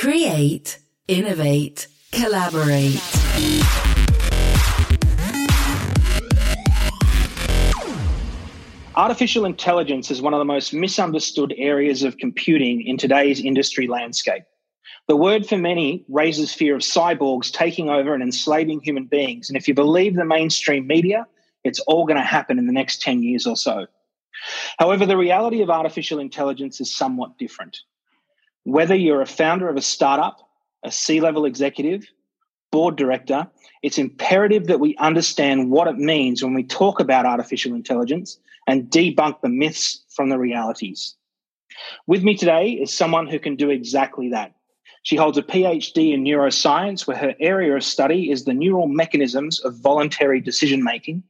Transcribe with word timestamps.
Create, 0.00 0.78
innovate, 1.08 1.86
collaborate. 2.10 3.02
Artificial 8.96 9.44
intelligence 9.44 10.10
is 10.10 10.22
one 10.22 10.32
of 10.32 10.38
the 10.38 10.46
most 10.46 10.72
misunderstood 10.72 11.52
areas 11.58 12.02
of 12.02 12.16
computing 12.16 12.80
in 12.86 12.96
today's 12.96 13.40
industry 13.40 13.88
landscape. 13.88 14.44
The 15.06 15.16
word 15.16 15.46
for 15.46 15.58
many 15.58 16.06
raises 16.08 16.54
fear 16.54 16.74
of 16.76 16.80
cyborgs 16.80 17.52
taking 17.52 17.90
over 17.90 18.14
and 18.14 18.22
enslaving 18.22 18.80
human 18.80 19.04
beings. 19.04 19.50
And 19.50 19.56
if 19.58 19.68
you 19.68 19.74
believe 19.74 20.16
the 20.16 20.24
mainstream 20.24 20.86
media, 20.86 21.26
it's 21.62 21.80
all 21.80 22.06
going 22.06 22.16
to 22.16 22.22
happen 22.22 22.58
in 22.58 22.66
the 22.66 22.72
next 22.72 23.02
10 23.02 23.22
years 23.22 23.46
or 23.46 23.54
so. 23.54 23.86
However, 24.78 25.04
the 25.04 25.18
reality 25.18 25.60
of 25.60 25.68
artificial 25.68 26.20
intelligence 26.20 26.80
is 26.80 26.96
somewhat 26.96 27.36
different. 27.36 27.80
Whether 28.64 28.94
you're 28.94 29.22
a 29.22 29.26
founder 29.26 29.68
of 29.68 29.76
a 29.76 29.82
startup, 29.82 30.48
a 30.84 30.90
C 30.90 31.20
level 31.20 31.44
executive, 31.44 32.06
board 32.70 32.96
director, 32.96 33.48
it's 33.82 33.98
imperative 33.98 34.66
that 34.66 34.80
we 34.80 34.96
understand 34.96 35.70
what 35.70 35.88
it 35.88 35.96
means 35.96 36.42
when 36.42 36.54
we 36.54 36.62
talk 36.62 37.00
about 37.00 37.26
artificial 37.26 37.74
intelligence 37.74 38.38
and 38.66 38.90
debunk 38.90 39.40
the 39.40 39.48
myths 39.48 40.04
from 40.10 40.28
the 40.28 40.38
realities. 40.38 41.16
With 42.06 42.22
me 42.22 42.36
today 42.36 42.72
is 42.72 42.92
someone 42.92 43.26
who 43.26 43.38
can 43.38 43.56
do 43.56 43.70
exactly 43.70 44.28
that. 44.30 44.54
She 45.02 45.16
holds 45.16 45.38
a 45.38 45.42
PhD 45.42 46.12
in 46.12 46.22
neuroscience, 46.22 47.06
where 47.06 47.16
her 47.16 47.34
area 47.40 47.74
of 47.74 47.82
study 47.82 48.30
is 48.30 48.44
the 48.44 48.52
neural 48.52 48.86
mechanisms 48.86 49.58
of 49.60 49.76
voluntary 49.76 50.40
decision 50.40 50.84
making. 50.84 51.22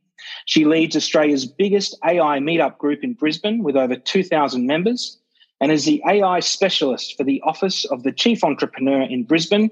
She 0.47 0.65
leads 0.65 0.97
Australia's 0.97 1.47
biggest 1.47 1.97
AI 2.05 2.41
meetup 2.41 2.79
group 2.79 3.05
in 3.05 3.15
Brisbane 3.15 3.63
with 3.63 3.77
over 3.77 3.95
2,000 3.95 4.67
members 4.67 5.20
and 5.61 5.71
is 5.71 5.85
the 5.85 6.03
AI 6.09 6.41
specialist 6.41 7.17
for 7.17 7.25
the 7.25 7.43
Office 7.43 7.85
of 7.85 8.03
the 8.03 8.13
Chief 8.13 8.43
Entrepreneur 8.43 9.03
in 9.03 9.25
Brisbane 9.25 9.71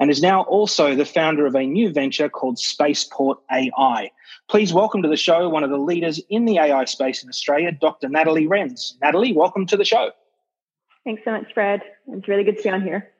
and 0.00 0.10
is 0.10 0.22
now 0.22 0.42
also 0.42 0.94
the 0.94 1.04
founder 1.04 1.46
of 1.46 1.54
a 1.54 1.66
new 1.66 1.92
venture 1.92 2.28
called 2.28 2.58
Spaceport 2.58 3.38
AI. 3.50 4.10
Please 4.48 4.72
welcome 4.72 5.02
to 5.02 5.08
the 5.08 5.16
show 5.16 5.48
one 5.48 5.64
of 5.64 5.70
the 5.70 5.78
leaders 5.78 6.20
in 6.30 6.44
the 6.44 6.58
AI 6.58 6.84
space 6.84 7.22
in 7.22 7.28
Australia, 7.28 7.72
Dr. 7.72 8.08
Natalie 8.08 8.46
Rens. 8.46 8.96
Natalie, 9.02 9.32
welcome 9.32 9.66
to 9.66 9.76
the 9.76 9.84
show. 9.84 10.10
Thanks 11.04 11.22
so 11.24 11.32
much, 11.32 11.52
Fred. 11.54 11.82
It's 12.08 12.28
really 12.28 12.44
good 12.44 12.56
to 12.58 12.62
be 12.62 12.70
on 12.70 12.82
here. 12.82 13.10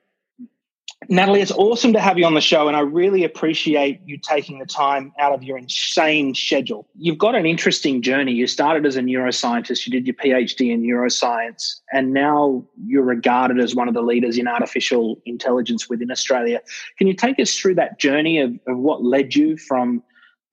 Natalie, 1.09 1.41
it's 1.41 1.51
awesome 1.51 1.93
to 1.93 1.99
have 1.99 2.17
you 2.17 2.25
on 2.25 2.33
the 2.33 2.41
show, 2.41 2.67
and 2.67 2.75
I 2.75 2.79
really 2.79 3.23
appreciate 3.23 4.01
you 4.05 4.17
taking 4.17 4.57
the 4.57 4.65
time 4.65 5.13
out 5.19 5.31
of 5.31 5.43
your 5.43 5.57
insane 5.57 6.33
schedule. 6.33 6.87
You've 6.97 7.19
got 7.19 7.35
an 7.35 7.45
interesting 7.45 8.01
journey. 8.01 8.33
You 8.33 8.47
started 8.47 8.85
as 8.85 8.95
a 8.95 9.01
neuroscientist, 9.01 9.85
you 9.85 9.91
did 9.91 10.07
your 10.07 10.15
PhD 10.15 10.71
in 10.71 10.81
neuroscience, 10.81 11.79
and 11.93 12.13
now 12.13 12.65
you're 12.83 13.03
regarded 13.03 13.59
as 13.59 13.75
one 13.75 13.87
of 13.87 13.93
the 13.93 14.01
leaders 14.01 14.39
in 14.39 14.47
artificial 14.47 15.21
intelligence 15.25 15.87
within 15.87 16.09
Australia. 16.09 16.61
Can 16.97 17.05
you 17.05 17.13
take 17.13 17.39
us 17.39 17.55
through 17.55 17.75
that 17.75 17.99
journey 17.99 18.39
of, 18.39 18.53
of 18.67 18.77
what 18.77 19.03
led 19.03 19.35
you 19.35 19.55
from, 19.55 20.01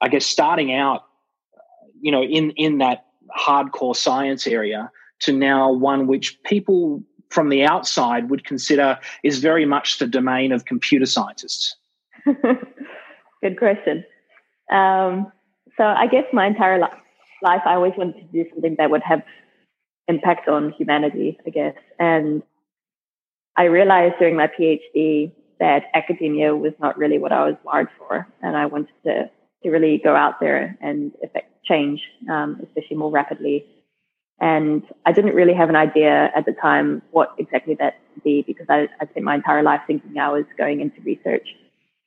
I 0.02 0.08
guess, 0.08 0.26
starting 0.26 0.74
out, 0.74 1.04
you 2.00 2.12
know, 2.12 2.22
in 2.22 2.50
in 2.50 2.78
that 2.78 3.06
hardcore 3.36 3.96
science 3.96 4.46
area 4.46 4.90
to 5.20 5.32
now 5.32 5.72
one 5.72 6.06
which 6.06 6.42
people 6.44 7.02
from 7.34 7.48
the 7.48 7.64
outside 7.64 8.30
would 8.30 8.44
consider 8.44 8.98
is 9.24 9.40
very 9.40 9.66
much 9.66 9.98
the 9.98 10.06
domain 10.06 10.52
of 10.52 10.64
computer 10.64 11.04
scientists? 11.04 11.76
Good 13.42 13.58
question. 13.58 14.04
Um, 14.70 15.30
so 15.76 15.84
I 15.84 16.06
guess 16.06 16.24
my 16.32 16.46
entire 16.46 16.78
life, 16.78 17.62
I 17.66 17.74
always 17.74 17.92
wanted 17.98 18.14
to 18.20 18.44
do 18.44 18.48
something 18.50 18.76
that 18.78 18.90
would 18.90 19.02
have 19.02 19.22
impact 20.06 20.48
on 20.48 20.72
humanity, 20.72 21.38
I 21.46 21.50
guess. 21.50 21.74
And 21.98 22.42
I 23.56 23.64
realized 23.64 24.14
during 24.18 24.36
my 24.36 24.46
PhD 24.46 25.32
that 25.58 25.84
academia 25.94 26.54
was 26.54 26.72
not 26.80 26.96
really 26.96 27.18
what 27.18 27.32
I 27.32 27.44
was 27.44 27.56
wired 27.64 27.88
for. 27.98 28.26
And 28.42 28.56
I 28.56 28.66
wanted 28.66 28.94
to, 29.04 29.30
to 29.62 29.70
really 29.70 30.00
go 30.02 30.14
out 30.14 30.40
there 30.40 30.76
and 30.80 31.12
affect 31.22 31.50
change, 31.64 32.00
um, 32.30 32.60
especially 32.62 32.96
more 32.96 33.10
rapidly 33.10 33.66
and 34.40 34.82
I 35.06 35.12
didn't 35.12 35.34
really 35.34 35.54
have 35.54 35.68
an 35.68 35.76
idea 35.76 36.30
at 36.34 36.44
the 36.44 36.52
time 36.52 37.02
what 37.12 37.34
exactly 37.38 37.74
that 37.76 37.98
would 38.14 38.24
be 38.24 38.42
because 38.46 38.66
I, 38.68 38.88
I 39.00 39.06
spent 39.06 39.24
my 39.24 39.36
entire 39.36 39.62
life 39.62 39.82
thinking 39.86 40.18
I 40.18 40.30
was 40.30 40.44
going 40.58 40.80
into 40.80 41.00
research. 41.02 41.48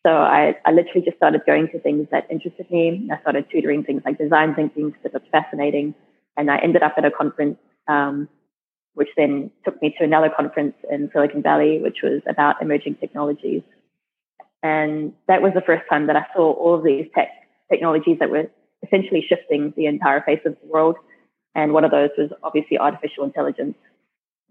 So 0.05 0.11
I, 0.13 0.55
I 0.65 0.71
literally 0.71 1.01
just 1.03 1.17
started 1.17 1.41
going 1.45 1.69
to 1.69 1.79
things 1.79 2.07
that 2.11 2.27
interested 2.29 2.69
me. 2.69 3.09
I 3.11 3.19
started 3.21 3.45
tutoring 3.51 3.83
things 3.83 4.01
like 4.05 4.17
design 4.17 4.55
thinking 4.55 4.89
because 4.89 5.05
it 5.05 5.13
was 5.13 5.21
fascinating. 5.31 5.95
And 6.35 6.51
I 6.51 6.57
ended 6.57 6.83
up 6.83 6.93
at 6.97 7.05
a 7.05 7.11
conference, 7.11 7.57
um, 7.88 8.29
which 8.94 9.09
then 9.17 9.49
took 9.63 9.81
me 9.81 9.95
to 9.97 10.03
another 10.03 10.29
conference 10.29 10.75
in 10.91 11.09
Silicon 11.13 11.41
Valley, 11.41 11.79
which 11.81 11.97
was 12.03 12.21
about 12.27 12.61
emerging 12.61 12.95
technologies. 12.95 13.63
And 14.63 15.13
that 15.27 15.41
was 15.41 15.53
the 15.53 15.61
first 15.61 15.83
time 15.89 16.07
that 16.07 16.15
I 16.15 16.25
saw 16.35 16.51
all 16.51 16.75
of 16.75 16.83
these 16.83 17.07
tech 17.15 17.29
technologies 17.71 18.17
that 18.19 18.29
were 18.29 18.49
essentially 18.83 19.25
shifting 19.27 19.73
the 19.75 19.85
entire 19.85 20.21
face 20.21 20.41
of 20.45 20.55
the 20.61 20.67
world 20.67 20.97
and 21.56 21.74
one 21.74 21.84
of 21.84 21.91
those 21.91 22.09
was 22.18 22.31
obviously 22.44 22.78
artificial 22.78 23.24
intelligence. 23.24 23.75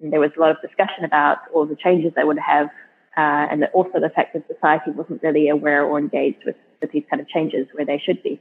And 0.01 0.13
there 0.13 0.21
was 0.21 0.31
a 0.37 0.41
lot 0.41 0.51
of 0.51 0.61
discussion 0.61 1.05
about 1.05 1.39
all 1.55 1.67
the 1.67 1.77
changes 1.77 2.13
they 2.15 2.25
would 2.25 2.39
have, 2.39 2.67
uh, 3.17 3.49
and 3.51 3.65
also 3.73 4.01
the 4.01 4.11
fact 4.11 4.35
that 4.35 4.47
society 4.47 4.91
wasn't 4.91 5.23
really 5.23 5.49
aware 5.49 5.85
or 5.85 5.99
engaged 5.99 6.45
with, 6.45 6.57
with 6.81 6.93
these 6.93 7.05
kind 7.09 7.21
of 7.21 7.29
changes 7.29 7.67
where 7.73 7.87
they 7.87 7.99
should 8.05 8.23
be. 8.23 8.41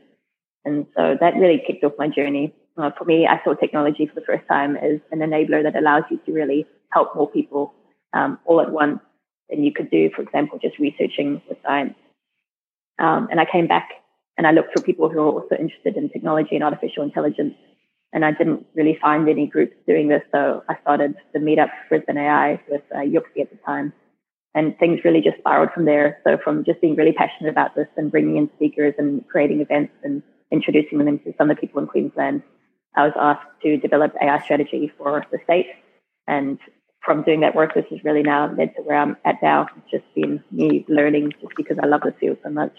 And 0.65 0.85
so 0.95 1.15
that 1.19 1.35
really 1.35 1.61
kicked 1.65 1.83
off 1.83 1.93
my 1.97 2.07
journey. 2.07 2.53
Uh, 2.77 2.89
for 2.97 3.05
me, 3.05 3.25
I 3.27 3.41
saw 3.43 3.53
technology 3.53 4.05
for 4.07 4.15
the 4.15 4.25
first 4.25 4.45
time 4.47 4.75
as 4.75 4.99
an 5.11 5.19
enabler 5.19 5.63
that 5.63 5.77
allows 5.77 6.03
you 6.09 6.19
to 6.25 6.33
really 6.33 6.65
help 6.91 7.15
more 7.15 7.29
people 7.29 7.73
um, 8.13 8.39
all 8.45 8.59
at 8.59 8.71
once 8.71 8.99
than 9.49 9.63
you 9.63 9.71
could 9.71 9.91
do, 9.91 10.09
for 10.15 10.23
example, 10.23 10.59
just 10.59 10.79
researching 10.79 11.41
with 11.47 11.57
science. 11.63 11.93
Um, 12.99 13.27
and 13.29 13.39
I 13.39 13.45
came 13.49 13.67
back 13.67 13.89
and 14.37 14.47
I 14.47 14.51
looked 14.51 14.77
for 14.77 14.83
people 14.83 15.09
who 15.09 15.19
are 15.19 15.41
also 15.41 15.55
interested 15.55 15.95
in 15.95 16.09
technology 16.09 16.55
and 16.55 16.63
artificial 16.63 17.03
intelligence 17.03 17.53
and 18.13 18.23
I 18.23 18.31
didn't 18.31 18.65
really 18.73 18.97
find 19.01 19.27
any 19.27 19.47
groups 19.47 19.75
doing 19.87 20.07
this. 20.07 20.21
So 20.31 20.63
I 20.69 20.77
started 20.81 21.15
the 21.33 21.39
meetup 21.39 21.69
Brisbane 21.89 22.17
AI 22.17 22.61
with 22.69 22.81
uh, 22.93 22.99
Yuxi 22.99 23.41
at 23.41 23.51
the 23.51 23.57
time. 23.65 23.93
And 24.53 24.77
things 24.79 25.01
really 25.03 25.19
just 25.19 25.37
spiraled 25.39 25.71
from 25.73 25.83
there. 25.83 26.19
So 26.23 26.37
from 26.41 26.63
just 26.63 26.79
being 26.79 26.95
really 26.95 27.11
passionate 27.11 27.49
about 27.49 27.75
this 27.75 27.87
and 27.97 28.09
bringing 28.09 28.37
in 28.37 28.49
speakers 28.55 28.93
and 28.97 29.27
creating 29.27 29.59
events 29.59 29.91
and 30.03 30.23
introducing 30.49 30.99
them 30.99 31.19
to 31.19 31.33
some 31.37 31.49
of 31.49 31.57
the 31.57 31.59
people 31.59 31.81
in 31.81 31.87
Queensland, 31.87 32.41
I 32.95 33.03
was 33.03 33.13
asked 33.19 33.47
to 33.63 33.77
develop 33.77 34.13
AI 34.21 34.41
strategy 34.43 34.89
for 34.97 35.25
the 35.29 35.39
state. 35.43 35.67
And 36.25 36.57
from 37.03 37.23
doing 37.23 37.41
that 37.41 37.53
work, 37.53 37.73
this 37.73 37.85
has 37.89 38.03
really 38.05 38.23
now 38.23 38.49
led 38.55 38.75
to 38.77 38.81
where 38.81 38.97
I'm 38.97 39.17
at 39.25 39.43
now. 39.43 39.67
It's 39.75 39.91
just 39.91 40.15
been 40.15 40.41
me 40.51 40.85
learning 40.87 41.33
just 41.41 41.53
because 41.57 41.77
I 41.83 41.85
love 41.85 42.01
the 42.05 42.13
field 42.13 42.37
so 42.43 42.49
much 42.49 42.71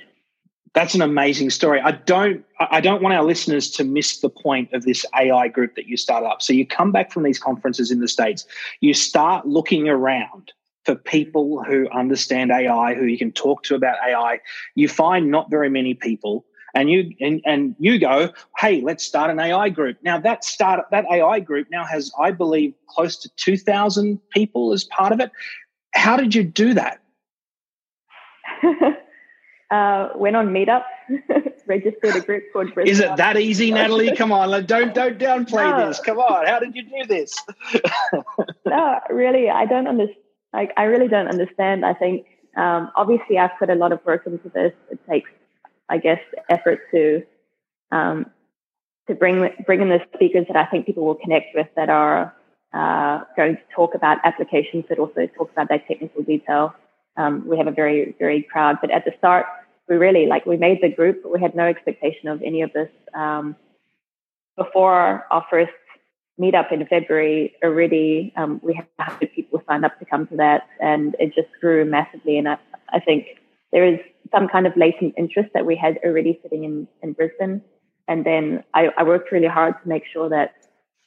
that's 0.77 0.95
an 0.95 1.01
amazing 1.01 1.49
story. 1.49 1.81
I 1.81 1.93
don't 1.93 2.45
I 2.61 2.83
don't 2.83 3.03
want 3.03 3.15
our 3.15 3.25
listeners 3.25 3.71
to 3.73 3.83
miss 3.83 4.21
the 4.21 4.29
point 4.29 4.75
of 4.75 4.85
this 4.85 5.07
AI 5.19 5.49
group 5.49 5.75
that 5.75 5.87
you 5.87 5.97
started 5.97 6.27
up. 6.27 6.43
So 6.43 6.53
you 6.53 6.67
come 6.67 6.93
back 6.93 7.11
from 7.11 7.23
these 7.23 7.39
conferences 7.39 7.91
in 7.91 8.01
the 8.01 8.09
States, 8.09 8.45
you 8.81 8.93
start 8.93 9.47
looking 9.47 9.89
around 9.89 10.53
for 10.85 10.95
people 10.95 11.65
who 11.65 11.89
understand 11.93 12.53
AI, 12.53 12.95
who 12.95 13.07
you 13.07 13.17
can 13.17 13.33
talk 13.33 13.63
to 13.65 13.75
about 13.75 13.97
AI. 14.07 14.39
You 14.75 14.87
find 14.87 15.31
not 15.31 15.51
very 15.51 15.71
many 15.71 15.95
people. 15.95 16.45
And 16.75 16.91
you 16.91 17.11
and, 17.21 17.41
and 17.47 17.75
you 17.79 17.99
go, 17.99 18.31
hey, 18.59 18.83
let's 18.83 19.03
start 19.03 19.31
an 19.31 19.41
AI 19.41 19.71
group. 19.71 19.97
Now 20.03 20.21
that 20.21 20.45
start 20.45 20.85
that 20.91 21.07
AI 21.11 21.41
group 21.41 21.69
now 21.71 21.87
has, 21.87 22.13
I 22.21 22.33
believe, 22.33 22.75
close 22.91 23.17
to 23.21 23.31
two 23.37 23.57
thousand 23.57 24.21
people 24.29 24.75
as 24.75 24.85
part 24.85 25.15
of 25.15 25.21
it. 25.21 25.31
How 25.95 26.19
did 26.19 26.35
you 26.35 26.45
do 26.45 26.75
that? 26.75 27.01
uh, 29.71 30.11
went 30.15 30.37
on 30.37 30.49
Meetup, 30.49 30.85
registered 31.67 32.17
a 32.17 32.21
group 32.21 32.45
called 32.53 32.73
Brisbane. 32.75 32.93
Is 32.93 33.01
it 33.01 33.17
that 33.17 33.39
easy, 33.39 33.71
Natalie? 33.71 34.15
Come 34.15 34.33
on, 34.33 34.65
don't 34.67 34.95
don't 34.95 35.19
downplay 35.19 35.79
no. 35.79 35.89
this. 35.89 36.01
Come 36.01 36.19
on, 36.19 36.47
how 36.47 36.59
did 36.59 36.75
you 36.75 36.83
do 36.83 37.07
this? 37.07 37.35
no, 38.67 39.01
really, 39.11 39.51
I 39.51 39.67
don't 39.67 39.89
understand. 39.89 40.23
Like, 40.53 40.73
I 40.77 40.85
really 40.85 41.09
don't 41.09 41.29
understand. 41.29 41.85
I 41.85 41.93
think 41.93 42.27
um, 42.57 42.91
obviously 42.97 43.39
I've 43.39 43.59
put 43.59 43.69
a 43.69 43.75
lot 43.75 43.93
of 43.93 44.05
work 44.07 44.27
into 44.27 44.49
this. 44.49 44.73
It 44.91 44.99
takes, 45.09 45.31
I 45.89 45.99
guess, 45.99 46.21
effort 46.49 46.81
to 46.93 47.23
um, 47.93 48.27
to 49.09 49.15
bring 49.15 49.49
bring 49.67 49.83
in 49.83 49.89
the 49.89 50.01
speakers 50.15 50.47
that 50.49 50.57
I 50.57 50.65
think 50.67 50.87
people 50.87 51.05
will 51.05 51.17
connect 51.17 51.55
with 51.55 51.69
that 51.77 51.91
are 51.91 52.35
uh, 52.73 53.25
going 53.37 53.57
to 53.57 53.63
talk 53.75 53.95
about 53.95 54.19
applications, 54.25 54.85
but 54.89 54.99
also 54.99 55.27
talk 55.37 55.51
about 55.53 55.69
their 55.69 55.83
technical 55.87 56.23
detail. 56.23 56.75
Um, 57.17 57.47
we 57.47 57.57
have 57.59 57.67
a 57.67 57.73
very, 57.73 58.15
very 58.19 58.43
crowd. 58.43 58.77
But 58.81 58.91
at 58.91 59.05
the 59.05 59.13
start, 59.19 59.47
we 59.89 59.97
really 59.97 60.27
like 60.27 60.47
we 60.47 60.57
made 60.57 60.81
the 60.83 60.89
group, 60.89 61.23
but 61.23 61.33
we 61.33 61.41
had 61.41 61.55
no 61.55 61.65
expectation 61.65 62.29
of 62.29 62.43
any 62.43 62.63
of 62.63 62.73
this. 62.73 62.91
Um, 63.15 63.57
before 64.57 65.27
our 65.31 65.45
first 65.51 65.73
meetup 66.41 66.73
in 66.73 66.85
February, 66.87 67.55
already 67.63 68.33
um, 68.37 68.61
we 68.63 68.75
had 68.75 68.87
100 68.97 69.33
people 69.33 69.63
signed 69.69 69.85
up 69.85 69.99
to 69.99 70.05
come 70.05 70.27
to 70.29 70.37
that, 70.37 70.67
and 70.81 71.15
it 71.19 71.35
just 71.35 71.49
grew 71.61 71.85
massively. 71.85 72.39
And 72.39 72.49
I, 72.49 72.59
I 72.91 73.01
think 73.01 73.27
there 73.73 73.87
is 73.87 74.01
some 74.33 74.49
kind 74.49 74.67
of 74.67 74.77
latent 74.77 75.15
interest 75.17 75.51
that 75.55 75.67
we 75.67 75.77
had 75.77 75.99
already 76.05 76.39
sitting 76.43 76.65
in, 76.65 76.89
in 77.03 77.13
Brisbane. 77.13 77.63
And 78.09 78.25
then 78.25 78.65
I, 78.75 78.89
I 78.97 79.03
worked 79.03 79.33
really 79.33 79.49
hard 79.49 79.75
to 79.83 79.89
make 79.89 80.05
sure 80.13 80.29
that 80.29 80.55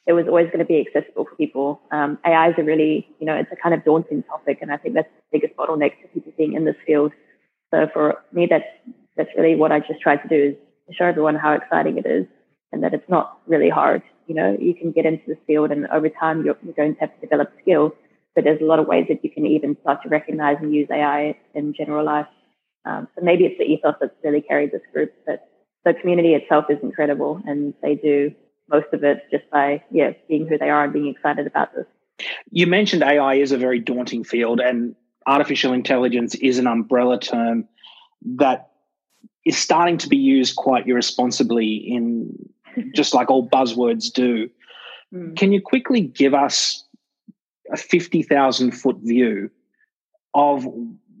it 0.06 0.12
was 0.12 0.26
always 0.26 0.46
going 0.46 0.60
to 0.60 0.64
be 0.64 0.80
accessible 0.80 1.24
for 1.24 1.34
people. 1.36 1.80
Um, 1.90 2.18
AI 2.24 2.48
is 2.48 2.54
a 2.58 2.62
really, 2.62 3.06
you 3.18 3.26
know, 3.26 3.34
it's 3.34 3.50
a 3.52 3.56
kind 3.56 3.74
of 3.74 3.84
daunting 3.84 4.22
topic, 4.24 4.58
and 4.62 4.72
I 4.72 4.76
think 4.76 4.94
that's 4.94 5.08
the 5.08 5.38
biggest 5.38 5.56
bottleneck 5.56 6.00
to 6.02 6.08
people 6.08 6.32
being 6.36 6.54
in 6.54 6.64
this 6.64 6.76
field. 6.86 7.12
So 7.70 7.86
for 7.92 8.22
me, 8.32 8.46
that's 8.48 8.64
that's 9.16 9.30
really 9.36 9.54
what 9.54 9.72
I 9.72 9.80
just 9.80 10.00
tried 10.00 10.22
to 10.22 10.28
do 10.28 10.50
is 10.50 10.54
to 10.88 10.94
show 10.94 11.04
everyone 11.04 11.34
how 11.34 11.52
exciting 11.52 11.98
it 11.98 12.06
is, 12.06 12.26
and 12.72 12.82
that 12.82 12.94
it's 12.94 13.08
not 13.08 13.38
really 13.46 13.68
hard. 13.68 14.02
You 14.26 14.34
know, 14.34 14.56
you 14.58 14.74
can 14.74 14.92
get 14.92 15.04
into 15.06 15.24
this 15.26 15.38
field, 15.46 15.70
and 15.70 15.86
over 15.88 16.08
time, 16.08 16.44
you're, 16.44 16.56
you're 16.64 16.74
going 16.74 16.94
to 16.94 17.00
have 17.00 17.14
to 17.14 17.20
develop 17.20 17.52
skills. 17.60 17.92
But 18.34 18.44
there's 18.44 18.60
a 18.60 18.64
lot 18.64 18.78
of 18.78 18.86
ways 18.86 19.06
that 19.08 19.24
you 19.24 19.30
can 19.30 19.44
even 19.44 19.76
start 19.82 20.02
to 20.04 20.08
recognize 20.08 20.56
and 20.60 20.72
use 20.72 20.88
AI 20.90 21.36
in 21.54 21.74
general 21.74 22.06
life. 22.06 22.28
Um, 22.84 23.08
so 23.14 23.24
maybe 23.24 23.44
it's 23.44 23.58
the 23.58 23.64
ethos 23.64 23.96
that's 24.00 24.14
really 24.24 24.40
carried 24.40 24.72
this 24.72 24.82
group, 24.92 25.12
but 25.26 25.48
the 25.84 25.94
community 25.94 26.34
itself 26.34 26.66
is 26.70 26.78
incredible, 26.82 27.40
and 27.46 27.74
they 27.82 27.96
do 27.96 28.32
most 28.70 28.86
of 28.92 29.04
it 29.04 29.24
just 29.30 29.48
by 29.50 29.82
yeah 29.90 30.12
being 30.28 30.46
who 30.46 30.58
they 30.58 30.70
are 30.70 30.84
and 30.84 30.92
being 30.92 31.08
excited 31.08 31.46
about 31.46 31.74
this. 31.74 31.86
You 32.50 32.66
mentioned 32.66 33.02
AI 33.02 33.34
is 33.34 33.52
a 33.52 33.58
very 33.58 33.80
daunting 33.80 34.24
field, 34.24 34.60
and 34.60 34.94
artificial 35.26 35.72
intelligence 35.72 36.34
is 36.36 36.58
an 36.58 36.66
umbrella 36.66 37.18
term 37.18 37.66
that 38.36 38.70
is 39.44 39.56
starting 39.56 39.96
to 39.98 40.08
be 40.08 40.16
used 40.16 40.56
quite 40.56 40.86
irresponsibly 40.86 41.74
in 41.74 42.36
just 42.94 43.14
like 43.14 43.30
all 43.30 43.48
buzzwords 43.48 44.12
do. 44.12 44.48
Mm. 45.12 45.36
Can 45.36 45.52
you 45.52 45.60
quickly 45.60 46.02
give 46.02 46.34
us 46.34 46.84
a 47.72 47.76
50,000 47.76 48.72
foot 48.72 48.96
view 49.02 49.50
of 50.34 50.66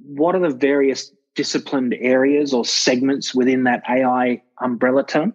what 0.04 0.34
are 0.34 0.40
the 0.40 0.54
various 0.54 1.12
disciplined 1.34 1.94
areas 2.00 2.52
or 2.52 2.64
segments 2.64 3.34
within 3.34 3.64
that 3.64 3.82
AI 3.88 4.42
umbrella 4.60 5.04
term? 5.04 5.34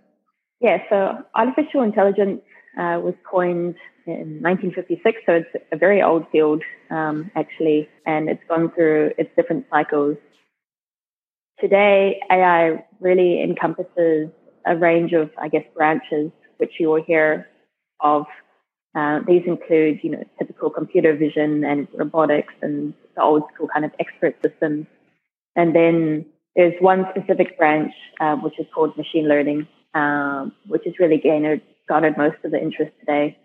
Yeah, 0.61 0.77
so 0.89 1.17
artificial 1.35 1.81
intelligence 1.83 2.41
uh, 2.77 2.99
was 3.03 3.13
coined 3.29 3.75
in 4.07 4.41
1956, 4.41 5.21
so 5.25 5.33
it's 5.33 5.65
a 5.71 5.77
very 5.77 6.01
old 6.01 6.25
field 6.31 6.63
um, 6.89 7.31
actually, 7.35 7.89
and 8.05 8.29
it's 8.29 8.41
gone 8.47 8.71
through 8.71 9.11
its 9.17 9.29
different 9.35 9.65
cycles. 9.69 10.17
Today, 11.59 12.19
AI 12.31 12.83
really 12.99 13.41
encompasses 13.41 14.29
a 14.65 14.75
range 14.75 15.13
of, 15.13 15.29
I 15.41 15.47
guess, 15.47 15.63
branches 15.75 16.31
which 16.57 16.73
you 16.79 16.89
will 16.89 17.03
hear 17.03 17.47
of. 18.01 18.25
Uh, 18.95 19.19
these 19.27 19.43
include, 19.45 19.99
you 20.03 20.11
know, 20.11 20.23
typical 20.39 20.69
computer 20.69 21.15
vision 21.15 21.65
and 21.65 21.87
robotics 21.93 22.53
and 22.61 22.93
the 23.15 23.21
old 23.21 23.43
school 23.53 23.67
kind 23.67 23.83
of 23.83 23.91
expert 23.99 24.35
systems. 24.41 24.87
And 25.57 25.75
then 25.75 26.25
there's 26.55 26.73
one 26.79 27.05
specific 27.11 27.57
branch 27.57 27.91
uh, 28.21 28.35
which 28.37 28.57
is 28.57 28.65
called 28.73 28.97
machine 28.97 29.27
learning, 29.27 29.67
um, 29.95 30.53
which 30.67 30.83
has 30.85 30.93
really 30.99 31.17
garnered, 31.17 31.61
garnered 31.89 32.17
most 32.17 32.37
of 32.43 32.51
the 32.51 32.61
interest 32.61 32.91
today. 32.99 33.37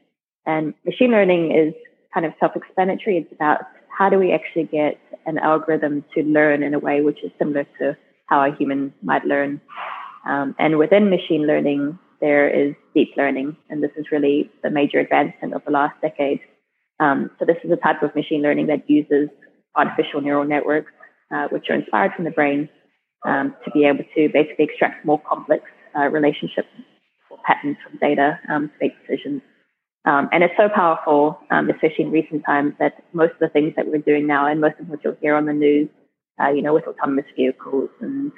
And 0.46 0.74
machine 0.84 1.10
learning 1.10 1.52
is 1.52 1.74
kind 2.12 2.26
of 2.26 2.32
self-explanatory. 2.40 3.18
It's 3.18 3.32
about 3.32 3.60
how 3.96 4.10
do 4.10 4.18
we 4.18 4.32
actually 4.32 4.64
get 4.64 4.98
an 5.26 5.38
algorithm 5.38 6.04
to 6.14 6.22
learn 6.22 6.62
in 6.62 6.74
a 6.74 6.78
way 6.78 7.00
which 7.00 7.22
is 7.22 7.30
similar 7.38 7.64
to 7.78 7.96
how 8.26 8.44
a 8.44 8.54
human 8.56 8.92
might 9.02 9.24
learn. 9.24 9.60
Um, 10.28 10.54
and 10.58 10.76
within 10.76 11.08
machine 11.08 11.46
learning, 11.46 11.98
there 12.20 12.48
is 12.48 12.74
deep 12.94 13.10
learning, 13.16 13.56
and 13.70 13.82
this 13.82 13.92
is 13.96 14.06
really 14.12 14.50
the 14.62 14.70
major 14.70 14.98
advancement 14.98 15.54
of 15.54 15.64
the 15.64 15.70
last 15.70 15.94
decade. 16.02 16.40
Um, 16.98 17.30
so 17.38 17.46
this 17.46 17.56
is 17.64 17.70
a 17.70 17.76
type 17.76 18.02
of 18.02 18.14
machine 18.14 18.42
learning 18.42 18.66
that 18.66 18.88
uses 18.90 19.30
artificial 19.74 20.20
neural 20.20 20.44
networks, 20.44 20.92
uh, 21.34 21.48
which 21.48 21.70
are 21.70 21.74
inspired 21.74 22.12
from 22.14 22.24
the 22.24 22.30
brain, 22.30 22.68
um, 23.24 23.54
to 23.64 23.70
be 23.70 23.84
able 23.84 24.04
to 24.14 24.28
basically 24.32 24.64
extract 24.64 25.04
more 25.06 25.20
complex 25.20 25.64
uh, 25.96 26.08
relationships 26.08 26.68
or 27.30 27.38
patterns 27.44 27.76
from 27.82 27.98
data 27.98 28.38
um, 28.48 28.68
to 28.68 28.74
make 28.80 28.92
decisions. 29.00 29.42
Um, 30.04 30.28
and 30.32 30.42
it's 30.42 30.54
so 30.56 30.68
powerful, 30.74 31.38
um, 31.50 31.68
especially 31.68 32.04
in 32.04 32.10
recent 32.10 32.44
times, 32.46 32.72
that 32.78 33.04
most 33.12 33.32
of 33.32 33.38
the 33.40 33.48
things 33.48 33.74
that 33.76 33.86
we're 33.86 33.98
doing 33.98 34.26
now, 34.26 34.46
and 34.46 34.60
most 34.60 34.80
of 34.80 34.88
what 34.88 35.00
you'll 35.04 35.16
hear 35.20 35.34
on 35.34 35.44
the 35.44 35.52
news, 35.52 35.88
uh, 36.42 36.48
you 36.48 36.62
know, 36.62 36.72
with 36.72 36.86
autonomous 36.86 37.26
vehicles 37.36 37.90
and 38.00 38.32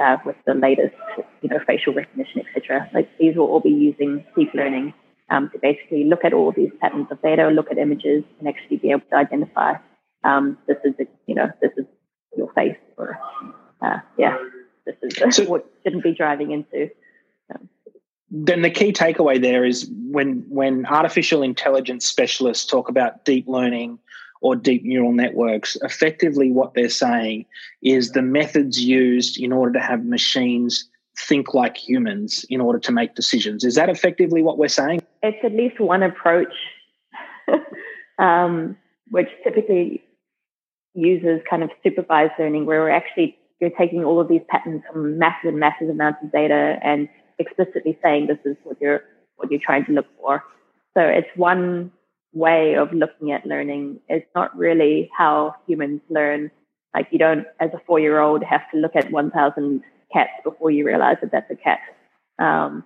uh, 0.00 0.16
with 0.24 0.36
the 0.46 0.54
latest, 0.54 0.94
you 1.42 1.50
know, 1.50 1.58
facial 1.66 1.92
recognition, 1.92 2.40
etc. 2.40 2.88
Like 2.94 3.08
these 3.18 3.36
will 3.36 3.46
all 3.46 3.60
be 3.60 3.68
using 3.68 4.24
deep 4.36 4.54
learning 4.54 4.94
um, 5.28 5.50
to 5.52 5.58
basically 5.58 6.04
look 6.04 6.24
at 6.24 6.32
all 6.32 6.52
these 6.52 6.70
patterns 6.80 7.08
of 7.10 7.20
data, 7.20 7.48
look 7.48 7.70
at 7.70 7.78
images, 7.78 8.24
and 8.38 8.48
actually 8.48 8.78
be 8.78 8.90
able 8.90 9.02
to 9.10 9.16
identify 9.16 9.74
um, 10.24 10.58
this 10.66 10.78
is, 10.84 10.94
a, 11.00 11.04
you 11.26 11.34
know, 11.34 11.50
this 11.60 11.72
is 11.76 11.84
your 12.36 12.50
face, 12.54 12.76
or 12.96 13.18
uh, 13.82 13.98
yeah, 14.18 14.36
this 14.86 14.96
is 15.02 15.36
so, 15.36 15.44
what 15.48 15.66
shouldn't 15.82 16.02
be 16.02 16.14
driving 16.14 16.52
into. 16.52 16.90
Um, 17.54 17.68
then 18.30 18.62
the 18.62 18.70
key 18.70 18.92
takeaway 18.92 19.40
there 19.40 19.64
is 19.64 19.90
when 20.10 20.44
when 20.48 20.86
artificial 20.86 21.42
intelligence 21.42 22.06
specialists 22.06 22.66
talk 22.66 22.88
about 22.88 23.24
deep 23.24 23.46
learning 23.46 23.98
or 24.40 24.56
deep 24.56 24.82
neural 24.84 25.12
networks, 25.12 25.76
effectively 25.82 26.50
what 26.50 26.74
they're 26.74 26.88
saying 26.88 27.46
is 27.82 28.10
the 28.10 28.22
methods 28.22 28.82
used 28.82 29.40
in 29.40 29.52
order 29.52 29.72
to 29.74 29.80
have 29.80 30.04
machines 30.04 30.88
think 31.16 31.54
like 31.54 31.76
humans 31.76 32.44
in 32.48 32.60
order 32.60 32.78
to 32.78 32.92
make 32.92 33.14
decisions. 33.14 33.64
Is 33.64 33.74
that 33.76 33.88
effectively 33.88 34.42
what 34.42 34.58
we're 34.58 34.68
saying? 34.68 35.02
It's 35.22 35.38
at 35.44 35.52
least 35.52 35.78
one 35.78 36.02
approach, 36.02 36.52
um, 38.18 38.76
which 39.10 39.28
typically 39.44 40.02
uses 40.94 41.40
kind 41.48 41.62
of 41.62 41.70
supervised 41.82 42.32
learning, 42.38 42.66
where 42.66 42.80
we're 42.80 42.90
actually 42.90 43.36
you're 43.62 43.70
taking 43.70 44.04
all 44.04 44.20
of 44.20 44.28
these 44.28 44.42
patterns 44.48 44.82
from 44.92 45.18
massive 45.18 45.50
and 45.50 45.58
massive 45.58 45.88
amounts 45.88 46.18
of 46.22 46.32
data 46.32 46.78
and 46.82 47.08
explicitly 47.38 47.96
saying 48.02 48.26
this 48.26 48.38
is 48.44 48.56
what 48.64 48.76
you're 48.80 49.02
what 49.36 49.50
you're 49.50 49.60
trying 49.64 49.84
to 49.86 49.92
look 49.92 50.06
for. 50.20 50.42
So 50.94 51.00
it's 51.00 51.28
one 51.36 51.92
way 52.34 52.74
of 52.74 52.92
looking 52.92 53.30
at 53.30 53.46
learning. 53.46 54.00
It's 54.08 54.26
not 54.34 54.56
really 54.56 55.08
how 55.16 55.54
humans 55.66 56.00
learn. 56.10 56.50
Like 56.92 57.08
you 57.10 57.18
don't, 57.18 57.46
as 57.60 57.70
a 57.72 57.80
four 57.86 58.00
year 58.00 58.20
old, 58.20 58.42
have 58.42 58.62
to 58.72 58.78
look 58.78 58.96
at 58.96 59.10
1,000 59.10 59.82
cats 60.12 60.30
before 60.44 60.70
you 60.70 60.84
realize 60.84 61.16
that 61.22 61.30
that's 61.32 61.50
a 61.50 61.56
cat. 61.56 61.78
Um, 62.38 62.84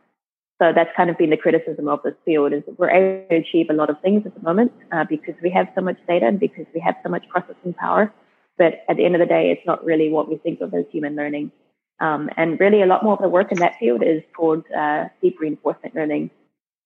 so 0.60 0.72
that's 0.74 0.90
kind 0.96 1.10
of 1.10 1.18
been 1.18 1.30
the 1.30 1.36
criticism 1.36 1.88
of 1.88 2.02
this 2.02 2.14
field 2.24 2.52
is 2.52 2.62
that 2.66 2.78
we're 2.78 2.90
able 2.90 3.28
to 3.28 3.36
achieve 3.36 3.66
a 3.70 3.74
lot 3.74 3.90
of 3.90 4.00
things 4.00 4.24
at 4.24 4.34
the 4.34 4.42
moment 4.42 4.72
uh, 4.92 5.04
because 5.08 5.34
we 5.42 5.50
have 5.50 5.68
so 5.74 5.80
much 5.80 5.98
data 6.06 6.26
and 6.26 6.38
because 6.38 6.66
we 6.74 6.80
have 6.80 6.94
so 7.02 7.08
much 7.08 7.28
processing 7.28 7.74
power. 7.74 8.12
But 8.58 8.84
at 8.88 8.96
the 8.96 9.04
end 9.04 9.14
of 9.14 9.20
the 9.20 9.26
day, 9.26 9.50
it's 9.50 9.66
not 9.66 9.84
really 9.84 10.08
what 10.08 10.28
we 10.28 10.36
think 10.36 10.60
of 10.60 10.72
as 10.74 10.84
human 10.90 11.16
learning. 11.16 11.52
Um, 12.00 12.30
and 12.36 12.58
really, 12.60 12.82
a 12.82 12.86
lot 12.86 13.02
more 13.02 13.14
of 13.14 13.20
the 13.20 13.28
work 13.28 13.52
in 13.52 13.58
that 13.58 13.78
field 13.78 14.02
is 14.02 14.22
towards 14.34 14.64
uh, 14.70 15.08
deep 15.22 15.38
reinforcement 15.40 15.94
learning, 15.94 16.30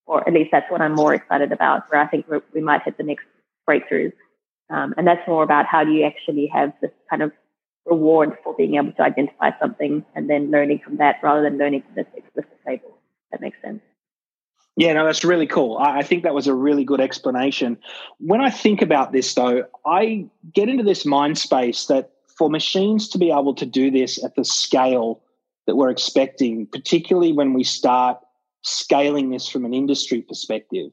or 0.06 0.26
at 0.26 0.34
least 0.34 0.50
that's 0.52 0.70
what 0.70 0.81
I'm 0.81 0.94
more 0.94 1.14
excited 1.14 1.52
about, 1.52 1.90
where 1.90 2.00
I 2.00 2.06
think 2.06 2.26
we 2.55 2.61
might 2.61 2.82
hit 2.84 2.96
the 2.96 3.05
next 3.05 3.25
breakthroughs. 3.69 4.12
Um, 4.69 4.94
and 4.96 5.06
that's 5.06 5.26
more 5.26 5.43
about 5.43 5.67
how 5.67 5.82
do 5.82 5.90
you 5.90 6.05
actually 6.05 6.46
have 6.46 6.72
this 6.81 6.93
kind 7.08 7.22
of 7.22 7.32
reward 7.87 8.37
for 8.44 8.55
being 8.55 8.76
able 8.76 8.93
to 8.93 9.02
identify 9.02 9.50
something 9.60 10.05
and 10.15 10.31
then 10.31 10.50
learning 10.50 10.81
from 10.84 10.96
that 10.98 11.17
rather 11.22 11.43
than 11.43 11.58
learning 11.58 11.82
from 11.82 11.94
this 11.96 12.06
explicit 12.17 12.58
table. 12.65 12.96
That 13.32 13.41
makes 13.41 13.58
sense. 13.62 13.81
Yeah, 14.77 14.93
no, 14.94 15.05
that's 15.05 15.24
really 15.24 15.46
cool. 15.46 15.79
I 15.79 16.03
think 16.03 16.22
that 16.22 16.34
was 16.34 16.46
a 16.46 16.55
really 16.55 16.84
good 16.84 17.00
explanation. 17.00 17.77
When 18.19 18.41
I 18.41 18.50
think 18.50 18.81
about 18.81 19.12
this, 19.12 19.34
though, 19.34 19.65
I 19.84 20.27
get 20.55 20.69
into 20.69 20.84
this 20.84 21.05
mind 21.05 21.39
space 21.39 21.86
that 21.86 22.12
for 22.39 22.48
machines 22.48 23.08
to 23.10 23.19
be 23.19 23.31
able 23.31 23.55
to 23.56 23.67
do 23.67 23.91
this 23.91 24.22
at 24.24 24.36
the 24.36 24.44
scale 24.44 25.22
that 25.67 25.77
we're 25.77 25.91
expecting, 25.91 26.67
particularly 26.67 27.32
when 27.32 27.53
we 27.53 27.65
start 27.65 28.19
scaling 28.62 29.31
this 29.31 29.48
from 29.48 29.65
an 29.65 29.74
industry 29.74 30.22
perspective, 30.22 30.91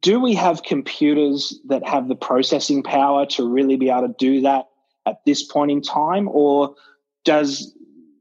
do 0.00 0.20
we 0.20 0.34
have 0.34 0.62
computers 0.62 1.58
that 1.66 1.86
have 1.86 2.08
the 2.08 2.14
processing 2.14 2.82
power 2.82 3.26
to 3.26 3.48
really 3.48 3.76
be 3.76 3.88
able 3.88 4.08
to 4.08 4.14
do 4.18 4.40
that 4.42 4.68
at 5.06 5.24
this 5.24 5.42
point 5.42 5.70
in 5.70 5.80
time? 5.80 6.28
Or 6.30 6.74
does 7.24 7.74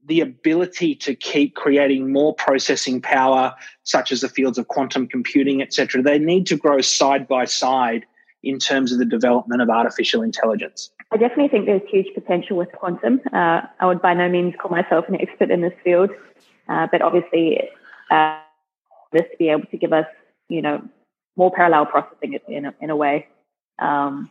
the 0.10 0.20
ability 0.20 0.96
to 0.96 1.16
keep 1.16 1.56
creating 1.56 2.12
more 2.12 2.34
processing 2.36 3.00
power, 3.00 3.54
such 3.84 4.12
as 4.12 4.22
the 4.22 4.28
fields 4.28 4.58
of 4.58 4.68
quantum 4.68 5.08
computing, 5.08 5.62
et 5.62 5.72
cetera, 5.72 6.02
they 6.02 6.20
need 6.20 6.46
to 6.48 6.58
grow 6.58 6.82
side 6.82 7.28
by 7.28 7.46
side 7.46 8.06
in 8.44 8.58
terms 8.58 8.92
of 8.92 8.98
the 9.00 9.06
development 9.06 9.62
of 9.62 9.70
artificial 9.70 10.22
intelligence? 10.22 10.92
I 11.12 11.18
definitely 11.18 11.50
think 11.50 11.66
there's 11.66 11.88
huge 11.90 12.14
potential 12.14 12.58
with 12.58 12.72
quantum. 12.72 13.22
Uh, 13.32 13.62
I 13.80 13.86
would 13.86 14.02
by 14.02 14.14
no 14.14 14.30
means 14.30 14.56
call 14.60 14.72
myself 14.72 15.06
an 15.08 15.16
expert 15.22 15.52
in 15.52 15.62
this 15.62 15.74
field, 15.84 16.10
uh, 16.68 16.88
but 16.92 17.02
obviously, 17.02 17.70
uh, 18.12 18.40
this 19.12 19.24
to 19.32 19.38
be 19.38 19.50
able 19.50 19.66
to 19.72 19.78
give 19.78 19.94
us, 19.94 20.06
you 20.50 20.62
know, 20.62 20.82
more 21.36 21.52
parallel 21.52 21.86
processing 21.86 22.38
in 22.48 22.66
a, 22.66 22.74
in 22.82 22.90
a 22.90 22.96
way. 22.96 23.28
Um, 23.80 24.30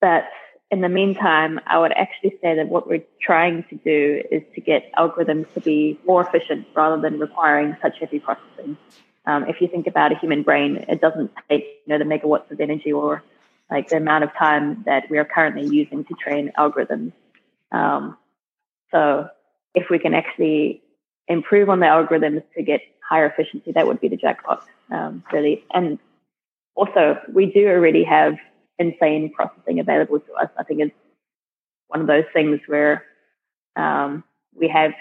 but 0.00 0.24
in 0.72 0.80
the 0.80 0.88
meantime, 0.88 1.60
I 1.66 1.78
would 1.78 1.92
actually 1.92 2.38
say 2.40 2.56
that 2.56 2.66
what 2.66 2.88
we're 2.88 3.04
trying 3.20 3.62
to 3.64 3.76
do 3.76 4.22
is 4.30 4.42
to 4.54 4.60
get 4.62 4.90
algorithms 4.94 5.46
to 5.52 5.60
be 5.60 6.00
more 6.06 6.26
efficient 6.26 6.66
rather 6.74 7.00
than 7.00 7.20
requiring 7.20 7.76
such 7.82 7.98
heavy 8.00 8.18
processing. 8.18 8.78
Um, 9.26 9.44
if 9.44 9.60
you 9.60 9.68
think 9.68 9.86
about 9.86 10.12
a 10.12 10.18
human 10.18 10.42
brain, 10.42 10.86
it 10.88 11.02
doesn't 11.02 11.30
take 11.50 11.64
you 11.86 11.92
know 11.92 11.98
the 11.98 12.04
megawatts 12.04 12.50
of 12.50 12.58
energy 12.58 12.90
or 12.90 13.22
like 13.70 13.90
the 13.90 13.98
amount 13.98 14.24
of 14.24 14.32
time 14.32 14.82
that 14.86 15.10
we 15.10 15.18
are 15.18 15.26
currently 15.26 15.66
using 15.66 16.04
to 16.06 16.14
train 16.14 16.50
algorithms. 16.58 17.12
Um, 17.70 18.16
so 18.90 19.28
if 19.74 19.90
we 19.90 19.98
can 19.98 20.14
actually 20.14 20.82
improve 21.28 21.68
on 21.68 21.80
the 21.80 21.86
algorithms 21.86 22.44
to 22.56 22.62
get 22.62 22.80
higher 23.06 23.26
efficiency, 23.26 23.72
that 23.72 23.86
would 23.86 24.00
be 24.00 24.08
the 24.08 24.16
jackpot, 24.16 24.66
um, 24.90 25.22
really. 25.32 25.64
And 25.74 25.98
also, 26.74 27.20
we 27.30 27.46
do 27.46 27.68
already 27.68 28.04
have 28.04 28.38
insane 28.82 29.32
processing 29.32 29.80
available 29.80 30.20
to 30.20 30.32
us. 30.34 30.48
I 30.58 30.64
think 30.64 30.80
it's 30.80 30.94
one 31.88 32.00
of 32.00 32.06
those 32.06 32.24
things 32.32 32.60
where 32.66 33.04
um, 33.76 34.24
we 34.54 34.68
have 34.68 34.92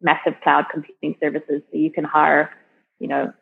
massive 0.00 0.34
cloud 0.42 0.66
computing 0.72 1.16
services, 1.20 1.62
so 1.70 1.78
you 1.78 1.90
can 1.90 2.04
hire, 2.04 2.50
you 2.98 3.08
know, 3.08 3.32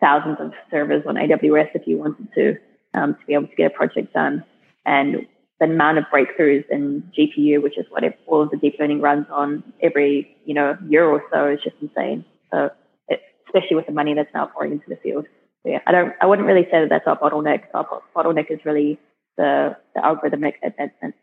thousands 0.00 0.38
of 0.40 0.52
servers 0.70 1.04
on 1.06 1.16
AWS 1.16 1.70
if 1.74 1.86
you 1.86 1.98
wanted 1.98 2.28
to 2.34 2.56
um, 2.94 3.14
to 3.14 3.26
be 3.26 3.34
able 3.34 3.48
to 3.48 3.56
get 3.56 3.72
a 3.72 3.74
project 3.74 4.12
done. 4.14 4.44
And 4.84 5.26
the 5.58 5.66
amount 5.66 5.98
of 5.98 6.04
breakthroughs 6.12 6.64
in 6.70 7.10
GPU, 7.16 7.62
which 7.62 7.78
is 7.78 7.86
what 7.90 8.04
all 8.26 8.42
of 8.42 8.50
the 8.50 8.56
deep 8.56 8.76
learning 8.78 9.00
runs 9.00 9.26
on 9.30 9.62
every 9.82 10.36
you 10.44 10.54
know 10.54 10.76
year 10.88 11.04
or 11.04 11.22
so, 11.32 11.48
is 11.48 11.60
just 11.62 11.76
insane. 11.80 12.24
So, 12.52 12.70
it, 13.08 13.20
especially 13.46 13.76
with 13.76 13.86
the 13.86 13.92
money 13.92 14.14
that's 14.14 14.32
now 14.34 14.46
pouring 14.46 14.72
into 14.72 14.88
the 14.88 14.96
field. 14.96 15.26
So 15.62 15.72
yeah, 15.72 15.80
I 15.86 15.92
don't, 15.92 16.12
I 16.20 16.26
wouldn't 16.26 16.46
really 16.46 16.64
say 16.70 16.80
that 16.80 16.88
that's 16.88 17.06
our 17.06 17.18
bottleneck. 17.18 17.64
Our 17.74 18.02
bottleneck 18.14 18.50
is 18.50 18.60
really 18.64 19.00
the 19.36 19.76
the 19.94 20.00
algorithmic 20.00 20.54
advancement. 20.62 21.14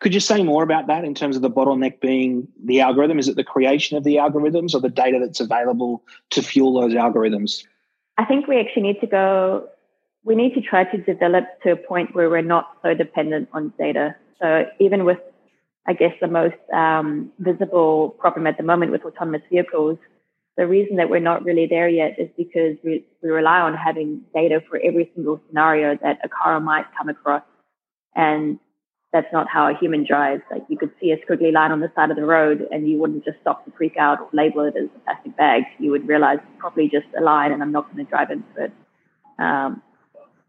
Could 0.00 0.12
you 0.12 0.20
say 0.20 0.42
more 0.42 0.62
about 0.62 0.88
that 0.88 1.04
in 1.04 1.14
terms 1.14 1.36
of 1.36 1.42
the 1.42 1.50
bottleneck 1.50 2.00
being 2.00 2.48
the 2.64 2.80
algorithm? 2.80 3.18
Is 3.18 3.28
it 3.28 3.36
the 3.36 3.44
creation 3.44 3.96
of 3.96 4.02
the 4.02 4.16
algorithms 4.16 4.74
or 4.74 4.80
the 4.80 4.88
data 4.88 5.20
that's 5.20 5.40
available 5.40 6.02
to 6.30 6.42
fuel 6.42 6.80
those 6.80 6.94
algorithms? 6.94 7.64
I 8.18 8.24
think 8.24 8.48
we 8.48 8.58
actually 8.58 8.82
need 8.82 9.00
to 9.00 9.06
go 9.06 9.68
we 10.24 10.34
need 10.34 10.54
to 10.54 10.60
try 10.60 10.84
to 10.84 10.96
develop 10.98 11.44
to 11.62 11.72
a 11.72 11.76
point 11.76 12.14
where 12.14 12.28
we're 12.30 12.42
not 12.42 12.78
so 12.82 12.94
dependent 12.94 13.48
on 13.52 13.72
data. 13.78 14.16
So 14.40 14.64
even 14.80 15.04
with, 15.04 15.18
I 15.86 15.92
guess, 15.92 16.12
the 16.20 16.28
most 16.28 16.56
um, 16.72 17.30
visible 17.38 18.10
problem 18.18 18.46
at 18.46 18.56
the 18.56 18.62
moment 18.62 18.90
with 18.90 19.04
autonomous 19.04 19.42
vehicles, 19.50 19.98
the 20.56 20.66
reason 20.66 20.96
that 20.96 21.10
we're 21.10 21.20
not 21.20 21.44
really 21.44 21.66
there 21.66 21.88
yet 21.88 22.18
is 22.18 22.28
because 22.36 22.76
we, 22.82 23.04
we 23.22 23.28
rely 23.28 23.60
on 23.60 23.74
having 23.74 24.22
data 24.32 24.62
for 24.68 24.80
every 24.82 25.10
single 25.14 25.40
scenario 25.48 25.98
that 26.02 26.18
a 26.24 26.28
car 26.28 26.58
might 26.58 26.86
come 26.96 27.08
across. 27.08 27.42
And 28.14 28.58
that's 29.12 29.32
not 29.32 29.48
how 29.48 29.68
a 29.68 29.78
human 29.78 30.04
drives. 30.04 30.42
Like 30.50 30.64
you 30.68 30.76
could 30.76 30.92
see 31.00 31.12
a 31.12 31.18
squiggly 31.18 31.52
line 31.52 31.70
on 31.70 31.80
the 31.80 31.90
side 31.94 32.10
of 32.10 32.16
the 32.16 32.24
road 32.24 32.66
and 32.70 32.88
you 32.88 32.98
wouldn't 32.98 33.24
just 33.24 33.38
stop 33.40 33.64
to 33.64 33.72
freak 33.76 33.96
out 33.96 34.20
or 34.20 34.28
label 34.32 34.62
it 34.62 34.74
as 34.76 34.88
a 34.94 34.98
plastic 35.00 35.36
bag. 35.36 35.62
You 35.78 35.90
would 35.92 36.08
realize 36.08 36.38
it's 36.38 36.60
probably 36.60 36.88
just 36.88 37.06
a 37.18 37.22
line 37.22 37.52
and 37.52 37.62
I'm 37.62 37.72
not 37.72 37.92
going 37.92 38.04
to 38.04 38.10
drive 38.10 38.30
into 38.30 38.64
it. 38.64 38.72
Um, 39.38 39.82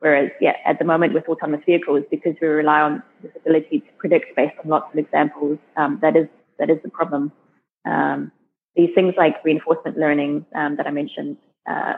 Whereas, 0.06 0.30
yeah, 0.40 0.54
at 0.66 0.78
the 0.78 0.86
moment 0.86 1.14
with 1.14 1.28
autonomous 1.28 1.66
vehicles, 1.66 2.04
because 2.12 2.36
we 2.40 2.48
rely 2.48 2.82
on 2.82 3.02
this 3.24 3.32
ability 3.36 3.80
to 3.80 3.88
predict 3.98 4.36
based 4.36 4.54
on 4.64 4.70
lots 4.70 4.94
of 4.94 5.00
examples, 5.00 5.58
um, 5.78 5.98
that 6.04 6.16
is 6.16 6.28
that 6.60 6.70
is 6.70 6.78
the 6.84 6.90
problem. 6.90 7.32
Um, 7.86 8.32
these 8.76 8.90
things 8.94 9.16
like 9.18 9.44
reinforcement 9.44 9.98
learning 9.98 10.46
um, 10.54 10.76
that 10.76 10.86
I 10.86 10.92
mentioned 10.92 11.38
uh, 11.68 11.94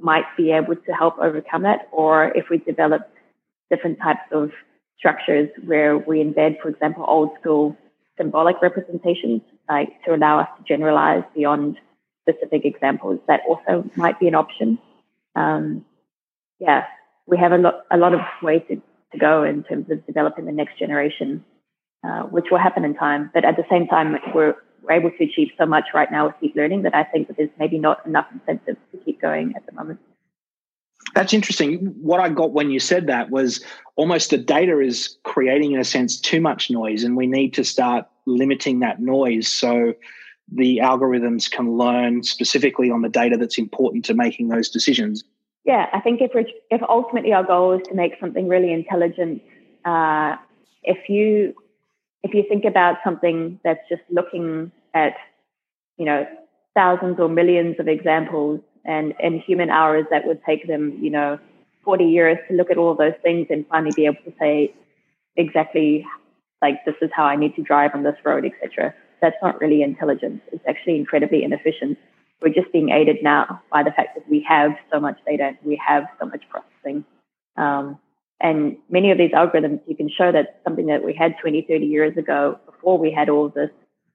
might 0.00 0.24
be 0.36 0.52
able 0.52 0.76
to 0.76 0.92
help 0.92 1.18
overcome 1.18 1.62
that, 1.62 1.88
or 1.90 2.26
if 2.36 2.44
we 2.48 2.58
develop 2.58 3.10
different 3.70 3.98
types 3.98 4.28
of 4.30 4.50
structures 5.02 5.48
where 5.64 5.98
we 5.98 6.22
embed, 6.22 6.60
for 6.62 6.68
example, 6.68 7.04
old 7.08 7.30
school 7.40 7.76
symbolic 8.16 8.62
representations, 8.62 9.42
like 9.68 9.88
to 10.04 10.14
allow 10.14 10.38
us 10.38 10.48
to 10.56 10.62
generalize 10.64 11.24
beyond 11.34 11.76
specific 12.22 12.64
examples, 12.64 13.18
that 13.26 13.40
also 13.48 13.90
might 13.96 14.20
be 14.20 14.28
an 14.28 14.36
option. 14.36 14.78
Um, 15.34 15.84
yeah, 16.60 16.84
we 17.26 17.36
have 17.36 17.50
a 17.50 17.58
lot 17.58 17.74
a 17.90 17.96
lot 17.96 18.14
of 18.14 18.20
way 18.42 18.60
to, 18.60 18.76
to 18.76 19.18
go 19.18 19.42
in 19.42 19.64
terms 19.64 19.90
of 19.90 20.06
developing 20.06 20.44
the 20.44 20.52
next 20.52 20.78
generation, 20.78 21.44
uh, 22.06 22.22
which 22.22 22.46
will 22.52 22.58
happen 22.58 22.84
in 22.84 22.94
time. 22.94 23.30
But 23.34 23.44
at 23.44 23.56
the 23.56 23.64
same 23.68 23.88
time, 23.88 24.16
we're 24.32 24.54
we're 24.82 24.92
able 24.92 25.10
to 25.10 25.24
achieve 25.24 25.48
so 25.58 25.66
much 25.66 25.86
right 25.94 26.10
now 26.12 26.26
with 26.26 26.36
deep 26.40 26.54
learning 26.54 26.82
that 26.82 26.94
I 26.94 27.02
think 27.02 27.26
that 27.26 27.36
there's 27.36 27.56
maybe 27.58 27.78
not 27.78 28.06
enough 28.06 28.26
incentive 28.32 28.76
to 28.92 28.98
keep 29.04 29.20
going 29.20 29.54
at 29.56 29.66
the 29.66 29.72
moment. 29.72 29.98
That's 31.14 31.34
interesting. 31.34 31.78
What 32.00 32.20
I 32.20 32.28
got 32.28 32.52
when 32.52 32.70
you 32.70 32.80
said 32.80 33.06
that 33.06 33.30
was 33.30 33.64
almost 33.96 34.30
the 34.30 34.38
data 34.38 34.80
is 34.80 35.18
creating, 35.24 35.72
in 35.72 35.80
a 35.80 35.84
sense, 35.84 36.18
too 36.18 36.40
much 36.40 36.70
noise, 36.70 37.04
and 37.04 37.16
we 37.16 37.26
need 37.26 37.52
to 37.54 37.64
start 37.64 38.06
limiting 38.26 38.80
that 38.80 39.00
noise 39.00 39.48
so 39.48 39.94
the 40.50 40.78
algorithms 40.78 41.50
can 41.50 41.76
learn 41.76 42.22
specifically 42.22 42.90
on 42.90 43.02
the 43.02 43.08
data 43.08 43.36
that's 43.36 43.58
important 43.58 44.04
to 44.06 44.14
making 44.14 44.48
those 44.48 44.68
decisions. 44.68 45.24
Yeah, 45.64 45.86
I 45.92 46.00
think 46.00 46.20
if 46.20 46.32
if 46.70 46.82
ultimately 46.88 47.32
our 47.32 47.44
goal 47.44 47.72
is 47.72 47.82
to 47.88 47.94
make 47.94 48.14
something 48.18 48.48
really 48.48 48.72
intelligent, 48.72 49.42
uh, 49.84 50.36
if 50.82 51.08
you 51.08 51.54
if 52.22 52.34
you 52.34 52.44
think 52.48 52.64
about 52.64 52.96
something 53.04 53.60
that's 53.64 53.80
just 53.88 54.02
looking 54.10 54.72
at 54.94 55.14
you 55.98 56.04
know 56.04 56.26
thousands 56.74 57.20
or 57.20 57.28
millions 57.28 57.76
of 57.78 57.86
examples, 57.86 58.60
and 58.84 59.14
in 59.20 59.40
human 59.40 59.70
hours 59.70 60.04
that 60.10 60.26
would 60.26 60.40
take 60.44 60.66
them 60.66 60.98
you 61.00 61.10
know 61.10 61.38
40 61.84 62.04
years 62.04 62.38
to 62.48 62.54
look 62.54 62.70
at 62.70 62.78
all 62.78 62.92
of 62.92 62.98
those 62.98 63.14
things 63.22 63.48
and 63.50 63.66
finally 63.68 63.92
be 63.94 64.06
able 64.06 64.22
to 64.24 64.32
say 64.38 64.72
exactly 65.36 66.06
like 66.60 66.84
this 66.84 66.94
is 67.02 67.10
how 67.12 67.24
I 67.24 67.34
need 67.34 67.56
to 67.56 67.62
drive 67.62 67.90
on 67.92 68.04
this 68.04 68.14
road, 68.24 68.44
etc. 68.44 68.94
That's 69.20 69.34
not 69.42 69.60
really 69.60 69.82
intelligence. 69.82 70.40
It's 70.52 70.62
actually 70.68 70.96
incredibly 70.96 71.42
inefficient 71.42 71.98
we're 72.42 72.52
just 72.52 72.72
being 72.72 72.90
aided 72.90 73.22
now 73.22 73.62
by 73.70 73.82
the 73.82 73.92
fact 73.92 74.16
that 74.16 74.28
we 74.28 74.44
have 74.48 74.72
so 74.92 75.00
much 75.00 75.18
data, 75.24 75.52
we 75.64 75.80
have 75.86 76.04
so 76.20 76.26
much 76.26 76.42
processing. 76.50 77.04
Um, 77.56 77.98
and 78.40 78.76
many 78.90 79.12
of 79.12 79.18
these 79.18 79.30
algorithms, 79.30 79.80
you 79.86 79.96
can 79.96 80.10
show 80.10 80.32
that 80.32 80.60
something 80.64 80.86
that 80.86 81.04
we 81.04 81.14
had 81.14 81.36
20, 81.40 81.62
30 81.62 81.86
years 81.86 82.16
ago, 82.16 82.58
before 82.66 82.98
we 82.98 83.12
had 83.12 83.28
all 83.28 83.46
of 83.46 83.54
this, 83.54 83.70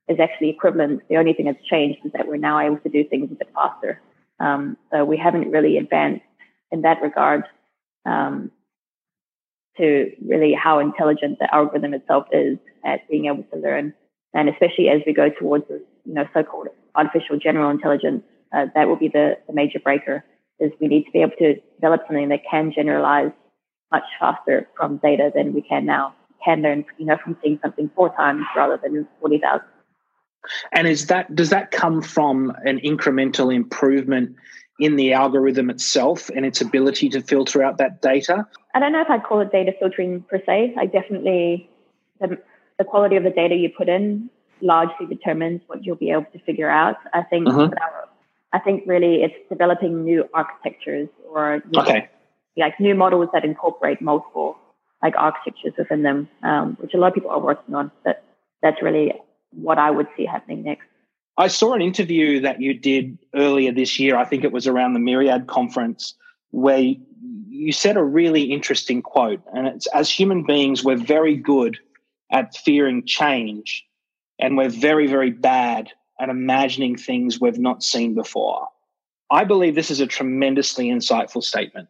is 0.10 0.20
actually 0.20 0.50
equivalent. 0.50 1.02
The 1.10 1.16
only 1.16 1.34
thing 1.34 1.46
that's 1.46 1.64
changed 1.66 2.00
is 2.06 2.12
that 2.14 2.28
we're 2.28 2.38
now 2.38 2.60
able 2.60 2.78
to 2.78 2.90
do 2.90 3.06
things 3.06 3.32
a 3.32 3.36
bit 3.36 3.50
faster. 3.54 4.02
Um, 4.40 4.78
so 4.92 5.04
we 5.04 5.18
haven't 5.18 5.52
really 5.52 5.78
advanced 5.78 6.24
in 6.72 6.82
that 6.82 7.02
regard 7.02 7.44
um, 8.06 8.52
to 9.78 10.12
really 10.26 10.54
how 10.54 10.80
intelligent 10.80 11.40
the 11.40 11.54
algorithm 11.54 11.94
itself 11.94 12.26
is 12.32 12.58
at 12.86 13.08
being 13.10 13.26
able 13.26 13.44
to 13.54 13.58
learn. 13.58 13.94
And 14.34 14.50
especially 14.50 14.90
as 14.90 15.02
we 15.06 15.14
go 15.14 15.30
towards 15.30 15.68
this, 15.68 15.82
you 16.06 16.14
know, 16.14 16.28
so-called 16.34 16.68
artificial 16.96 17.38
general 17.38 17.70
intelligence, 17.70 18.24
uh, 18.56 18.66
that 18.76 18.88
will 18.88 18.96
be 18.96 19.08
the, 19.08 19.38
the 19.48 19.54
major 19.54 19.80
breaker 19.80 20.24
is 20.60 20.72
we 20.82 20.88
need 20.88 21.04
to 21.06 21.12
be 21.12 21.22
able 21.22 21.36
to 21.38 21.56
develop 21.76 22.02
something 22.08 22.30
that 22.30 22.42
can 22.50 22.72
generalize 22.74 23.32
much 23.92 24.04
faster 24.20 24.68
from 24.76 24.98
data 24.98 25.32
than 25.34 25.54
we 25.54 25.62
can 25.62 25.86
now. 25.86 26.14
Can 26.44 26.62
learn, 26.62 26.86
you 26.98 27.06
know, 27.06 27.18
from 27.24 27.38
seeing 27.44 27.60
something 27.62 27.90
four 27.96 28.14
times 28.16 28.46
rather 28.56 28.80
than 28.82 29.08
40,000. 29.20 29.62
And 30.72 30.88
is 30.88 31.08
that, 31.08 31.34
does 31.36 31.50
that 31.50 31.72
come 31.72 32.02
from 32.02 32.56
an 32.64 32.80
incremental 32.80 33.54
improvement 33.54 34.36
in 34.80 34.96
the 34.96 35.14
algorithm 35.14 35.70
itself 35.70 36.30
and 36.30 36.46
its 36.46 36.62
ability 36.62 37.10
to 37.10 37.22
filter 37.22 37.64
out 37.64 37.78
that 37.80 38.02
data? 38.02 38.48
I 38.74 38.80
don't 38.80 38.92
know 38.92 39.02
if 39.02 39.10
I'd 39.10 39.24
call 39.24 39.42
it 39.42 39.52
data 39.52 39.74
filtering 39.80 40.22
per 40.30 40.42
se. 40.46 40.76
I 40.78 40.86
definitely, 40.86 41.70
the, 42.22 42.38
the 42.78 42.84
quality 42.84 43.16
of 43.16 43.24
the 43.24 43.32
data 43.32 43.56
you 43.56 43.70
put 43.70 43.90
in 43.90 44.30
largely 44.62 45.06
determines 45.08 45.62
what 45.68 45.86
you'll 45.86 45.96
be 45.96 46.12
able 46.12 46.26
to 46.34 46.40
figure 46.40 46.70
out. 46.70 46.98
I 47.14 47.24
think 47.24 47.48
uh-huh. 47.48 47.70
I 48.54 48.60
think 48.60 48.84
really 48.88 49.24
it's 49.24 49.36
developing 49.50 50.04
new 50.04 50.28
architectures 50.34 51.10
or 51.30 51.62
new, 51.72 51.82
okay. 51.82 52.10
like 52.56 52.80
new 52.80 52.96
models 52.96 53.30
that 53.34 53.44
incorporate 53.44 54.02
multiple 54.02 54.58
like 55.04 55.16
architectures 55.16 55.74
within 55.78 56.02
them, 56.04 56.30
um, 56.44 56.76
which 56.80 56.94
a 56.94 56.98
lot 56.98 57.10
of 57.10 57.14
people 57.14 57.30
are 57.30 57.40
working 57.40 57.76
on. 57.76 57.92
But 58.04 58.24
that's 58.64 58.82
really 58.82 59.14
what 59.52 59.78
I 59.78 59.92
would 59.92 60.08
see 60.16 60.26
happening 60.26 60.64
next. 60.64 60.86
I 61.38 61.48
saw 61.48 61.74
an 61.74 61.82
interview 61.82 62.42
that 62.42 62.62
you 62.62 62.74
did 62.74 63.18
earlier 63.36 63.72
this 63.72 64.00
year. 64.00 64.18
I 64.18 64.26
think 64.26 64.44
it 64.44 64.52
was 64.52 64.66
around 64.66 64.94
the 64.94 65.00
Myriad 65.00 65.48
conference, 65.48 66.16
where 66.50 66.96
you 67.48 67.72
said 67.72 67.98
a 67.98 68.04
really 68.04 68.44
interesting 68.44 69.02
quote. 69.02 69.42
And 69.54 69.68
it's 69.68 69.88
as 69.88 70.10
human 70.10 70.44
beings, 70.44 70.84
we're 70.84 70.98
very 70.98 71.36
good 71.36 71.78
at 72.32 72.56
fearing 72.56 73.06
change 73.06 73.86
and 74.40 74.58
we're 74.58 74.70
very, 74.70 75.08
very 75.08 75.32
bad 75.32 75.90
at 76.20 76.30
imagining 76.30 76.96
things 76.96 77.40
we've 77.40 77.60
not 77.60 77.84
seen 77.84 78.16
before. 78.16 78.68
I 79.30 79.44
believe 79.44 79.76
this 79.76 79.92
is 79.92 80.00
a 80.00 80.08
tremendously 80.08 80.88
insightful 80.88 81.44
statement. 81.44 81.90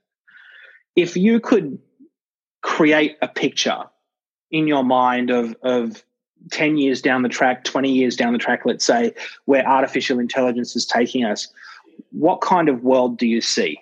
If 0.96 1.16
you 1.16 1.40
could 1.40 1.80
create 2.62 3.18
a 3.22 3.28
picture 3.28 3.84
in 4.52 4.68
your 4.68 4.84
mind 4.84 5.30
of, 5.30 5.56
of 5.62 6.04
10 6.52 6.78
years 6.78 7.02
down 7.02 7.24
the 7.24 7.30
track, 7.30 7.64
20 7.64 7.92
years 7.92 8.16
down 8.16 8.34
the 8.34 8.40
track, 8.40 8.62
let's 8.66 8.86
say, 8.86 9.14
where 9.46 9.68
artificial 9.68 10.20
intelligence 10.20 10.76
is 10.76 10.86
taking 10.86 11.26
us, 11.26 11.48
what 12.12 12.42
kind 12.42 12.70
of 12.70 12.84
world 12.84 13.18
do 13.18 13.28
you 13.28 13.42
see? 13.42 13.80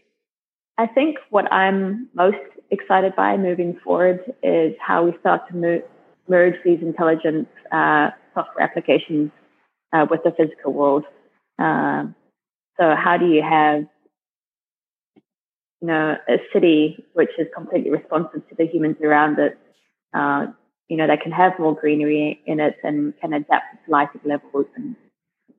I 0.77 0.88
think 0.88 1.17
what 1.29 1.51
I'm 1.51 2.09
most 2.13 2.38
excited 2.71 3.15
by 3.15 3.38
moving 3.38 3.77
forward 3.83 4.19
is 4.43 4.74
how 4.79 5.05
we 5.05 5.13
start 5.19 5.41
to 5.51 5.83
merge 6.27 6.55
these 6.63 6.79
intelligence 6.81 7.47
uh, 7.71 8.09
software 8.33 8.63
applications 8.63 9.31
uh, 9.93 10.05
with 10.09 10.21
the 10.24 10.31
physical 10.31 10.74
world. 10.74 11.05
Um, 11.59 12.15
so 12.77 12.95
how 12.95 13.17
do 13.17 13.27
you 13.27 13.41
have, 13.41 13.85
you 15.81 15.88
know, 15.88 16.17
a 16.27 16.38
city 16.51 17.05
which 17.13 17.29
is 17.38 17.47
completely 17.55 17.91
responsive 17.91 18.47
to 18.50 18.55
the 18.57 18.65
humans 18.65 18.97
around 19.01 19.39
it, 19.39 19.57
uh, 20.13 20.47
you 20.89 20.98
know, 20.98 21.08
they 21.08 21.18
can 21.18 21.32
have 21.32 21.54
more 21.60 21.75
greenery 21.75 22.42
in 22.46 22.60
it 22.60 22.77
and 22.84 23.13
can 23.20 23.34
adapt 23.34 23.86
to 23.86 23.92
lighting 23.92 24.22
levels 24.25 24.68
and 24.75 24.96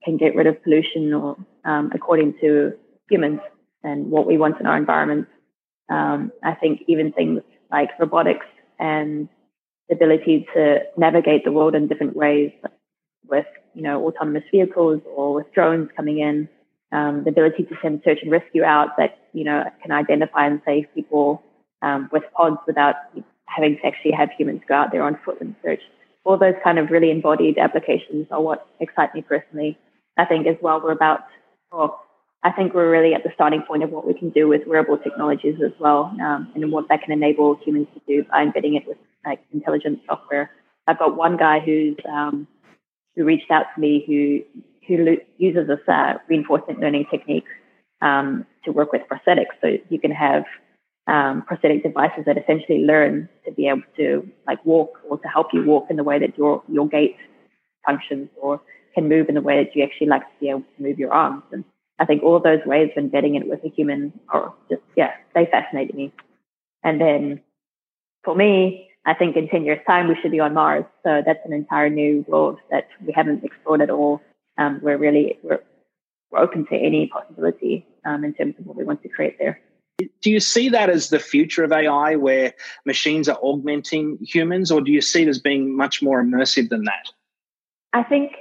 can 0.05 0.17
get 0.17 0.37
rid 0.37 0.47
of 0.47 0.63
pollution 0.63 1.13
or 1.13 1.37
um, 1.65 1.91
according 1.95 2.35
to 2.41 2.73
humans 3.11 3.41
and 3.83 4.11
what 4.11 4.27
we 4.27 4.39
want 4.39 4.61
in 4.61 4.67
our 4.67 4.77
environment. 4.77 5.27
Um, 5.89 6.33
I 6.43 6.55
think 6.55 6.83
even 6.87 7.13
things 7.13 7.43
like 7.71 7.91
robotics 7.99 8.47
and 8.79 9.29
the 9.89 9.95
ability 9.95 10.47
to 10.55 10.81
navigate 10.97 11.45
the 11.45 11.53
world 11.53 11.75
in 11.75 11.89
different 11.89 12.17
ways 12.17 12.53
with, 13.29 13.47
you 13.75 13.83
know, 13.83 14.07
autonomous 14.07 14.45
vehicles 14.51 15.01
or 15.15 15.35
with 15.35 15.53
drones 15.53 15.89
coming 15.97 16.19
in, 16.19 16.49
um, 16.93 17.25
the 17.25 17.31
ability 17.31 17.65
to 17.65 17.75
send 17.83 18.01
search 18.05 18.19
and 18.23 18.31
rescue 18.31 18.65
out 18.65 18.91
that, 18.99 19.19
you 19.33 19.45
know, 19.45 19.65
can 19.83 19.91
identify 19.93 20.47
and 20.47 20.61
save 20.65 20.87
people 20.95 21.43
um, 21.83 22.09
with 22.13 22.23
pods 22.37 22.59
without 22.67 22.97
having 23.47 23.77
to 23.77 23.87
actually 23.87 24.13
have 24.13 24.31
humans 24.37 24.63
go 24.69 24.75
out 24.75 24.93
there 24.93 25.03
on 25.03 25.19
foot 25.25 25.41
and 25.41 25.55
search. 25.63 25.81
All 26.25 26.37
those 26.37 26.55
kind 26.65 26.79
of 26.79 26.91
really 26.91 27.11
embodied 27.11 27.59
applications 27.59 28.27
are 28.31 28.43
what 28.43 28.67
excite 28.81 29.15
me 29.15 29.23
personally. 29.23 29.79
I 30.19 30.25
think 30.25 30.47
as 30.47 30.57
well, 30.61 30.81
we're 30.83 30.93
about, 30.93 31.21
well, 31.71 32.03
I 32.43 32.53
think 32.53 32.75
we're 32.75 32.91
really 32.91 33.15
at 33.15 33.23
the 33.23 33.31
starting 33.35 33.63
point 33.63 33.83
of 33.83 33.91
what 33.91 34.07
we 34.07 34.15
can 34.15 34.31
do 34.31 34.49
with 34.49 34.67
wearable 34.67 34.99
technologies 34.99 35.57
as 35.65 35.73
well, 35.81 36.15
um, 36.23 36.51
and 36.55 36.73
what 36.73 36.89
that 36.89 37.03
can 37.03 37.13
enable 37.13 37.59
humans 37.65 37.89
to 37.95 38.01
do 38.07 38.25
by 38.31 38.43
embedding 38.43 38.75
it 38.77 38.85
with 38.87 38.99
like 39.25 39.41
intelligent 39.53 40.01
software. 40.07 40.51
I've 40.87 40.99
got 40.99 41.17
one 41.17 41.37
guy 41.37 41.61
who's 41.61 41.97
um, 42.09 42.47
who 43.15 43.25
reached 43.25 43.51
out 43.51 43.67
to 43.75 43.81
me 43.81 44.05
who 44.07 44.63
who 44.87 45.05
lo- 45.05 45.25
uses 45.39 45.67
this 45.67 45.81
uh, 45.89 46.15
reinforcement 46.29 46.79
learning 46.81 47.07
technique 47.11 47.47
um, 48.03 48.47
to 48.65 48.71
work 48.71 48.93
with 48.93 49.03
prosthetics. 49.11 49.55
So 49.61 49.79
you 49.89 49.99
can 49.99 50.13
have 50.13 50.45
um, 51.07 51.43
prosthetic 51.47 51.83
devices 51.83 52.25
that 52.27 52.37
essentially 52.37 52.81
learn 52.85 53.29
to 53.45 53.53
be 53.53 53.69
able 53.69 53.83
to 53.97 54.29
like 54.47 54.65
walk 54.65 54.99
or 55.09 55.19
to 55.19 55.29
help 55.29 55.49
you 55.53 55.65
walk 55.65 55.87
in 55.91 55.97
the 55.97 56.05
way 56.05 56.19
that 56.19 56.37
your 56.37 56.63
your 56.69 56.89
gait 56.89 57.17
functions 57.87 58.29
or 58.41 58.61
can 58.95 59.09
move 59.09 59.29
in 59.29 59.35
the 59.35 59.41
way 59.43 59.63
that 59.63 59.77
you 59.77 59.85
actually 59.85 60.09
like 60.09 60.23
to 60.23 60.41
be 60.41 60.49
able 60.51 60.61
to 60.61 60.83
move 60.83 60.99
your 60.99 61.13
arms. 61.13 61.43
And 61.53 61.65
I 61.99 62.07
think 62.07 62.23
all 62.23 62.41
those 62.41 62.61
ways 62.67 62.91
of 62.97 63.05
embedding 63.05 63.37
it 63.37 63.47
with 63.47 63.63
a 63.65 63.69
human 63.69 64.13
are 64.31 64.53
just, 64.69 64.83
yeah, 64.97 65.13
they 65.35 65.47
fascinate 65.47 65.95
me. 65.95 66.13
And 66.83 67.01
then 67.01 67.41
for 68.25 68.35
me, 68.35 68.89
I 69.05 69.15
think 69.15 69.37
in 69.37 69.49
10 69.49 69.65
years 69.65 69.79
time, 69.87 70.09
we 70.09 70.17
should 70.21 70.33
be 70.33 70.41
on 70.41 70.55
Mars. 70.55 70.85
So 71.05 71.23
that's 71.25 71.45
an 71.45 71.53
entire 71.53 71.91
new 71.91 72.25
world 72.27 72.59
that 72.71 72.89
we 73.07 73.13
haven't 73.15 73.45
explored 73.45 73.83
at 73.83 73.91
all. 73.91 74.21
Um, 74.59 74.81
we're 74.83 74.99
really, 74.99 75.39
we're, 75.43 75.61
we're 76.31 76.41
open 76.41 76.67
to 76.67 76.75
any 76.75 77.07
possibility 77.07 77.87
um, 78.05 78.25
in 78.25 78.35
terms 78.35 78.55
of 78.59 78.67
what 78.67 78.77
we 78.77 78.85
want 78.85 79.03
to 79.03 79.09
create 79.09 79.39
there. 79.39 79.61
Do 79.99 80.31
you 80.31 80.41
see 80.41 80.69
that 80.69 80.91
as 80.91 81.09
the 81.09 81.19
future 81.19 81.65
of 81.65 81.73
AI 81.73 82.17
where 82.17 82.53
machines 82.85 83.29
are 83.29 83.39
augmenting 83.41 84.19
humans, 84.21 84.71
or 84.71 84.81
do 84.83 84.93
you 84.93 85.01
see 85.01 85.23
it 85.23 85.29
as 85.29 85.39
being 85.39 85.75
much 85.75 86.03
more 86.03 86.23
immersive 86.23 86.69
than 86.69 86.85
that? 86.85 87.11
I 87.95 88.03
think 88.03 88.33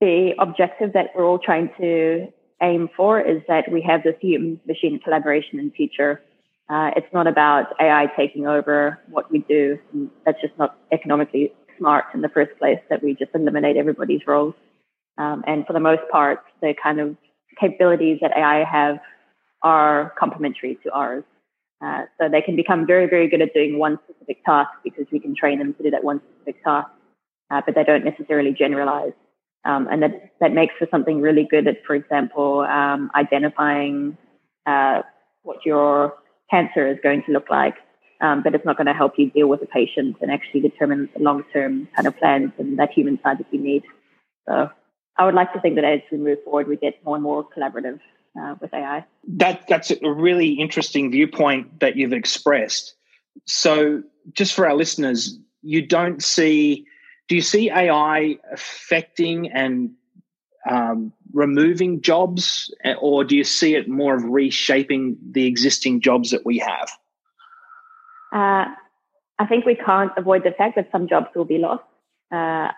the 0.00 0.34
objective 0.38 0.92
that 0.92 1.10
we're 1.16 1.26
all 1.26 1.40
trying 1.40 1.70
to 1.80 2.28
aim 2.62 2.88
for 2.96 3.20
is 3.20 3.42
that 3.48 3.70
we 3.72 3.82
have 3.82 4.04
this 4.04 4.14
human 4.20 4.60
machine 4.66 5.00
collaboration 5.02 5.58
in 5.58 5.72
future. 5.72 6.22
Uh, 6.68 6.90
it's 6.96 7.12
not 7.12 7.26
about 7.26 7.74
AI 7.80 8.06
taking 8.16 8.46
over 8.46 9.00
what 9.10 9.30
we 9.32 9.40
do. 9.40 9.78
That's 10.24 10.40
just 10.40 10.56
not 10.58 10.78
economically 10.92 11.52
smart 11.76 12.04
in 12.14 12.20
the 12.20 12.28
first 12.28 12.56
place 12.58 12.78
that 12.88 13.02
we 13.02 13.14
just 13.14 13.34
eliminate 13.34 13.76
everybody's 13.76 14.20
roles. 14.26 14.54
Um, 15.18 15.42
and 15.46 15.66
for 15.66 15.72
the 15.72 15.80
most 15.80 16.02
part, 16.10 16.44
the 16.60 16.72
kind 16.80 17.00
of 17.00 17.16
capabilities 17.60 18.18
that 18.22 18.30
AI 18.36 18.64
have 18.64 18.98
are 19.64 20.12
complementary 20.18 20.78
to 20.84 20.92
ours. 20.92 21.24
Uh, 21.84 22.02
so 22.18 22.28
they 22.28 22.40
can 22.40 22.54
become 22.54 22.86
very, 22.86 23.06
very 23.06 23.28
good 23.28 23.42
at 23.42 23.52
doing 23.52 23.78
one 23.78 23.98
specific 24.04 24.44
task 24.44 24.70
because 24.84 25.06
we 25.10 25.18
can 25.18 25.34
train 25.34 25.58
them 25.58 25.74
to 25.74 25.82
do 25.82 25.90
that 25.90 26.04
one 26.04 26.20
specific 26.20 26.62
task, 26.62 26.88
uh, 27.50 27.60
but 27.66 27.74
they 27.74 27.82
don't 27.82 28.04
necessarily 28.04 28.52
generalize. 28.52 29.12
Um, 29.64 29.88
and 29.90 30.02
that, 30.02 30.30
that 30.40 30.52
makes 30.52 30.74
for 30.78 30.86
something 30.90 31.20
really 31.20 31.46
good 31.50 31.66
at, 31.66 31.84
for 31.86 31.94
example, 31.94 32.60
um, 32.60 33.10
identifying 33.14 34.16
uh, 34.66 35.02
what 35.42 35.58
your 35.64 36.14
cancer 36.50 36.86
is 36.86 36.98
going 37.02 37.22
to 37.24 37.32
look 37.32 37.50
like. 37.50 37.74
Um, 38.20 38.42
but 38.42 38.54
it's 38.54 38.64
not 38.64 38.76
going 38.76 38.86
to 38.86 38.94
help 38.94 39.14
you 39.18 39.30
deal 39.30 39.48
with 39.48 39.60
the 39.60 39.66
patient 39.66 40.16
and 40.22 40.30
actually 40.30 40.60
determine 40.60 41.10
the 41.14 41.22
long-term 41.22 41.88
kind 41.96 42.06
of 42.06 42.16
plans 42.16 42.52
and 42.58 42.78
that 42.78 42.92
human 42.92 43.18
side 43.22 43.38
that 43.38 43.46
you 43.50 43.60
need. 43.60 43.82
So 44.48 44.70
I 45.18 45.24
would 45.26 45.34
like 45.34 45.52
to 45.52 45.60
think 45.60 45.74
that 45.74 45.84
as 45.84 46.00
we 46.10 46.18
move 46.18 46.38
forward, 46.44 46.68
we 46.68 46.76
get 46.76 47.04
more 47.04 47.16
and 47.16 47.22
more 47.22 47.44
collaborative 47.44 47.98
uh, 48.40 48.54
with 48.60 48.72
AI. 48.74 49.04
That 49.28 49.66
that's 49.68 49.90
a 49.90 50.10
really 50.10 50.52
interesting 50.52 51.10
viewpoint 51.10 51.80
that 51.80 51.96
you've 51.96 52.12
expressed. 52.12 52.94
So, 53.46 54.02
just 54.32 54.54
for 54.54 54.66
our 54.66 54.74
listeners, 54.74 55.38
you 55.62 55.86
don't 55.86 56.22
see 56.22 56.86
do 57.28 57.36
you 57.36 57.42
see 57.42 57.70
AI 57.70 58.36
affecting 58.52 59.50
and 59.50 59.92
um, 60.70 61.12
removing 61.32 62.00
jobs, 62.00 62.74
or 63.00 63.24
do 63.24 63.36
you 63.36 63.44
see 63.44 63.74
it 63.74 63.88
more 63.88 64.14
of 64.14 64.24
reshaping 64.24 65.16
the 65.30 65.46
existing 65.46 66.00
jobs 66.00 66.30
that 66.30 66.44
we 66.44 66.58
have? 66.58 66.90
Uh, 68.32 68.66
I 69.38 69.46
think 69.48 69.64
we 69.64 69.74
can't 69.74 70.12
avoid 70.16 70.44
the 70.44 70.52
fact 70.52 70.76
that 70.76 70.88
some 70.92 71.08
jobs 71.08 71.28
will 71.34 71.44
be 71.44 71.58
lost. 71.58 71.84
Uh, 72.30 72.68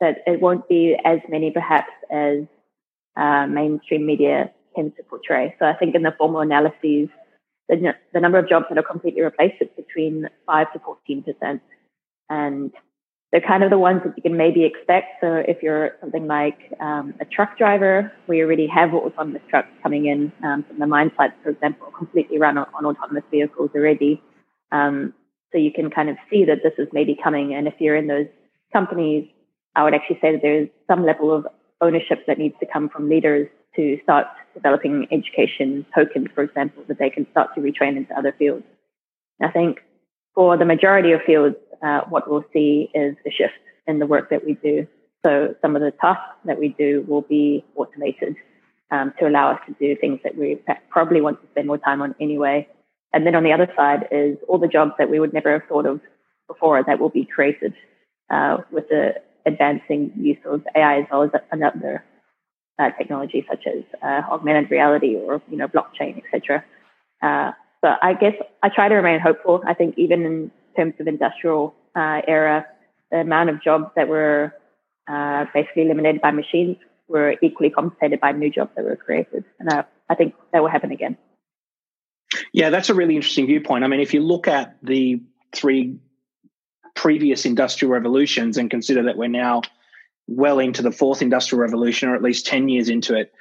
that 0.00 0.18
it 0.26 0.40
won't 0.40 0.68
be 0.68 0.96
as 1.04 1.20
many, 1.28 1.50
perhaps, 1.50 1.90
as 2.10 2.44
uh, 3.16 3.46
mainstream 3.46 4.06
media 4.06 4.50
tends 4.74 4.96
to 4.96 5.02
portray. 5.02 5.54
So 5.58 5.66
I 5.66 5.74
think 5.74 5.94
in 5.94 6.02
the 6.02 6.14
formal 6.18 6.40
analyses, 6.40 7.08
the, 7.68 7.94
the 8.12 8.20
number 8.20 8.38
of 8.38 8.48
jobs 8.48 8.66
that 8.68 8.78
are 8.78 8.82
completely 8.82 9.22
replaced 9.22 9.56
is 9.60 9.68
between 9.76 10.28
five 10.46 10.72
to 10.72 10.78
fourteen 10.80 11.22
percent, 11.22 11.62
and 12.28 12.70
they're 13.32 13.40
kind 13.40 13.64
of 13.64 13.70
the 13.70 13.78
ones 13.78 14.02
that 14.04 14.14
you 14.16 14.22
can 14.22 14.36
maybe 14.36 14.64
expect. 14.64 15.06
So 15.20 15.42
if 15.52 15.62
you're 15.62 15.92
something 16.00 16.26
like 16.28 16.58
um, 16.78 17.14
a 17.20 17.24
truck 17.24 17.58
driver, 17.58 18.12
we 18.28 18.42
already 18.42 18.68
have 18.68 18.94
autonomous 18.94 19.42
trucks 19.50 19.72
coming 19.82 20.06
in 20.06 20.30
um, 20.44 20.64
from 20.68 20.78
the 20.78 20.86
mine 20.86 21.10
sites, 21.16 21.34
for 21.42 21.50
example, 21.50 21.88
completely 21.96 22.38
run 22.38 22.56
on, 22.58 22.66
on 22.78 22.86
autonomous 22.86 23.24
vehicles 23.32 23.70
already. 23.74 24.22
Um, 24.70 25.14
so 25.50 25.58
you 25.58 25.72
can 25.72 25.90
kind 25.90 26.10
of 26.10 26.16
see 26.30 26.44
that 26.44 26.58
this 26.62 26.74
is 26.78 26.86
maybe 26.92 27.16
coming. 27.22 27.54
And 27.54 27.66
if 27.66 27.74
you're 27.80 27.96
in 27.96 28.06
those 28.06 28.28
companies, 28.72 29.28
I 29.74 29.82
would 29.82 29.94
actually 29.94 30.18
say 30.20 30.32
that 30.32 30.42
there's 30.42 30.68
some 30.86 31.04
level 31.04 31.34
of 31.34 31.46
ownership 31.80 32.26
that 32.28 32.38
needs 32.38 32.54
to 32.60 32.66
come 32.72 32.88
from 32.88 33.08
leaders 33.08 33.48
to 33.76 33.98
start 34.02 34.26
developing 34.54 35.06
education 35.10 35.84
tokens, 35.94 36.28
for 36.34 36.42
example, 36.42 36.84
that 36.88 36.98
they 36.98 37.10
can 37.10 37.26
start 37.30 37.54
to 37.54 37.60
retrain 37.60 37.96
into 37.96 38.16
other 38.16 38.34
fields. 38.38 38.64
I 39.42 39.50
think 39.50 39.80
for 40.34 40.56
the 40.56 40.64
majority 40.64 41.12
of 41.12 41.20
fields, 41.22 41.56
uh, 41.82 42.02
what 42.08 42.30
we'll 42.30 42.44
see 42.52 42.90
is 42.94 43.16
a 43.26 43.30
shift 43.30 43.54
in 43.86 43.98
the 43.98 44.06
work 44.06 44.30
that 44.30 44.44
we 44.44 44.54
do. 44.54 44.86
So 45.24 45.54
some 45.62 45.74
of 45.76 45.82
the 45.82 45.90
tasks 45.90 46.36
that 46.44 46.58
we 46.58 46.68
do 46.68 47.04
will 47.08 47.22
be 47.22 47.64
automated 47.76 48.36
um, 48.90 49.12
to 49.18 49.26
allow 49.26 49.52
us 49.52 49.60
to 49.66 49.74
do 49.80 49.98
things 50.00 50.20
that 50.22 50.36
we 50.36 50.58
probably 50.90 51.20
want 51.20 51.40
to 51.40 51.48
spend 51.50 51.66
more 51.66 51.78
time 51.78 52.02
on 52.02 52.14
anyway. 52.20 52.68
And 53.12 53.26
then 53.26 53.34
on 53.34 53.44
the 53.44 53.52
other 53.52 53.70
side 53.76 54.08
is 54.10 54.36
all 54.48 54.58
the 54.58 54.68
jobs 54.68 54.92
that 54.98 55.10
we 55.10 55.20
would 55.20 55.32
never 55.32 55.52
have 55.52 55.68
thought 55.68 55.86
of 55.86 56.00
before 56.46 56.82
that 56.82 57.00
will 57.00 57.10
be 57.10 57.24
created 57.24 57.74
uh, 58.30 58.58
with 58.70 58.88
the 58.88 59.14
advancing 59.46 60.12
use 60.16 60.38
of 60.44 60.62
AI 60.76 61.00
as 61.00 61.06
well 61.10 61.22
as 61.22 61.30
another 61.52 62.04
uh, 62.78 62.90
technology 62.98 63.44
such 63.48 63.66
as 63.66 63.82
uh, 64.02 64.22
augmented 64.30 64.70
reality 64.70 65.16
or 65.16 65.42
you 65.50 65.56
know 65.56 65.68
blockchain, 65.68 66.22
etc. 66.24 66.64
Uh, 67.22 67.52
but 67.82 67.98
I 68.02 68.14
guess 68.14 68.34
I 68.62 68.68
try 68.68 68.88
to 68.88 68.94
remain 68.94 69.20
hopeful. 69.20 69.62
I 69.66 69.74
think 69.74 69.94
even 69.98 70.24
in 70.24 70.50
terms 70.76 70.94
of 70.98 71.06
industrial 71.06 71.74
uh, 71.94 72.22
era, 72.26 72.66
the 73.10 73.18
amount 73.18 73.50
of 73.50 73.62
jobs 73.62 73.86
that 73.96 74.08
were 74.08 74.52
uh, 75.08 75.44
basically 75.52 75.82
eliminated 75.82 76.20
by 76.20 76.30
machines 76.30 76.76
were 77.08 77.36
equally 77.42 77.70
compensated 77.70 78.20
by 78.20 78.32
new 78.32 78.50
jobs 78.50 78.70
that 78.76 78.84
were 78.84 78.96
created. 78.96 79.44
And 79.60 79.72
uh, 79.72 79.82
I 80.08 80.14
think 80.14 80.34
that 80.52 80.62
will 80.62 80.70
happen 80.70 80.90
again. 80.90 81.16
Yeah, 82.52 82.70
that's 82.70 82.88
a 82.88 82.94
really 82.94 83.16
interesting 83.16 83.46
viewpoint. 83.46 83.84
I 83.84 83.88
mean, 83.88 84.00
if 84.00 84.14
you 84.14 84.20
look 84.20 84.48
at 84.48 84.76
the 84.82 85.20
three 85.52 85.98
previous 86.94 87.44
industrial 87.44 87.92
revolutions 87.92 88.56
and 88.56 88.70
consider 88.70 89.02
that 89.04 89.16
we're 89.16 89.28
now 89.28 89.62
well 90.26 90.58
into 90.58 90.82
the 90.82 90.92
fourth 90.92 91.22
industrial 91.22 91.60
revolution, 91.60 92.08
or 92.08 92.14
at 92.14 92.22
least 92.22 92.46
10 92.46 92.68
years 92.68 92.88
into 92.88 93.14
it, 93.14 93.32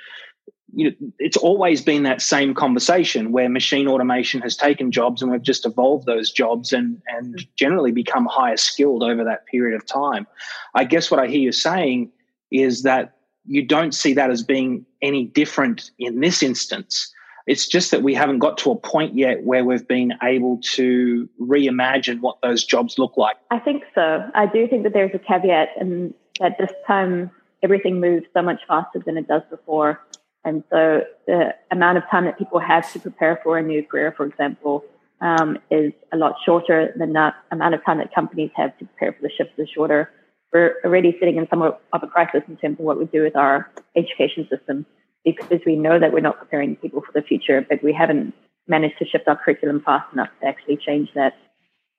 you 0.76 0.89
know, 0.89 0.96
it's 1.19 1.38
always 1.38 1.82
been 1.82 2.04
that 2.04 2.22
same 2.22 2.54
conversation 2.54 3.32
where 3.32 3.48
machine 3.48 3.88
automation 3.88 4.41
has 4.41 4.58
taken 4.58 4.91
jobs 4.91 5.22
and 5.22 5.32
we've 5.32 5.41
just 5.41 5.65
evolved 5.65 6.06
those 6.08 6.32
jobs 6.32 6.74
and 6.74 7.00
and 7.08 7.36
mm-hmm. 7.36 7.50
generally 7.56 7.91
become 7.91 8.26
higher 8.26 8.58
skilled 8.58 9.04
over 9.04 9.24
that 9.24 9.46
period 9.46 9.76
of 9.76 9.86
time. 9.86 10.26
I 10.74 10.84
guess 10.84 11.12
what 11.12 11.19
I 11.19 11.28
hear 11.28 11.39
you 11.39 11.52
saying 11.52 12.12
is 12.52 12.84
that 12.84 13.17
you 13.46 13.65
don't 13.65 13.93
see 13.93 14.13
that 14.13 14.32
as 14.32 14.41
being 14.41 14.86
any 15.02 15.26
different 15.26 15.91
in 16.00 16.22
this 16.22 16.41
instance. 16.41 17.13
It's 17.46 17.67
just 17.67 17.91
that 17.91 18.04
we 18.04 18.13
haven't 18.13 18.39
got 18.39 18.58
to 18.60 18.72
a 18.72 18.76
point 18.76 19.15
yet 19.15 19.43
where 19.43 19.65
we've 19.65 19.88
been 19.88 20.13
able 20.24 20.62
to 20.76 21.30
reimagine 21.41 22.22
what 22.22 22.38
those 22.41 22.63
jobs 22.63 22.98
look 22.98 23.17
like. 23.17 23.36
I 23.52 23.60
think 23.60 23.84
so. 23.93 24.24
I 24.34 24.46
do 24.46 24.65
think 24.67 24.84
that 24.84 24.93
there's 24.93 25.13
a 25.13 25.19
caveat 25.19 25.69
and 25.78 26.13
that 26.39 26.58
this 26.58 26.72
time 26.88 27.32
everything 27.62 28.00
moves 28.00 28.26
so 28.34 28.41
much 28.41 28.60
faster 28.67 29.00
than 29.06 29.17
it 29.17 29.28
does 29.28 29.41
before 29.50 30.00
and 30.46 30.63
so 30.69 31.04
the 31.26 31.54
amount 31.72 31.98
of 31.98 32.04
time 32.12 32.26
that 32.26 32.38
people 32.38 32.60
have 32.60 32.91
to 32.93 33.00
prepare 33.00 33.39
for 33.43 33.58
a 33.58 33.63
new 33.63 33.84
career, 33.84 34.13
for 34.15 34.26
example, 34.26 34.84
um, 35.22 35.58
is 35.72 35.93
a 36.12 36.17
lot 36.17 36.36
shorter 36.46 36.93
than 36.98 37.13
the 37.13 37.34
amount 37.52 37.74
of 37.74 37.86
time 37.86 38.00
that 38.00 38.13
companies 38.13 38.52
have 38.56 38.78
to 38.80 38.86
prepare 38.86 39.13
for 39.13 39.22
the 39.22 39.30
shifts 39.30 39.54
is 39.58 39.69
shorter. 39.74 40.12
We're 40.52 40.76
already 40.84 41.15
sitting 41.19 41.38
in 41.38 41.48
somewhat 41.50 41.82
of 41.93 42.04
a 42.04 42.08
crisis 42.08 42.43
in 42.48 42.58
terms 42.58 42.80
of 42.80 42.86
what 42.86 43.00
we 43.00 43.06
do 43.06 43.24
with 43.24 43.36
our 43.36 43.72
education 43.96 44.48
system. 44.50 44.86
because 45.24 45.62
we 45.65 45.78
know 45.78 45.98
that 45.98 46.12
we're 46.12 46.19
not 46.19 46.38
preparing 46.38 46.76
people 46.76 47.02
for 47.02 47.13
the 47.13 47.26
future, 47.26 47.65
but 47.69 47.82
we 47.82 47.93
haven't 47.93 48.34
managed 48.67 48.98
to 49.00 49.06
shift 49.06 49.26
our 49.30 49.38
curriculum 49.38 49.80
fast 49.80 50.12
enough 50.12 50.28
to 50.41 50.46
actually 50.46 50.76
change 50.76 51.10
that. 51.15 51.34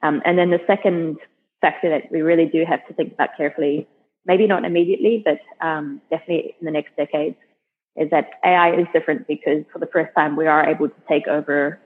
Um, 0.02 0.20
and 0.26 0.36
then 0.36 0.50
the 0.50 0.60
second 0.66 1.16
factor 1.62 1.88
that 1.88 2.12
we 2.12 2.20
really 2.20 2.44
do 2.44 2.62
have 2.68 2.86
to 2.86 2.92
think 2.92 3.14
about 3.14 3.30
carefully, 3.38 3.88
maybe 4.26 4.46
not 4.46 4.64
immediately, 4.64 5.22
but 5.24 5.40
um, 5.66 6.00
definitely 6.10 6.54
in 6.60 6.64
the 6.64 6.70
next 6.70 6.96
decade, 6.96 7.34
is 7.96 8.10
that 8.10 8.30
AI 8.44 8.74
is 8.74 8.86
different 8.92 9.26
because 9.26 9.64
for 9.72 9.78
the 9.78 9.86
first 9.86 10.14
time 10.16 10.36
we 10.36 10.46
are 10.46 10.68
able 10.68 10.88
to 10.88 10.94
take 11.08 11.28
over 11.28 11.78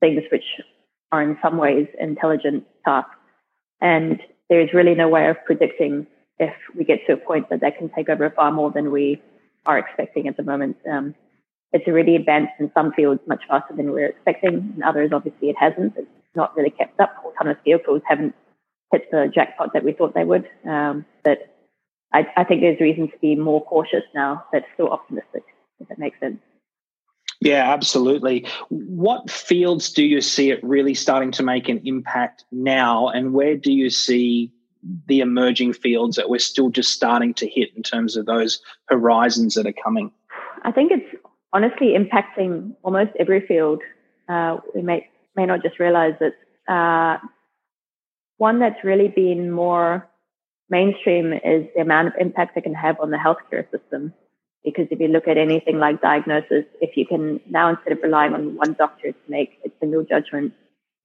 things 0.00 0.22
which 0.30 0.44
are 1.12 1.22
in 1.22 1.38
some 1.42 1.56
ways 1.56 1.86
intelligent 1.98 2.64
tasks. 2.84 3.10
And 3.80 4.20
there's 4.48 4.72
really 4.74 4.94
no 4.94 5.08
way 5.08 5.28
of 5.28 5.36
predicting 5.44 6.06
if 6.38 6.54
we 6.76 6.84
get 6.84 7.00
to 7.06 7.14
a 7.14 7.16
point 7.16 7.48
that 7.50 7.60
that 7.60 7.78
can 7.78 7.88
take 7.90 8.08
over 8.08 8.30
far 8.30 8.52
more 8.52 8.70
than 8.70 8.90
we 8.90 9.22
are 9.64 9.78
expecting 9.78 10.28
at 10.28 10.36
the 10.36 10.42
moment. 10.42 10.76
Um, 10.90 11.14
it's 11.72 11.86
already 11.88 12.16
advanced 12.16 12.52
in 12.58 12.70
some 12.74 12.92
fields 12.92 13.20
much 13.26 13.42
faster 13.48 13.74
than 13.74 13.92
we 13.92 14.02
are 14.02 14.06
expecting. 14.06 14.74
In 14.76 14.82
others, 14.82 15.10
obviously, 15.12 15.50
it 15.50 15.56
hasn't. 15.58 15.94
It's 15.96 16.08
not 16.34 16.56
really 16.56 16.70
kept 16.70 16.98
up. 17.00 17.14
Autonomous 17.24 17.58
vehicles 17.64 18.02
haven't 18.06 18.34
hit 18.92 19.10
the 19.10 19.30
jackpot 19.34 19.72
that 19.72 19.84
we 19.84 19.92
thought 19.92 20.14
they 20.14 20.24
would. 20.24 20.48
Um, 20.64 21.04
but 21.24 21.55
I, 22.12 22.26
I 22.36 22.44
think 22.44 22.60
there's 22.60 22.80
reason 22.80 23.08
to 23.08 23.18
be 23.18 23.36
more 23.36 23.64
cautious 23.64 24.04
now, 24.14 24.44
but 24.52 24.64
still 24.74 24.88
optimistic, 24.88 25.44
if 25.80 25.88
that 25.88 25.98
makes 25.98 26.18
sense. 26.20 26.38
Yeah, 27.40 27.70
absolutely. 27.70 28.46
What 28.70 29.30
fields 29.30 29.92
do 29.92 30.04
you 30.04 30.20
see 30.20 30.50
it 30.50 30.62
really 30.64 30.94
starting 30.94 31.30
to 31.32 31.42
make 31.42 31.68
an 31.68 31.80
impact 31.84 32.44
now, 32.50 33.08
and 33.08 33.34
where 33.34 33.56
do 33.56 33.72
you 33.72 33.90
see 33.90 34.52
the 35.06 35.20
emerging 35.20 35.72
fields 35.72 36.16
that 36.16 36.30
we're 36.30 36.38
still 36.38 36.70
just 36.70 36.92
starting 36.92 37.34
to 37.34 37.48
hit 37.48 37.70
in 37.76 37.82
terms 37.82 38.16
of 38.16 38.26
those 38.26 38.60
horizons 38.88 39.54
that 39.54 39.66
are 39.66 39.74
coming? 39.84 40.10
I 40.62 40.72
think 40.72 40.92
it's 40.92 41.22
honestly 41.52 41.94
impacting 41.96 42.74
almost 42.82 43.10
every 43.18 43.46
field. 43.46 43.82
Uh, 44.28 44.58
we 44.74 44.82
may 44.82 45.08
may 45.36 45.44
not 45.44 45.62
just 45.62 45.78
realize 45.78 46.14
that 46.20 46.32
uh, 46.72 47.18
one 48.38 48.58
that's 48.58 48.82
really 48.82 49.08
been 49.08 49.50
more 49.50 50.08
mainstream 50.68 51.32
is 51.32 51.66
the 51.74 51.82
amount 51.82 52.08
of 52.08 52.14
impact 52.18 52.56
it 52.56 52.62
can 52.62 52.74
have 52.74 52.98
on 53.00 53.10
the 53.10 53.16
healthcare 53.16 53.70
system. 53.70 54.12
Because 54.64 54.86
if 54.90 54.98
you 54.98 55.08
look 55.08 55.28
at 55.28 55.38
anything 55.38 55.78
like 55.78 56.02
diagnosis, 56.02 56.64
if 56.80 56.96
you 56.96 57.06
can 57.06 57.40
now 57.48 57.70
instead 57.70 57.92
of 57.92 58.02
relying 58.02 58.34
on 58.34 58.56
one 58.56 58.72
doctor 58.72 59.12
to 59.12 59.18
make 59.28 59.58
a 59.64 59.70
single 59.78 60.02
judgment 60.02 60.52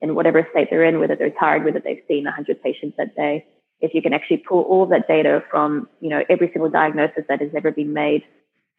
in 0.02 0.15
whatever 0.15 0.47
state 0.52 0.69
they're 0.71 0.84
in, 0.84 1.00
whether 1.00 1.15
they're 1.15 1.30
tired, 1.30 1.63
whether 1.63 1.80
they've 1.80 2.02
seen 2.08 2.24
100 2.24 2.63
patients 2.63 2.97
that 2.97 3.15
day, 3.15 3.45
if 3.82 3.93
you 3.93 4.02
can 4.02 4.13
actually 4.13 4.38
pull 4.38 4.62
all 4.63 4.86
that 4.88 5.08
data 5.08 5.43
from 5.50 5.88
you 6.00 6.10
know 6.10 6.24
every 6.30 6.50
single 6.54 6.69
diagnosis 6.69 7.24
that 7.28 7.41
has 7.41 7.52
ever 7.56 7.71
been 7.71 7.93
made 7.93 8.24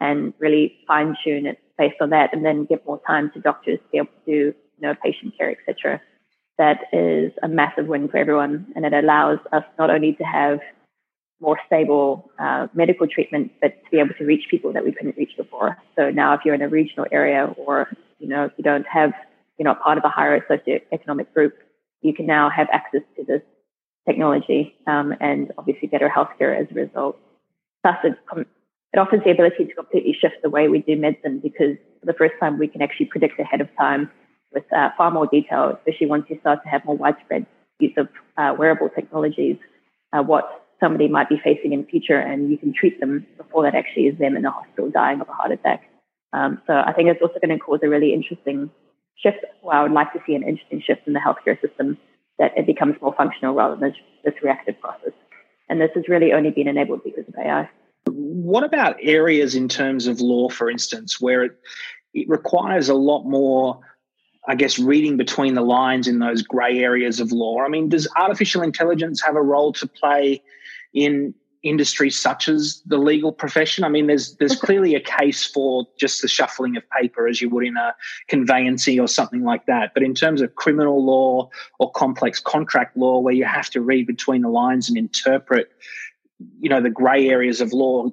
and 0.00 0.34
really 0.38 0.78
fine 0.86 1.16
tune 1.24 1.46
it 1.46 1.58
based 1.78 1.96
on 2.00 2.10
that, 2.10 2.32
and 2.32 2.44
then 2.44 2.64
give 2.64 2.84
more 2.86 3.00
time 3.06 3.30
to 3.34 3.40
doctors 3.40 3.78
to 3.78 3.84
be 3.90 3.98
able 3.98 4.06
to 4.06 4.12
do 4.26 4.32
you 4.32 4.54
know 4.80 4.94
patient 5.02 5.36
care, 5.36 5.50
etc. 5.50 6.00
That 6.58 6.78
is 6.92 7.32
a 7.42 7.48
massive 7.48 7.86
win 7.86 8.08
for 8.08 8.18
everyone, 8.18 8.66
and 8.76 8.84
it 8.84 8.92
allows 8.92 9.38
us 9.52 9.64
not 9.78 9.90
only 9.90 10.12
to 10.14 10.24
have 10.24 10.60
more 11.40 11.58
stable 11.66 12.30
uh, 12.38 12.68
medical 12.72 13.06
treatment, 13.08 13.52
but 13.60 13.70
to 13.84 13.90
be 13.90 13.98
able 13.98 14.14
to 14.14 14.24
reach 14.24 14.44
people 14.50 14.72
that 14.72 14.84
we 14.84 14.92
couldn't 14.92 15.16
reach 15.16 15.36
before. 15.36 15.76
So 15.96 16.10
now, 16.10 16.34
if 16.34 16.40
you're 16.44 16.54
in 16.54 16.62
a 16.62 16.68
regional 16.68 17.06
area, 17.10 17.52
or 17.56 17.88
you 18.18 18.28
know, 18.28 18.44
if 18.44 18.52
you 18.56 18.64
don't 18.64 18.86
have, 18.86 19.12
you're 19.58 19.64
not 19.64 19.82
part 19.82 19.98
of 19.98 20.04
a 20.04 20.08
higher 20.08 20.40
socioeconomic 20.48 21.32
group, 21.34 21.54
you 22.00 22.14
can 22.14 22.26
now 22.26 22.48
have 22.48 22.68
access 22.72 23.02
to 23.16 23.24
this 23.24 23.42
technology 24.06 24.74
um, 24.86 25.14
and 25.20 25.52
obviously 25.58 25.88
better 25.88 26.08
healthcare 26.08 26.58
as 26.58 26.66
a 26.70 26.74
result. 26.74 27.18
Thus, 27.82 27.96
it, 28.04 28.14
com- 28.28 28.46
it 28.92 28.98
offers 28.98 29.20
the 29.24 29.30
ability 29.30 29.64
to 29.64 29.74
completely 29.74 30.16
shift 30.18 30.36
the 30.42 30.50
way 30.50 30.68
we 30.68 30.80
do 30.80 30.96
medicine 30.96 31.40
because 31.42 31.76
for 32.00 32.06
the 32.06 32.12
first 32.12 32.34
time 32.38 32.58
we 32.58 32.68
can 32.68 32.82
actually 32.82 33.06
predict 33.06 33.40
ahead 33.40 33.60
of 33.60 33.68
time 33.76 34.10
with 34.54 34.64
uh, 34.72 34.90
far 34.96 35.10
more 35.10 35.26
detail, 35.26 35.76
especially 35.76 36.06
once 36.06 36.26
you 36.28 36.38
start 36.40 36.62
to 36.62 36.68
have 36.68 36.84
more 36.84 36.96
widespread 36.96 37.46
use 37.78 37.92
of 37.96 38.08
uh, 38.36 38.54
wearable 38.58 38.88
technologies, 38.94 39.56
uh, 40.12 40.22
what 40.22 40.66
somebody 40.80 41.08
might 41.08 41.28
be 41.28 41.40
facing 41.42 41.72
in 41.72 41.84
future, 41.86 42.18
and 42.18 42.50
you 42.50 42.58
can 42.58 42.72
treat 42.72 43.00
them 43.00 43.26
before 43.36 43.62
that 43.62 43.74
actually 43.74 44.04
is 44.04 44.18
them 44.18 44.36
in 44.36 44.42
the 44.42 44.50
hospital 44.50 44.90
dying 44.90 45.20
of 45.20 45.28
a 45.28 45.32
heart 45.32 45.52
attack. 45.52 45.82
Um, 46.32 46.60
so 46.66 46.72
I 46.74 46.92
think 46.92 47.08
it's 47.08 47.22
also 47.22 47.38
going 47.40 47.56
to 47.56 47.58
cause 47.58 47.80
a 47.82 47.88
really 47.88 48.12
interesting 48.12 48.70
shift. 49.16 49.44
Well, 49.62 49.78
I 49.78 49.82
would 49.82 49.92
like 49.92 50.12
to 50.12 50.20
see 50.26 50.34
an 50.34 50.42
interesting 50.42 50.82
shift 50.84 51.06
in 51.06 51.12
the 51.12 51.20
healthcare 51.20 51.60
system 51.60 51.98
that 52.38 52.52
it 52.56 52.66
becomes 52.66 52.96
more 53.00 53.14
functional 53.14 53.54
rather 53.54 53.76
than 53.76 53.94
this 54.24 54.34
reactive 54.42 54.80
process. 54.80 55.12
And 55.68 55.80
this 55.80 55.90
has 55.94 56.08
really 56.08 56.32
only 56.32 56.50
been 56.50 56.68
enabled 56.68 57.04
because 57.04 57.24
of 57.28 57.34
AI. 57.38 57.68
What 58.06 58.64
about 58.64 58.96
areas 59.00 59.54
in 59.54 59.68
terms 59.68 60.06
of 60.06 60.20
law, 60.20 60.48
for 60.48 60.68
instance, 60.68 61.20
where 61.20 61.44
it, 61.44 61.52
it 62.14 62.28
requires 62.28 62.88
a 62.88 62.94
lot 62.94 63.24
more, 63.24 63.80
I 64.48 64.56
guess, 64.56 64.78
reading 64.78 65.16
between 65.16 65.54
the 65.54 65.62
lines 65.62 66.08
in 66.08 66.18
those 66.18 66.42
grey 66.42 66.78
areas 66.78 67.20
of 67.20 67.30
law? 67.30 67.60
I 67.60 67.68
mean, 67.68 67.88
does 67.88 68.08
artificial 68.16 68.62
intelligence 68.62 69.22
have 69.22 69.36
a 69.36 69.42
role 69.42 69.72
to 69.74 69.86
play 69.86 70.42
in 70.92 71.32
industries 71.62 72.18
such 72.18 72.48
as 72.48 72.82
the 72.86 72.98
legal 72.98 73.30
profession? 73.30 73.84
I 73.84 73.88
mean, 73.88 74.08
there's 74.08 74.34
there's 74.36 74.56
clearly 74.60 74.96
a 74.96 75.00
case 75.00 75.44
for 75.44 75.86
just 75.96 76.22
the 76.22 76.28
shuffling 76.28 76.76
of 76.76 76.82
paper 76.90 77.28
as 77.28 77.40
you 77.40 77.50
would 77.50 77.64
in 77.64 77.76
a 77.76 77.94
conveyancing 78.26 78.98
or 78.98 79.06
something 79.06 79.44
like 79.44 79.66
that. 79.66 79.94
But 79.94 80.02
in 80.02 80.12
terms 80.12 80.40
of 80.40 80.56
criminal 80.56 81.04
law 81.04 81.48
or 81.78 81.92
complex 81.92 82.40
contract 82.40 82.96
law, 82.96 83.20
where 83.20 83.34
you 83.34 83.44
have 83.44 83.70
to 83.70 83.80
read 83.80 84.08
between 84.08 84.42
the 84.42 84.48
lines 84.48 84.88
and 84.88 84.98
interpret, 84.98 85.70
you 86.58 86.68
know, 86.68 86.80
the 86.80 86.90
grey 86.90 87.28
areas 87.28 87.60
of 87.60 87.72
law, 87.72 88.08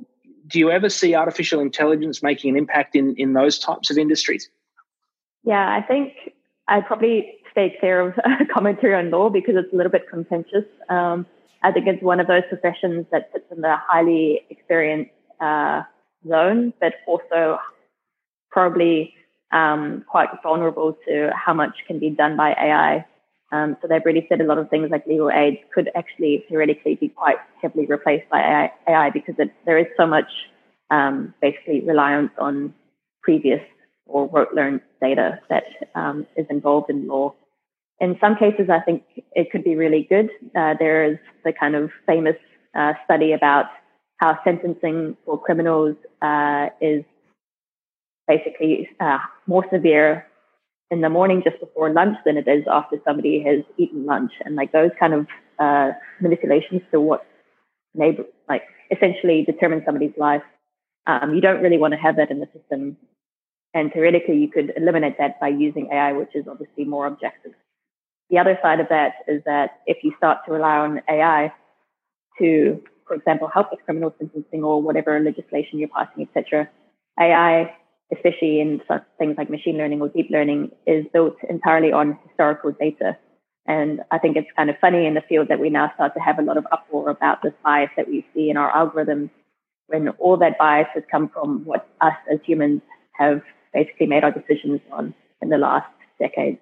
do 0.45 0.59
you 0.59 0.69
ever 0.69 0.89
see 0.89 1.15
artificial 1.15 1.59
intelligence 1.59 2.21
making 2.21 2.51
an 2.51 2.57
impact 2.57 2.95
in 2.95 3.15
in 3.15 3.33
those 3.33 3.57
types 3.57 3.89
of 3.89 3.97
industries? 3.97 4.47
Yeah, 5.49 5.67
I 5.67 5.81
think 5.81 6.13
I 6.67 6.79
probably 6.81 7.33
stay 7.49 7.75
clear 7.79 8.01
of 8.01 8.13
commentary 8.53 8.93
on 8.93 9.09
law 9.09 9.31
because 9.31 9.55
it's 9.57 9.73
a 9.73 9.75
little 9.75 9.91
bit 9.91 10.03
contentious. 10.07 10.65
Um, 10.89 11.25
I 11.63 11.71
think 11.71 11.87
it's 11.87 12.03
one 12.03 12.19
of 12.19 12.27
those 12.27 12.43
professions 12.49 13.07
that 13.11 13.31
sits 13.33 13.45
in 13.51 13.61
the 13.61 13.75
highly 13.75 14.41
experienced 14.51 15.09
uh, 15.41 15.81
zone, 16.27 16.71
but 16.79 16.93
also 17.07 17.57
probably 18.51 19.15
um, 19.51 20.05
quite 20.07 20.29
vulnerable 20.43 20.95
to 21.07 21.31
how 21.33 21.55
much 21.55 21.77
can 21.87 21.97
be 21.97 22.11
done 22.11 22.37
by 22.37 22.51
AI. 22.51 23.03
Um, 23.51 23.75
so 23.81 23.87
they've 23.87 24.05
really 24.05 24.27
said 24.29 24.41
a 24.41 24.43
lot 24.43 24.59
of 24.59 24.69
things 24.69 24.91
like 24.91 25.07
legal 25.07 25.31
aid 25.31 25.61
could 25.73 25.89
actually 25.95 26.45
theoretically 26.47 26.93
be 26.93 27.09
quite 27.09 27.37
heavily 27.59 27.87
replaced 27.87 28.29
by 28.29 28.39
AI, 28.39 28.71
AI 28.87 29.09
because 29.09 29.33
it, 29.39 29.51
there 29.65 29.79
is 29.79 29.87
so 29.97 30.05
much 30.05 30.29
um, 30.91 31.33
basically 31.41 31.81
reliance 31.81 32.29
on 32.37 32.71
previous 33.23 33.61
or 34.09 34.27
rote 34.27 34.53
learned 34.53 34.81
data 35.01 35.39
that 35.49 35.63
um, 35.95 36.27
is 36.35 36.45
involved 36.49 36.89
in 36.89 37.07
law 37.07 37.33
in 37.99 38.17
some 38.21 38.35
cases, 38.35 38.69
I 38.69 38.79
think 38.79 39.03
it 39.33 39.51
could 39.51 39.63
be 39.63 39.75
really 39.75 40.07
good. 40.09 40.29
Uh, 40.55 40.73
there 40.79 41.03
is 41.03 41.17
the 41.43 41.51
kind 41.51 41.75
of 41.75 41.91
famous 42.05 42.35
uh, 42.73 42.93
study 43.05 43.33
about 43.33 43.65
how 44.17 44.39
sentencing 44.43 45.17
for 45.25 45.39
criminals 45.39 45.95
uh, 46.21 46.67
is 46.81 47.03
basically 48.27 48.89
uh, 48.99 49.19
more 49.47 49.65
severe 49.71 50.25
in 50.91 51.01
the 51.01 51.09
morning 51.09 51.41
just 51.43 51.59
before 51.59 51.91
lunch 51.91 52.17
than 52.25 52.37
it 52.37 52.47
is 52.47 52.63
after 52.71 52.97
somebody 53.05 53.43
has 53.43 53.63
eaten 53.77 54.05
lunch. 54.05 54.31
And 54.45 54.55
like 54.55 54.71
those 54.71 54.91
kind 54.99 55.13
of 55.13 55.27
uh, 55.57 55.91
manipulations 56.21 56.81
to 56.91 57.01
what 57.01 57.25
neighbor, 57.93 58.23
like 58.47 58.63
essentially 58.91 59.43
determine 59.45 59.83
somebody's 59.85 60.17
life, 60.17 60.43
um, 61.05 61.33
you 61.33 61.41
don't 61.41 61.61
really 61.61 61.77
want 61.77 61.93
to 61.93 61.99
have 61.99 62.15
that 62.15 62.31
in 62.31 62.39
the 62.39 62.47
system. 62.53 62.97
And 63.73 63.91
theoretically, 63.93 64.37
you 64.37 64.49
could 64.49 64.73
eliminate 64.75 65.17
that 65.19 65.39
by 65.39 65.49
using 65.49 65.89
AI, 65.91 66.13
which 66.13 66.35
is 66.35 66.45
obviously 66.47 66.85
more 66.85 67.05
objective. 67.05 67.53
The 68.29 68.39
other 68.39 68.57
side 68.61 68.79
of 68.79 68.89
that 68.89 69.13
is 69.27 69.41
that 69.45 69.81
if 69.85 70.03
you 70.03 70.13
start 70.17 70.39
to 70.45 70.53
rely 70.53 70.77
on 70.77 71.01
AI 71.09 71.53
to, 72.39 72.81
for 73.07 73.15
example, 73.15 73.47
help 73.47 73.67
with 73.71 73.83
criminal 73.85 74.13
sentencing 74.17 74.63
or 74.63 74.81
whatever 74.81 75.19
legislation 75.19 75.79
you're 75.79 75.89
passing, 75.89 76.27
etc., 76.27 76.69
AI, 77.19 77.75
especially 78.13 78.59
in 78.59 78.81
things 79.17 79.35
like 79.37 79.49
machine 79.49 79.77
learning 79.77 80.01
or 80.01 80.09
deep 80.09 80.29
learning, 80.31 80.71
is 80.87 81.05
built 81.13 81.35
entirely 81.47 81.91
on 81.91 82.17
historical 82.27 82.71
data. 82.71 83.17
And 83.67 84.01
I 84.09 84.17
think 84.17 84.35
it's 84.35 84.47
kind 84.55 84.69
of 84.69 84.77
funny 84.79 85.05
in 85.05 85.13
the 85.13 85.21
field 85.21 85.47
that 85.49 85.59
we 85.59 85.69
now 85.69 85.91
start 85.93 86.13
to 86.15 86.19
have 86.19 86.39
a 86.39 86.41
lot 86.41 86.57
of 86.57 86.65
uproar 86.71 87.09
about 87.09 87.43
this 87.43 87.53
bias 87.63 87.91
that 87.97 88.07
we 88.07 88.25
see 88.33 88.49
in 88.49 88.57
our 88.57 88.71
algorithms 88.71 89.29
when 89.87 90.09
all 90.09 90.37
that 90.37 90.57
bias 90.57 90.87
has 90.93 91.03
come 91.11 91.29
from 91.29 91.65
what 91.65 91.87
us 92.01 92.13
as 92.31 92.39
humans 92.43 92.81
have 93.13 93.41
basically 93.73 94.07
made 94.07 94.23
our 94.23 94.31
decisions 94.31 94.81
on 94.91 95.13
in 95.41 95.49
the 95.49 95.57
last 95.57 95.89
decade. 96.19 96.59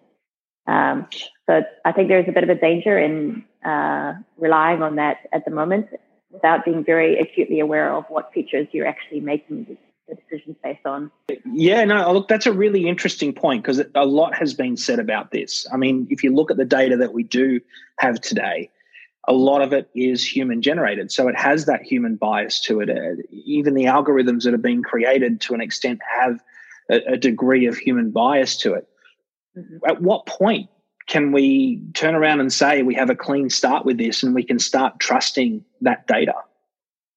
Um, 0.68 1.08
so 1.50 1.62
I 1.86 1.92
think 1.94 2.10
there's 2.10 2.28
a 2.28 2.32
bit 2.32 2.44
of 2.44 2.50
a 2.50 2.56
danger 2.56 2.98
in 2.98 3.46
uh, 3.66 4.14
relying 4.38 4.82
on 4.82 4.98
that 4.98 5.18
at 5.32 5.46
the 5.46 5.52
moment 5.52 5.88
without 6.32 6.66
being 6.66 6.84
very 6.84 7.18
acutely 7.20 7.60
aware 7.60 7.94
of 7.94 8.06
what 8.10 8.34
features 8.34 8.68
you're 8.72 8.86
actually 8.86 9.22
making 9.22 9.78
the 10.08 10.16
decisions 10.16 10.58
based 10.64 10.86
on. 10.86 11.12
Yeah, 11.46 11.84
no, 11.86 12.12
look, 12.12 12.28
that's 12.28 12.46
a 12.46 12.54
really 12.54 12.88
interesting 12.88 13.34
point 13.34 13.64
because 13.64 13.82
a 13.96 14.06
lot 14.06 14.36
has 14.36 14.54
been 14.54 14.78
said 14.78 15.00
about 15.00 15.32
this. 15.32 15.66
I 15.72 15.78
mean, 15.78 16.08
if 16.10 16.24
you 16.24 16.34
look 16.34 16.52
at 16.52 16.58
the 16.58 16.66
data 16.66 16.98
that 16.98 17.14
we 17.14 17.24
do 17.24 17.62
have 18.00 18.20
today, 18.20 18.70
a 19.28 19.34
lot 19.34 19.62
of 19.62 19.74
it 19.74 19.90
is 19.94 20.26
human 20.26 20.62
generated. 20.62 21.12
So 21.12 21.28
it 21.28 21.38
has 21.38 21.66
that 21.66 21.82
human 21.82 22.16
bias 22.16 22.62
to 22.62 22.80
it. 22.80 22.90
Uh, 22.90 23.22
even 23.32 23.74
the 23.74 23.86
algorithms 23.86 24.44
that 24.44 24.54
have 24.54 24.62
been 24.62 24.84
created 24.84 25.42
to 25.42 25.54
an 25.54 25.62
extent 25.62 26.00
have 26.20 26.40
a, 26.90 27.14
a 27.14 27.18
degree 27.18 27.66
of 27.66 27.78
human 27.78 28.12
bias 28.12 28.58
to 28.58 28.74
it. 28.74 28.88
Mm-hmm. 29.58 29.78
At 29.88 30.02
what 30.02 30.26
point 30.26 30.70
can 31.08 31.32
we 31.32 31.82
turn 31.94 32.16
around 32.16 32.42
and 32.42 32.52
say 32.52 32.84
we 32.84 32.96
have 32.96 33.10
a 33.10 33.16
clean 33.16 33.50
start 33.50 33.86
with 33.86 33.98
this 33.98 34.24
and 34.24 34.36
we 34.36 34.44
can 34.44 34.60
start 34.60 35.00
trusting 35.00 35.64
that 35.82 36.06
data? 36.08 36.34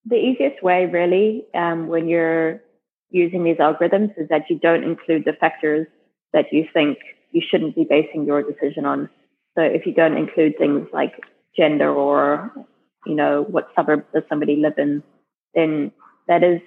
The 0.07 0.17
easiest 0.17 0.63
way, 0.63 0.87
really, 0.87 1.45
um, 1.55 1.89
when 1.89 2.09
you're 2.09 2.63
using 3.11 3.45
these 3.45 3.59
algorithms, 3.59 4.13
is 4.17 4.29
that 4.29 4.49
you 4.49 4.59
don't 4.59 4.85
include 4.85 5.25
the 5.25 5.33
factors 5.33 5.87
that 6.33 6.47
you 6.53 6.67
think 6.73 6.99
you 7.33 7.43
shouldn't 7.49 7.75
be 7.75 7.85
basing 7.85 8.25
your 8.25 8.43
decision 8.43 8.87
on. 8.87 9.09
So 9.57 9.63
if 9.63 9.85
you 9.85 9.93
don't 9.93 10.17
include 10.17 10.57
things 10.57 10.89
like 10.93 11.13
gender 11.57 11.93
or, 11.93 12.53
you 13.05 13.15
know, 13.15 13.45
what 13.49 13.69
suburb 13.75 14.05
does 14.15 14.23
somebody 14.29 14.57
live 14.57 14.79
in, 14.79 15.03
then 15.55 15.93
that 16.29 16.45
is 16.45 16.61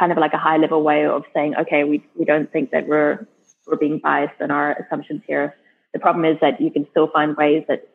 kind 0.00 0.10
of 0.10 0.18
like 0.18 0.32
a 0.32 0.38
high 0.38 0.56
level 0.56 0.82
way 0.82 1.04
of 1.04 1.22
saying, 1.34 1.54
okay, 1.60 1.84
we, 1.84 2.02
we 2.18 2.24
don't 2.24 2.50
think 2.50 2.70
that 2.70 2.88
we're, 2.88 3.26
we're 3.66 3.76
being 3.76 4.00
biased 4.02 4.40
in 4.40 4.50
our 4.50 4.72
assumptions 4.82 5.20
here. 5.26 5.54
The 5.92 6.00
problem 6.00 6.24
is 6.24 6.38
that 6.40 6.60
you 6.60 6.70
can 6.70 6.86
still 6.90 7.08
find 7.12 7.36
ways 7.36 7.64
that 7.68 7.86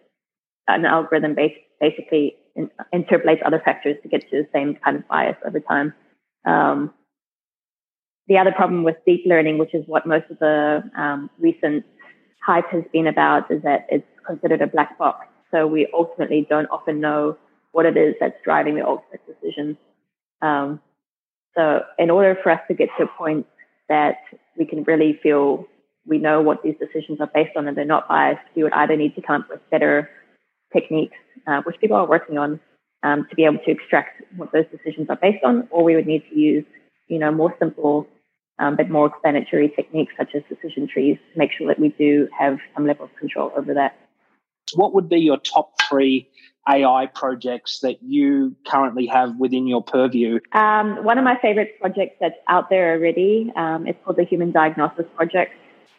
an 0.67 0.85
algorithm 0.85 1.33
base, 1.33 1.57
basically 1.81 2.35
in, 2.55 2.69
interpolates 2.93 3.41
other 3.43 3.59
factors 3.65 3.97
to 4.03 4.07
get 4.07 4.21
to 4.29 4.43
the 4.43 4.47
same 4.53 4.77
kind 4.83 4.97
of 4.97 5.07
bias 5.07 5.35
over 5.45 5.59
time. 5.59 5.93
Um, 6.45 6.93
the 8.27 8.37
other 8.37 8.51
problem 8.51 8.83
with 8.83 8.97
deep 9.05 9.23
learning, 9.25 9.57
which 9.57 9.73
is 9.73 9.83
what 9.87 10.05
most 10.05 10.25
of 10.29 10.37
the 10.39 10.83
um, 10.95 11.29
recent 11.39 11.85
hype 12.45 12.69
has 12.69 12.83
been 12.93 13.07
about, 13.07 13.49
is 13.49 13.63
that 13.63 13.87
it's 13.89 14.07
considered 14.27 14.61
a 14.61 14.67
black 14.67 14.97
box. 14.99 15.25
So 15.49 15.65
we 15.65 15.87
ultimately 15.91 16.45
don't 16.47 16.67
often 16.67 16.99
know 16.99 17.37
what 17.71 17.87
it 17.87 17.97
is 17.97 18.13
that's 18.19 18.37
driving 18.43 18.75
the 18.75 18.85
ultimate 18.85 19.21
decision. 19.25 19.77
Um, 20.41 20.79
so 21.55 21.83
in 21.97 22.09
order 22.09 22.37
for 22.41 22.51
us 22.51 22.61
to 22.67 22.73
get 22.73 22.89
to 22.97 23.03
a 23.05 23.07
point 23.07 23.45
that 23.89 24.17
we 24.57 24.65
can 24.65 24.83
really 24.83 25.19
feel 25.21 25.65
we 26.05 26.17
know 26.17 26.41
what 26.41 26.61
these 26.63 26.75
decisions 26.79 27.19
are 27.19 27.29
based 27.33 27.55
on 27.55 27.67
and 27.67 27.75
they're 27.75 27.85
not 27.85 28.07
biased, 28.07 28.41
we 28.55 28.63
would 28.63 28.73
either 28.73 28.95
need 28.95 29.15
to 29.15 29.21
come 29.21 29.41
up 29.41 29.49
with 29.49 29.69
better 29.69 30.09
techniques, 30.73 31.17
uh, 31.47 31.61
which 31.65 31.79
people 31.79 31.97
are 31.97 32.07
working 32.07 32.37
on, 32.37 32.59
um, 33.03 33.25
to 33.29 33.35
be 33.35 33.45
able 33.45 33.59
to 33.65 33.71
extract 33.71 34.21
what 34.35 34.51
those 34.51 34.65
decisions 34.71 35.09
are 35.09 35.15
based 35.15 35.43
on, 35.43 35.67
or 35.71 35.83
we 35.83 35.95
would 35.95 36.07
need 36.07 36.23
to 36.29 36.37
use, 36.37 36.65
you 37.07 37.19
know, 37.19 37.31
more 37.31 37.55
simple 37.59 38.07
um, 38.59 38.75
but 38.75 38.89
more 38.89 39.07
explanatory 39.07 39.69
techniques 39.69 40.13
such 40.17 40.29
as 40.35 40.43
decision 40.49 40.87
trees 40.87 41.17
to 41.33 41.39
make 41.39 41.51
sure 41.51 41.67
that 41.67 41.79
we 41.79 41.89
do 41.89 42.27
have 42.37 42.57
some 42.73 42.87
level 42.87 43.05
of 43.05 43.15
control 43.17 43.51
over 43.55 43.73
that. 43.73 43.97
What 44.73 44.93
would 44.93 45.09
be 45.09 45.19
your 45.19 45.37
top 45.37 45.73
three 45.89 46.27
AI 46.67 47.07
projects 47.07 47.79
that 47.79 48.01
you 48.01 48.55
currently 48.67 49.05
have 49.05 49.37
within 49.37 49.67
your 49.67 49.83
purview? 49.83 50.39
Um, 50.53 51.03
one 51.03 51.17
of 51.17 51.23
my 51.23 51.37
favorite 51.41 51.79
projects 51.79 52.15
that's 52.19 52.35
out 52.47 52.69
there 52.69 52.93
already 52.93 53.51
um, 53.55 53.87
is 53.87 53.95
called 54.03 54.17
the 54.17 54.23
Human 54.23 54.51
Diagnosis 54.51 55.05
Project. 55.15 55.53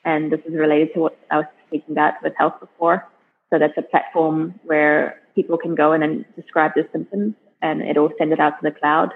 And 0.04 0.32
this 0.32 0.40
is 0.46 0.54
related 0.54 0.94
to 0.94 1.00
what 1.00 1.18
I 1.30 1.38
was 1.38 1.46
speaking 1.68 1.92
about 1.92 2.14
with 2.22 2.32
health 2.36 2.60
before. 2.60 3.08
So 3.50 3.58
that's 3.58 3.76
a 3.76 3.82
platform 3.82 4.58
where 4.64 5.20
people 5.34 5.58
can 5.58 5.74
go 5.74 5.92
in 5.92 6.02
and 6.02 6.24
describe 6.34 6.72
their 6.74 6.88
symptoms 6.92 7.34
and 7.62 7.82
it'll 7.82 8.10
send 8.18 8.32
it 8.32 8.40
out 8.40 8.60
to 8.60 8.62
the 8.62 8.70
cloud. 8.70 9.14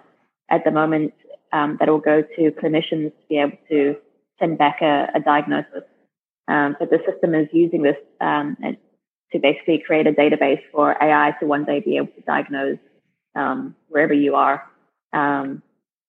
At 0.50 0.64
the 0.64 0.70
moment, 0.70 1.14
um, 1.52 1.76
that 1.78 1.88
will 1.88 1.98
go 1.98 2.22
to 2.22 2.50
clinicians 2.52 3.10
to 3.10 3.26
be 3.28 3.38
able 3.38 3.58
to 3.68 3.96
send 4.38 4.58
back 4.58 4.78
a, 4.82 5.08
a 5.14 5.20
diagnosis. 5.20 5.84
Um, 6.48 6.76
but 6.78 6.90
the 6.90 6.98
system 7.08 7.34
is 7.34 7.48
using 7.52 7.82
this 7.82 7.96
um, 8.20 8.56
to 9.32 9.38
basically 9.38 9.82
create 9.84 10.06
a 10.06 10.12
database 10.12 10.60
for 10.72 10.96
AI 11.02 11.34
to 11.40 11.46
one 11.46 11.64
day 11.64 11.80
be 11.80 11.96
able 11.96 12.08
to 12.08 12.20
diagnose 12.22 12.78
um, 13.34 13.74
wherever 13.88 14.14
you 14.14 14.34
are. 14.34 14.64
Um, 15.12 15.62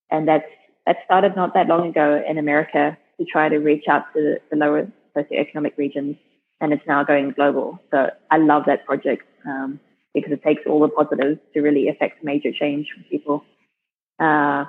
and 0.10 0.28
that's 0.28 0.46
that 0.86 0.98
started 1.06 1.36
not 1.36 1.54
that 1.54 1.68
long 1.68 1.88
ago 1.88 2.24
in 2.28 2.38
America 2.38 2.98
to 3.20 3.26
try 3.26 3.50
to 3.50 3.58
reach 3.58 3.86
out 3.88 4.06
to 4.14 4.38
the 4.50 4.58
lower 4.58 4.92
socioeconomic 5.16 5.78
regions, 5.78 6.16
and 6.60 6.74
it's 6.74 6.86
now 6.88 7.04
going 7.04 7.32
global. 7.32 7.80
So 7.92 8.10
I 8.32 8.38
love 8.38 8.64
that 8.66 8.86
project 8.86 9.24
um, 9.46 9.80
because 10.14 10.32
it 10.32 10.44
takes 10.44 10.64
all 10.68 10.80
the 10.80 10.90
positives 10.90 11.40
to 11.54 11.62
really 11.62 11.88
affect 11.88 12.24
major 12.24 12.52
change 12.52 12.88
for 12.96 13.04
people. 13.10 13.44
Uh, 14.20 14.66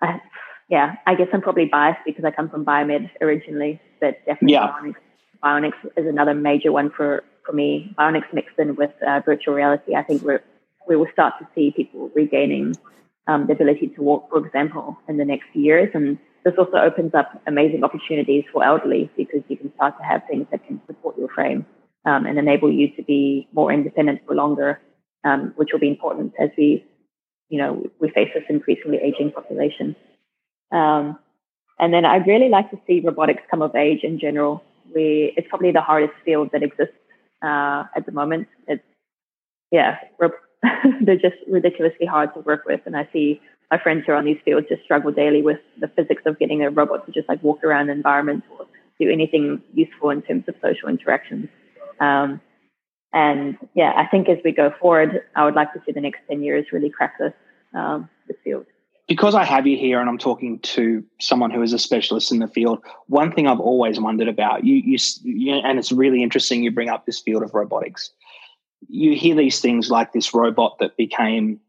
I, 0.00 0.20
yeah, 0.68 0.96
I 1.06 1.14
guess 1.14 1.28
I'm 1.32 1.42
probably 1.42 1.66
biased 1.66 2.00
because 2.06 2.24
I 2.24 2.30
come 2.30 2.48
from 2.48 2.64
biomed 2.64 3.10
originally, 3.20 3.80
but 4.00 4.18
definitely 4.26 4.52
yeah. 4.52 4.72
Bionics, 5.44 5.78
is 5.96 6.06
another 6.06 6.34
major 6.34 6.72
one 6.72 6.90
for, 6.90 7.22
for 7.44 7.52
me. 7.52 7.94
Bionics 7.98 8.32
mixed 8.32 8.58
in 8.58 8.76
with 8.76 8.90
uh, 9.06 9.20
virtual 9.24 9.54
reality, 9.54 9.94
I 9.94 10.02
think 10.02 10.22
we're, 10.22 10.42
we 10.88 10.96
will 10.96 11.08
start 11.12 11.34
to 11.40 11.48
see 11.54 11.72
people 11.76 12.10
regaining 12.14 12.74
um, 13.26 13.46
the 13.46 13.52
ability 13.52 13.88
to 13.96 14.02
walk, 14.02 14.30
for 14.30 14.44
example, 14.44 14.96
in 15.08 15.16
the 15.16 15.24
next 15.24 15.46
years. 15.52 15.90
And 15.94 16.18
this 16.44 16.54
also 16.58 16.76
opens 16.76 17.14
up 17.14 17.40
amazing 17.46 17.84
opportunities 17.84 18.44
for 18.52 18.64
elderly 18.64 19.10
because 19.16 19.42
you 19.48 19.56
can 19.56 19.72
start 19.74 19.96
to 19.98 20.04
have 20.04 20.22
things 20.28 20.46
that 20.50 20.66
can 20.66 20.80
support 20.86 21.18
your 21.18 21.28
frame 21.28 21.66
um, 22.04 22.26
and 22.26 22.38
enable 22.38 22.72
you 22.72 22.88
to 22.96 23.02
be 23.02 23.48
more 23.52 23.72
independent 23.72 24.20
for 24.26 24.34
longer, 24.34 24.80
um, 25.24 25.52
which 25.56 25.70
will 25.72 25.80
be 25.80 25.88
important 25.88 26.32
as 26.38 26.50
we 26.56 26.84
you 27.48 27.58
know, 27.58 27.84
we 28.00 28.08
face 28.10 28.30
this 28.34 28.44
increasingly 28.48 28.98
aging 28.98 29.32
population. 29.32 29.94
Um, 30.72 31.18
and 31.78 31.92
then 31.92 32.04
I'd 32.04 32.26
really 32.26 32.48
like 32.48 32.70
to 32.70 32.78
see 32.86 33.00
robotics 33.00 33.42
come 33.50 33.62
of 33.62 33.74
age 33.74 34.00
in 34.02 34.18
general. 34.18 34.62
We, 34.94 35.34
it's 35.36 35.48
probably 35.48 35.72
the 35.72 35.80
hardest 35.80 36.14
field 36.24 36.50
that 36.52 36.62
exists 36.62 36.94
uh, 37.42 37.84
at 37.96 38.06
the 38.06 38.12
moment. 38.12 38.48
It's, 38.68 38.82
yeah, 39.70 39.98
they're 41.00 41.16
just 41.16 41.36
ridiculously 41.50 42.06
hard 42.06 42.32
to 42.34 42.40
work 42.40 42.64
with. 42.66 42.80
And 42.86 42.96
I 42.96 43.08
see 43.12 43.40
my 43.70 43.78
friends 43.78 44.04
who 44.06 44.12
are 44.12 44.16
on 44.16 44.24
these 44.24 44.38
fields 44.44 44.66
just 44.68 44.82
struggle 44.82 45.12
daily 45.12 45.42
with 45.42 45.58
the 45.80 45.88
physics 45.88 46.22
of 46.26 46.38
getting 46.38 46.62
a 46.62 46.70
robot 46.70 47.06
to 47.06 47.12
just 47.12 47.28
like 47.28 47.42
walk 47.42 47.64
around 47.64 47.86
the 47.88 47.92
environment 47.92 48.44
or 48.58 48.66
do 49.00 49.10
anything 49.10 49.62
useful 49.72 50.10
in 50.10 50.22
terms 50.22 50.44
of 50.48 50.54
social 50.62 50.88
interactions. 50.88 51.48
Um, 52.00 52.40
and 53.12 53.56
yeah, 53.74 53.92
I 53.96 54.06
think 54.06 54.28
as 54.28 54.38
we 54.44 54.52
go 54.52 54.72
forward, 54.80 55.22
I 55.36 55.44
would 55.44 55.54
like 55.54 55.72
to 55.72 55.82
see 55.86 55.92
the 55.92 56.00
next 56.00 56.20
10 56.28 56.42
years 56.42 56.66
really 56.72 56.90
crack 56.90 57.18
this, 57.18 57.32
um, 57.72 58.08
this 58.28 58.36
field. 58.42 58.66
Because 59.06 59.34
I 59.34 59.44
have 59.44 59.66
you 59.66 59.76
here 59.76 60.00
and 60.00 60.08
I'm 60.08 60.18
talking 60.18 60.58
to 60.60 61.04
someone 61.20 61.50
who 61.50 61.62
is 61.62 61.74
a 61.74 61.78
specialist 61.78 62.32
in 62.32 62.38
the 62.38 62.48
field, 62.48 62.82
one 63.06 63.32
thing 63.32 63.46
I've 63.46 63.60
always 63.60 64.00
wondered 64.00 64.28
about 64.28 64.64
you, 64.64 64.76
you, 64.76 64.98
you 65.22 65.54
and 65.56 65.78
it's 65.78 65.92
really 65.92 66.22
interesting 66.22 66.62
you 66.62 66.70
bring 66.70 66.88
up 66.88 67.04
this 67.04 67.20
field 67.20 67.42
of 67.42 67.52
robotics. 67.52 68.10
You 68.88 69.14
hear 69.14 69.34
these 69.34 69.60
things 69.60 69.90
like 69.90 70.12
this 70.12 70.32
robot 70.32 70.78
that 70.78 70.96
became 70.96 71.60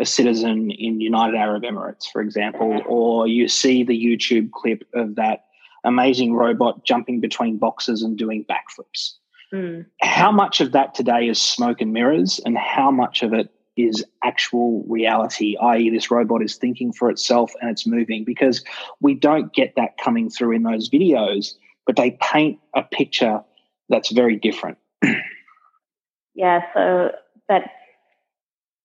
a 0.00 0.06
citizen 0.06 0.70
in 0.70 1.00
United 1.00 1.36
Arab 1.36 1.62
Emirates, 1.64 2.10
for 2.10 2.22
example, 2.22 2.80
or 2.86 3.26
you 3.26 3.48
see 3.48 3.82
the 3.82 3.98
YouTube 3.98 4.50
clip 4.52 4.84
of 4.94 5.16
that 5.16 5.44
amazing 5.84 6.34
robot 6.34 6.84
jumping 6.84 7.20
between 7.20 7.58
boxes 7.58 8.02
and 8.02 8.16
doing 8.16 8.44
backflips. 8.44 9.14
Mm. 9.52 9.86
How 10.00 10.30
much 10.30 10.60
of 10.60 10.72
that 10.72 10.94
today 10.94 11.28
is 11.28 11.40
smoke 11.40 11.80
and 11.80 11.92
mirrors, 11.92 12.40
and 12.44 12.56
how 12.56 12.90
much 12.90 13.22
of 13.22 13.32
it 13.32 13.50
is 13.78 14.04
actual 14.22 14.84
reality, 14.88 15.56
i.e., 15.56 15.90
this 15.90 16.10
robot 16.10 16.42
is 16.42 16.56
thinking 16.56 16.92
for 16.92 17.08
itself 17.10 17.52
and 17.60 17.70
it's 17.70 17.86
moving? 17.86 18.24
Because 18.24 18.64
we 19.00 19.14
don't 19.14 19.52
get 19.52 19.74
that 19.76 19.96
coming 20.02 20.28
through 20.28 20.52
in 20.52 20.64
those 20.64 20.90
videos, 20.90 21.54
but 21.86 21.96
they 21.96 22.18
paint 22.20 22.58
a 22.74 22.82
picture 22.82 23.40
that's 23.88 24.10
very 24.10 24.36
different. 24.36 24.78
yeah, 26.34 26.62
so 26.74 27.12
that 27.48 27.70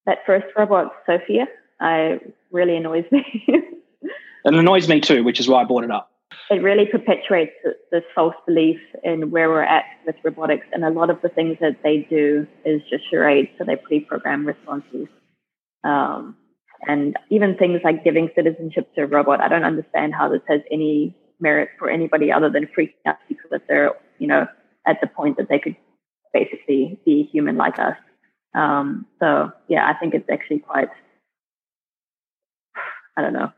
that 0.06 0.20
first 0.26 0.46
robot, 0.56 0.94
Sophia, 1.06 1.48
I 1.80 2.20
really 2.52 2.78
annoys 2.78 3.06
me. 3.12 3.24
it 3.48 4.54
annoys 4.54 4.88
me 4.88 5.02
too, 5.02 5.24
which 5.24 5.40
is 5.40 5.48
why 5.48 5.62
I 5.62 5.66
brought 5.66 5.84
it 5.84 5.92
up 5.92 6.13
it 6.50 6.62
really 6.62 6.86
perpetuates 6.86 7.54
this 7.92 8.04
false 8.16 8.36
belief 8.46 8.80
in 9.04 9.32
where 9.32 9.50
we're 9.50 9.64
at 9.64 9.86
with 10.06 10.16
robotics. 10.24 10.66
And 10.72 10.84
a 10.84 10.90
lot 10.90 11.10
of 11.10 11.22
the 11.22 11.30
things 11.30 11.58
that 11.62 11.78
they 11.84 12.08
do 12.10 12.48
is 12.66 12.82
just 12.90 13.10
charades, 13.10 13.50
so 13.58 13.64
they 13.66 13.76
pre-program 13.76 14.46
responses. 14.46 15.08
Um, 15.84 16.36
and 16.88 17.16
even 17.30 17.56
things 17.56 17.82
like 17.84 18.04
giving 18.04 18.30
citizenship 18.36 18.94
to 18.96 19.04
a 19.04 19.08
robot, 19.08 19.42
I 19.42 19.48
don't 19.48 19.64
understand 19.64 20.14
how 20.14 20.30
this 20.30 20.42
has 20.48 20.62
any 20.72 21.16
merit 21.40 21.70
for 21.80 21.90
anybody 21.90 22.32
other 22.32 22.50
than 22.50 22.68
freaking 22.78 22.94
out 23.06 23.18
people 23.28 23.50
that 23.52 23.62
they're, 23.68 23.92
you 24.20 24.28
know, 24.28 24.48
at 24.86 24.98
the 25.02 25.08
point 25.08 25.38
that 25.38 25.50
they 25.50 25.60
could 25.60 25.76
basically 26.34 27.00
be 27.06 27.30
human 27.32 27.58
like 27.58 27.80
us. 27.80 27.96
Um, 28.56 29.06
so 29.20 29.52
yeah, 29.68 29.88
I 29.88 29.98
think 30.00 30.14
it's 30.14 30.30
actually 30.32 30.60
quite, 30.60 30.90
I 33.18 33.22
don't 33.22 33.34
know, 33.34 33.52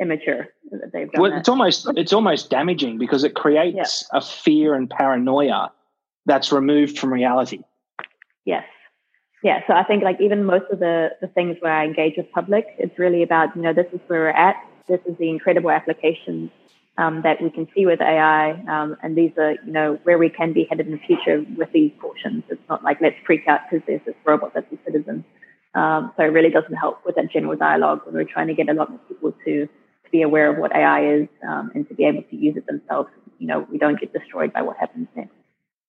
immature 0.00 0.48
that 0.70 0.92
they've 0.92 1.10
done. 1.10 1.22
Well, 1.22 1.32
it's 1.32 1.48
almost 1.48 1.88
it's 1.96 2.12
almost 2.12 2.50
damaging 2.50 2.98
because 2.98 3.24
it 3.24 3.34
creates 3.34 4.06
a 4.12 4.20
fear 4.20 4.74
and 4.74 4.88
paranoia 4.88 5.72
that's 6.26 6.52
removed 6.52 6.98
from 6.98 7.12
reality. 7.12 7.60
Yes. 8.44 8.64
Yeah. 9.42 9.60
So 9.66 9.72
I 9.72 9.84
think 9.84 10.02
like 10.02 10.20
even 10.20 10.44
most 10.44 10.64
of 10.70 10.78
the, 10.78 11.10
the 11.20 11.28
things 11.28 11.56
where 11.60 11.72
I 11.72 11.84
engage 11.84 12.14
with 12.16 12.30
public, 12.32 12.66
it's 12.78 12.98
really 12.98 13.22
about, 13.22 13.54
you 13.54 13.62
know, 13.62 13.72
this 13.72 13.86
is 13.92 14.00
where 14.08 14.20
we're 14.20 14.30
at. 14.30 14.56
This 14.88 15.00
is 15.06 15.16
the 15.18 15.28
incredible 15.28 15.70
applications 15.70 16.50
um, 16.96 17.22
that 17.22 17.40
we 17.40 17.50
can 17.50 17.68
see 17.74 17.86
with 17.86 18.00
AI. 18.00 18.52
Um, 18.68 18.96
and 19.02 19.16
these 19.16 19.30
are, 19.38 19.52
you 19.52 19.72
know, 19.72 19.98
where 20.02 20.18
we 20.18 20.28
can 20.28 20.52
be 20.52 20.66
headed 20.68 20.86
in 20.86 20.92
the 20.92 20.98
future 20.98 21.44
with 21.56 21.70
these 21.72 21.92
portions. 22.00 22.42
It's 22.48 22.60
not 22.68 22.82
like 22.82 23.00
let's 23.00 23.16
freak 23.24 23.46
out 23.46 23.60
because 23.70 23.86
there's 23.86 24.00
this 24.04 24.16
robot 24.24 24.52
that's 24.54 24.70
a 24.72 24.78
citizen. 24.84 25.24
Um, 25.74 26.12
so 26.16 26.24
it 26.24 26.28
really 26.28 26.50
doesn't 26.50 26.74
help 26.74 27.04
with 27.06 27.14
that 27.14 27.30
general 27.30 27.56
dialogue 27.56 28.00
when 28.04 28.14
we're 28.14 28.24
trying 28.24 28.48
to 28.48 28.54
get 28.54 28.68
a 28.68 28.72
lot 28.72 28.90
more 28.90 28.98
people 29.08 29.32
to, 29.44 29.68
to 30.08 30.12
be 30.12 30.22
aware 30.22 30.50
of 30.50 30.58
what 30.58 30.74
AI 30.74 31.04
is 31.04 31.28
um, 31.46 31.70
and 31.74 31.86
to 31.88 31.94
be 31.94 32.04
able 32.04 32.22
to 32.22 32.36
use 32.36 32.56
it 32.56 32.66
themselves. 32.66 33.10
You 33.38 33.46
know, 33.46 33.66
we 33.70 33.78
don't 33.78 34.00
get 34.00 34.12
destroyed 34.12 34.52
by 34.52 34.62
what 34.62 34.76
happens 34.76 35.08
next. 35.14 35.32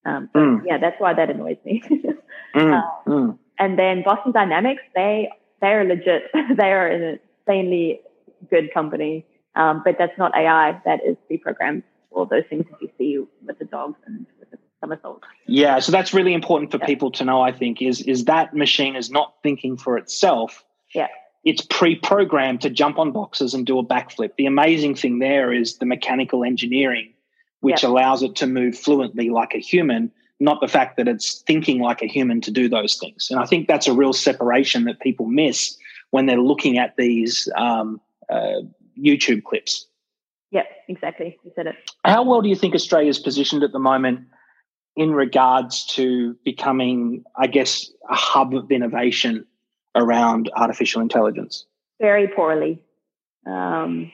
Um, 0.05 0.29
so, 0.33 0.39
mm. 0.39 0.61
Yeah, 0.65 0.77
that's 0.77 0.99
why 0.99 1.13
that 1.13 1.29
annoys 1.29 1.57
me. 1.65 1.81
mm. 2.55 2.83
Mm. 3.07 3.37
And 3.57 3.79
then 3.79 4.03
Boston 4.03 4.31
Dynamics, 4.31 4.81
they 4.95 5.29
they 5.61 5.67
are 5.67 5.83
legit. 5.83 6.23
they 6.57 6.71
are 6.71 6.87
an 6.87 7.19
insanely 7.47 8.01
good 8.49 8.73
company. 8.73 9.25
Um, 9.55 9.81
but 9.83 9.95
that's 9.97 10.17
not 10.17 10.35
AI. 10.35 10.79
That 10.85 10.99
is 11.05 11.17
pre-programmed 11.27 11.83
all 12.11 12.25
those 12.25 12.43
things 12.49 12.65
that 12.71 12.81
you 12.81 12.89
see 12.97 13.19
with 13.45 13.59
the 13.59 13.65
dogs 13.65 13.97
and 14.05 14.25
with 14.39 14.49
the 14.51 14.57
somersaults. 14.81 15.27
Yeah, 15.47 15.79
so 15.79 15.91
that's 15.91 16.13
really 16.13 16.33
important 16.33 16.71
for 16.71 16.77
yeah. 16.77 16.85
people 16.85 17.11
to 17.11 17.25
know. 17.25 17.41
I 17.41 17.51
think 17.51 17.81
is 17.81 18.01
is 18.01 18.25
that 18.25 18.53
machine 18.53 18.95
is 18.95 19.09
not 19.09 19.33
thinking 19.43 19.77
for 19.77 19.97
itself. 19.97 20.63
Yeah. 20.93 21.07
It's 21.43 21.65
pre-programmed 21.69 22.61
to 22.61 22.69
jump 22.69 22.99
on 22.99 23.11
boxes 23.11 23.53
and 23.53 23.65
do 23.65 23.79
a 23.79 23.85
backflip. 23.85 24.31
The 24.37 24.45
amazing 24.45 24.95
thing 24.95 25.19
there 25.19 25.53
is 25.53 25.77
the 25.77 25.85
mechanical 25.85 26.43
engineering, 26.43 27.13
which 27.61 27.83
yeah. 27.83 27.89
allows 27.89 28.23
it 28.23 28.35
to 28.37 28.47
move 28.47 28.77
fluently 28.77 29.29
like 29.29 29.53
a 29.53 29.59
human, 29.59 30.11
not 30.39 30.59
the 30.61 30.67
fact 30.67 30.97
that 30.97 31.07
it's 31.07 31.41
thinking 31.41 31.79
like 31.79 32.01
a 32.01 32.07
human 32.07 32.41
to 32.41 32.51
do 32.51 32.67
those 32.67 32.95
things. 32.95 33.27
And 33.29 33.39
I 33.39 33.45
think 33.45 33.67
that's 33.67 33.87
a 33.87 33.93
real 33.93 34.13
separation 34.13 34.83
that 34.85 34.99
people 34.99 35.27
miss 35.27 35.77
when 36.11 36.25
they're 36.25 36.41
looking 36.41 36.77
at 36.77 36.95
these 36.97 37.47
um, 37.55 38.01
uh, 38.29 38.61
YouTube 38.97 39.43
clips. 39.43 39.85
Yeah, 40.51 40.63
exactly. 40.87 41.37
You 41.43 41.51
said 41.55 41.67
it. 41.67 41.75
How 42.05 42.23
well 42.23 42.41
do 42.41 42.49
you 42.49 42.55
think 42.55 42.73
Australia 42.73 43.09
is 43.09 43.19
positioned 43.19 43.63
at 43.63 43.71
the 43.71 43.79
moment 43.79 44.27
in 44.95 45.13
regards 45.13 45.85
to 45.85 46.35
becoming, 46.43 47.23
I 47.37 47.47
guess, 47.47 47.89
a 48.09 48.15
hub 48.15 48.53
of 48.55 48.71
innovation 48.71 49.45
around 49.99 50.49
artificial 50.55 51.01
intelligence? 51.01 51.65
Very 51.99 52.27
poorly. 52.27 52.81
Um, 53.45 54.11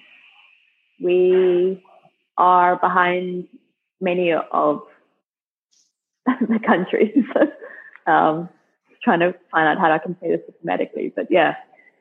we 1.01 1.83
are 2.37 2.77
behind 2.77 3.47
many 4.01 4.33
of 4.33 4.81
the 6.25 6.59
countries. 6.65 7.23
um, 8.07 8.49
trying 9.03 9.19
to 9.19 9.35
find 9.51 9.67
out 9.67 9.77
how 9.77 9.91
I 9.91 9.99
can 9.99 10.17
say 10.19 10.29
this 10.29 10.41
systematically, 10.47 11.13
but 11.15 11.27
yeah, 11.29 11.55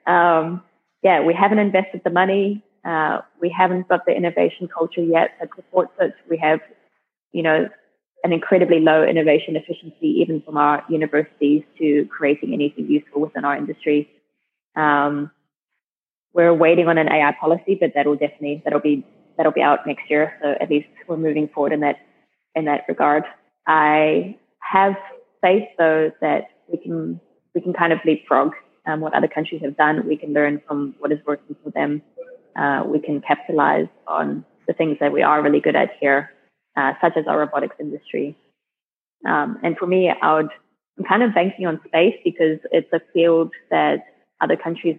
um, 0.06 0.62
yeah, 1.02 1.20
we 1.20 1.34
haven't 1.34 1.58
invested 1.58 2.00
the 2.02 2.10
money. 2.10 2.64
Uh, 2.84 3.20
we 3.40 3.50
haven't 3.50 3.88
got 3.88 4.06
the 4.06 4.12
innovation 4.12 4.68
culture 4.68 5.02
yet 5.02 5.32
that 5.38 5.50
supports 5.54 5.92
it. 6.00 6.14
We 6.28 6.38
have, 6.38 6.60
you 7.32 7.42
know, 7.42 7.68
an 8.24 8.32
incredibly 8.32 8.80
low 8.80 9.04
innovation 9.04 9.54
efficiency, 9.54 10.06
even 10.22 10.40
from 10.42 10.56
our 10.56 10.82
universities, 10.88 11.62
to 11.78 12.06
creating 12.06 12.52
anything 12.54 12.86
useful 12.86 13.20
within 13.20 13.44
our 13.44 13.56
industry. 13.56 14.08
Um, 14.74 15.30
we're 16.32 16.54
waiting 16.54 16.88
on 16.88 16.98
an 16.98 17.08
AI 17.08 17.36
policy, 17.38 17.76
but 17.80 17.92
that'll 17.94 18.16
definitely 18.16 18.62
that'll 18.64 18.80
be 18.80 19.06
that'll 19.36 19.52
be 19.52 19.62
out 19.62 19.86
next 19.86 20.10
year. 20.10 20.32
So 20.42 20.54
at 20.60 20.70
least 20.70 20.88
we're 21.06 21.16
moving 21.16 21.48
forward 21.48 21.72
in 21.72 21.80
that 21.80 21.96
in 22.54 22.64
that 22.64 22.86
regard. 22.88 23.24
I 23.66 24.36
have 24.60 24.94
faith 25.42 25.68
though 25.78 26.10
that 26.20 26.48
we 26.68 26.78
can 26.78 27.20
we 27.54 27.60
can 27.60 27.72
kind 27.72 27.92
of 27.92 28.00
leapfrog 28.04 28.52
um, 28.86 29.00
what 29.00 29.14
other 29.14 29.28
countries 29.28 29.62
have 29.62 29.76
done. 29.76 30.06
We 30.08 30.16
can 30.16 30.32
learn 30.32 30.60
from 30.66 30.94
what 30.98 31.12
is 31.12 31.18
working 31.26 31.56
for 31.62 31.70
them. 31.70 32.02
Uh, 32.56 32.84
we 32.86 33.00
can 33.00 33.20
capitalize 33.20 33.88
on 34.06 34.44
the 34.66 34.72
things 34.72 34.96
that 35.00 35.12
we 35.12 35.22
are 35.22 35.42
really 35.42 35.60
good 35.60 35.76
at 35.76 35.90
here, 36.00 36.30
uh, 36.76 36.92
such 37.00 37.16
as 37.16 37.26
our 37.26 37.38
robotics 37.38 37.76
industry. 37.80 38.36
Um, 39.26 39.58
and 39.62 39.76
for 39.76 39.86
me, 39.86 40.10
I 40.10 40.34
would, 40.34 40.50
I'm 40.98 41.04
kind 41.04 41.22
of 41.22 41.34
banking 41.34 41.66
on 41.66 41.80
space 41.86 42.16
because 42.24 42.58
it's 42.72 42.92
a 42.92 43.00
field 43.12 43.52
that 43.70 44.04
other 44.40 44.56
countries, 44.56 44.98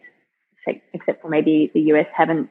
except 0.94 1.22
for 1.22 1.30
maybe 1.30 1.72
the 1.74 1.82
US, 1.92 2.08
haven't 2.16 2.50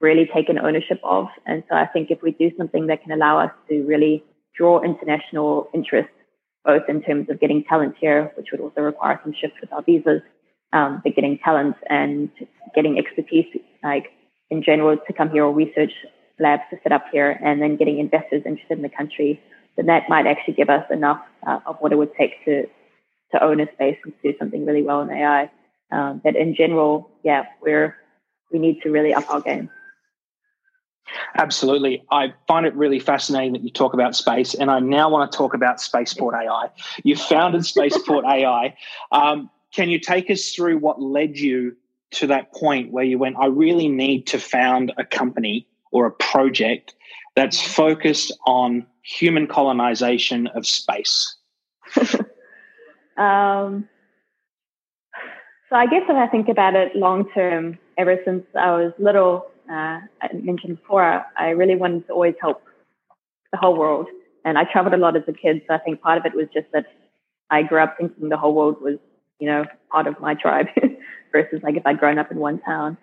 really 0.00 0.28
taken 0.34 0.58
ownership 0.58 1.00
of. 1.04 1.26
And 1.46 1.62
so 1.68 1.76
I 1.76 1.86
think 1.86 2.10
if 2.10 2.22
we 2.22 2.32
do 2.32 2.50
something 2.56 2.86
that 2.86 3.02
can 3.02 3.12
allow 3.12 3.38
us 3.38 3.50
to 3.68 3.82
really 3.82 4.24
draw 4.56 4.80
international 4.82 5.68
interest, 5.74 6.08
both 6.64 6.82
in 6.88 7.02
terms 7.02 7.28
of 7.30 7.40
getting 7.40 7.64
talent 7.64 7.94
here, 8.00 8.32
which 8.36 8.48
would 8.52 8.60
also 8.60 8.80
require 8.80 9.20
some 9.22 9.34
shift 9.38 9.54
with 9.60 9.72
our 9.72 9.82
visas, 9.82 10.22
um, 10.72 11.00
but 11.04 11.14
getting 11.14 11.38
talent 11.38 11.76
and 11.88 12.30
getting 12.74 12.98
expertise, 12.98 13.46
like 13.82 14.06
in 14.50 14.62
general, 14.62 14.96
to 15.06 15.12
come 15.12 15.30
here 15.30 15.44
or 15.44 15.52
research 15.52 15.92
labs 16.40 16.62
to 16.70 16.78
set 16.82 16.92
up 16.92 17.04
here, 17.12 17.38
and 17.42 17.60
then 17.60 17.76
getting 17.76 17.98
investors 17.98 18.42
interested 18.46 18.78
in 18.78 18.82
the 18.82 18.88
country, 18.88 19.40
then 19.76 19.86
that 19.86 20.08
might 20.08 20.26
actually 20.26 20.54
give 20.54 20.70
us 20.70 20.84
enough 20.90 21.20
uh, 21.46 21.60
of 21.66 21.76
what 21.80 21.92
it 21.92 21.96
would 21.96 22.14
take 22.14 22.44
to 22.44 22.66
to 23.32 23.44
own 23.44 23.60
a 23.60 23.72
space 23.72 23.96
and 24.04 24.12
to 24.20 24.32
do 24.32 24.38
something 24.38 24.66
really 24.66 24.82
well 24.82 25.02
in 25.02 25.10
AI. 25.10 25.48
Um, 25.92 26.20
but 26.22 26.34
in 26.34 26.54
general, 26.54 27.10
yeah, 27.22 27.44
we're 27.62 27.96
we 28.52 28.58
need 28.58 28.82
to 28.82 28.90
really 28.90 29.14
up 29.14 29.30
our 29.30 29.40
game. 29.40 29.70
Absolutely. 31.36 32.04
I 32.10 32.34
find 32.46 32.66
it 32.66 32.74
really 32.74 33.00
fascinating 33.00 33.52
that 33.54 33.62
you 33.62 33.70
talk 33.70 33.94
about 33.94 34.14
space, 34.14 34.54
and 34.54 34.70
I 34.70 34.80
now 34.80 35.10
want 35.10 35.30
to 35.30 35.36
talk 35.36 35.54
about 35.54 35.80
Spaceport 35.80 36.34
AI. 36.34 36.70
You 37.02 37.16
founded 37.16 37.64
Spaceport 37.64 38.24
AI. 38.28 38.76
Um, 39.10 39.50
can 39.72 39.88
you 39.88 39.98
take 39.98 40.30
us 40.30 40.50
through 40.50 40.78
what 40.78 41.00
led 41.00 41.36
you 41.38 41.76
to 42.12 42.26
that 42.28 42.52
point 42.52 42.92
where 42.92 43.04
you 43.04 43.18
went, 43.18 43.36
I 43.38 43.46
really 43.46 43.88
need 43.88 44.26
to 44.28 44.38
found 44.38 44.92
a 44.96 45.04
company 45.04 45.66
or 45.90 46.06
a 46.06 46.10
project 46.10 46.94
that's 47.36 47.60
focused 47.60 48.32
on 48.46 48.86
human 49.02 49.46
colonization 49.46 50.46
of 50.48 50.66
space? 50.66 51.36
um, 53.16 53.88
so 55.68 55.76
I 55.76 55.86
guess 55.86 56.02
if 56.08 56.16
I 56.16 56.26
think 56.28 56.48
about 56.48 56.74
it 56.74 56.96
long 56.96 57.28
term, 57.30 57.78
ever 57.98 58.18
since 58.24 58.44
I 58.58 58.70
was 58.72 58.92
little, 58.98 59.46
uh, 59.70 60.00
I 60.22 60.32
mentioned 60.32 60.80
before, 60.80 61.24
I 61.36 61.50
really 61.50 61.76
wanted 61.76 62.06
to 62.08 62.12
always 62.12 62.34
help 62.40 62.62
the 63.52 63.58
whole 63.58 63.76
world. 63.76 64.06
And 64.44 64.56
I 64.56 64.64
traveled 64.64 64.94
a 64.94 64.96
lot 64.96 65.16
as 65.16 65.22
a 65.28 65.32
kid, 65.32 65.62
so 65.68 65.74
I 65.74 65.78
think 65.78 66.00
part 66.00 66.18
of 66.18 66.24
it 66.24 66.34
was 66.34 66.46
just 66.52 66.66
that 66.72 66.86
I 67.50 67.62
grew 67.62 67.82
up 67.82 67.96
thinking 67.98 68.30
the 68.30 68.36
whole 68.36 68.54
world 68.54 68.80
was 68.80 68.98
you 69.40 69.46
know, 69.46 69.64
part 69.90 70.06
of 70.06 70.20
my 70.20 70.34
tribe 70.34 70.66
versus 71.32 71.60
like 71.62 71.76
if 71.76 71.84
I'd 71.84 71.98
grown 71.98 72.18
up 72.18 72.30
in 72.30 72.38
one 72.38 72.60
town. 72.60 72.96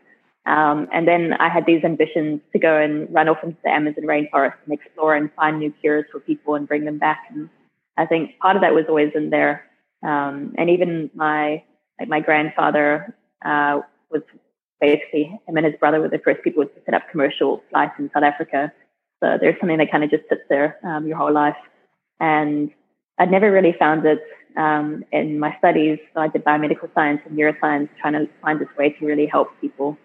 Um, 0.48 0.88
and 0.94 1.06
then 1.06 1.34
I 1.34 1.50
had 1.50 1.66
these 1.66 1.84
ambitions 1.84 2.40
to 2.54 2.60
go 2.60 2.78
and 2.78 3.14
run 3.14 3.28
off 3.28 3.44
into 3.44 3.58
the 3.64 3.70
Amazon 3.70 4.06
rainforest 4.06 4.56
and 4.64 4.74
explore 4.74 5.14
and 5.14 5.30
find 5.34 5.60
new 5.60 5.74
cures 5.82 6.06
for 6.10 6.22
people 6.22 6.56
and 6.56 6.66
bring 6.66 6.86
them 6.86 6.98
back. 6.98 7.20
And 7.30 7.50
I 7.98 8.06
think 8.06 8.40
part 8.40 8.56
of 8.56 8.62
that 8.62 8.74
was 8.74 8.86
always 8.88 9.12
in 9.14 9.30
there. 9.30 9.66
Um, 10.04 10.56
and 10.58 10.70
even 10.70 11.12
my 11.14 11.64
like 12.00 12.08
my 12.08 12.22
grandfather 12.22 13.14
uh, 13.44 13.82
was 14.10 14.22
basically 14.80 15.38
him 15.48 15.58
and 15.58 15.66
his 15.66 15.76
brother 15.80 16.00
were 16.00 16.08
the 16.08 16.20
first 16.20 16.44
people 16.44 16.64
to 16.64 16.72
set 16.86 16.94
up 16.94 17.04
commercial 17.12 17.62
flights 17.70 17.96
in 18.00 18.10
South 18.14 18.24
Africa. 18.24 18.72
So 19.22 19.38
there's 19.42 19.60
something 19.60 19.80
that 19.80 19.92
kind 19.92 20.04
of 20.04 20.12
just 20.12 20.30
sits 20.30 20.44
there 20.48 20.78
um, 20.84 21.08
your 21.08 21.18
whole 21.18 21.34
life. 21.34 21.58
And 22.22 22.72
I'd 23.18 23.32
never 23.32 23.52
really 23.52 23.76
found 23.78 24.06
it 24.06 24.22
um, 24.56 25.04
in 25.12 25.40
my 25.40 25.58
studies. 25.58 26.00
So 26.14 26.22
I 26.22 26.28
did 26.28 26.46
biomedical 26.46 26.94
science 26.94 27.22
and 27.26 27.38
neuroscience, 27.38 27.90
trying 28.00 28.14
to 28.14 28.30
find 28.42 28.62
this 28.62 28.70
way 28.78 28.92
to 28.92 29.06
really 29.06 29.26
help 29.26 29.50
people. 29.60 29.98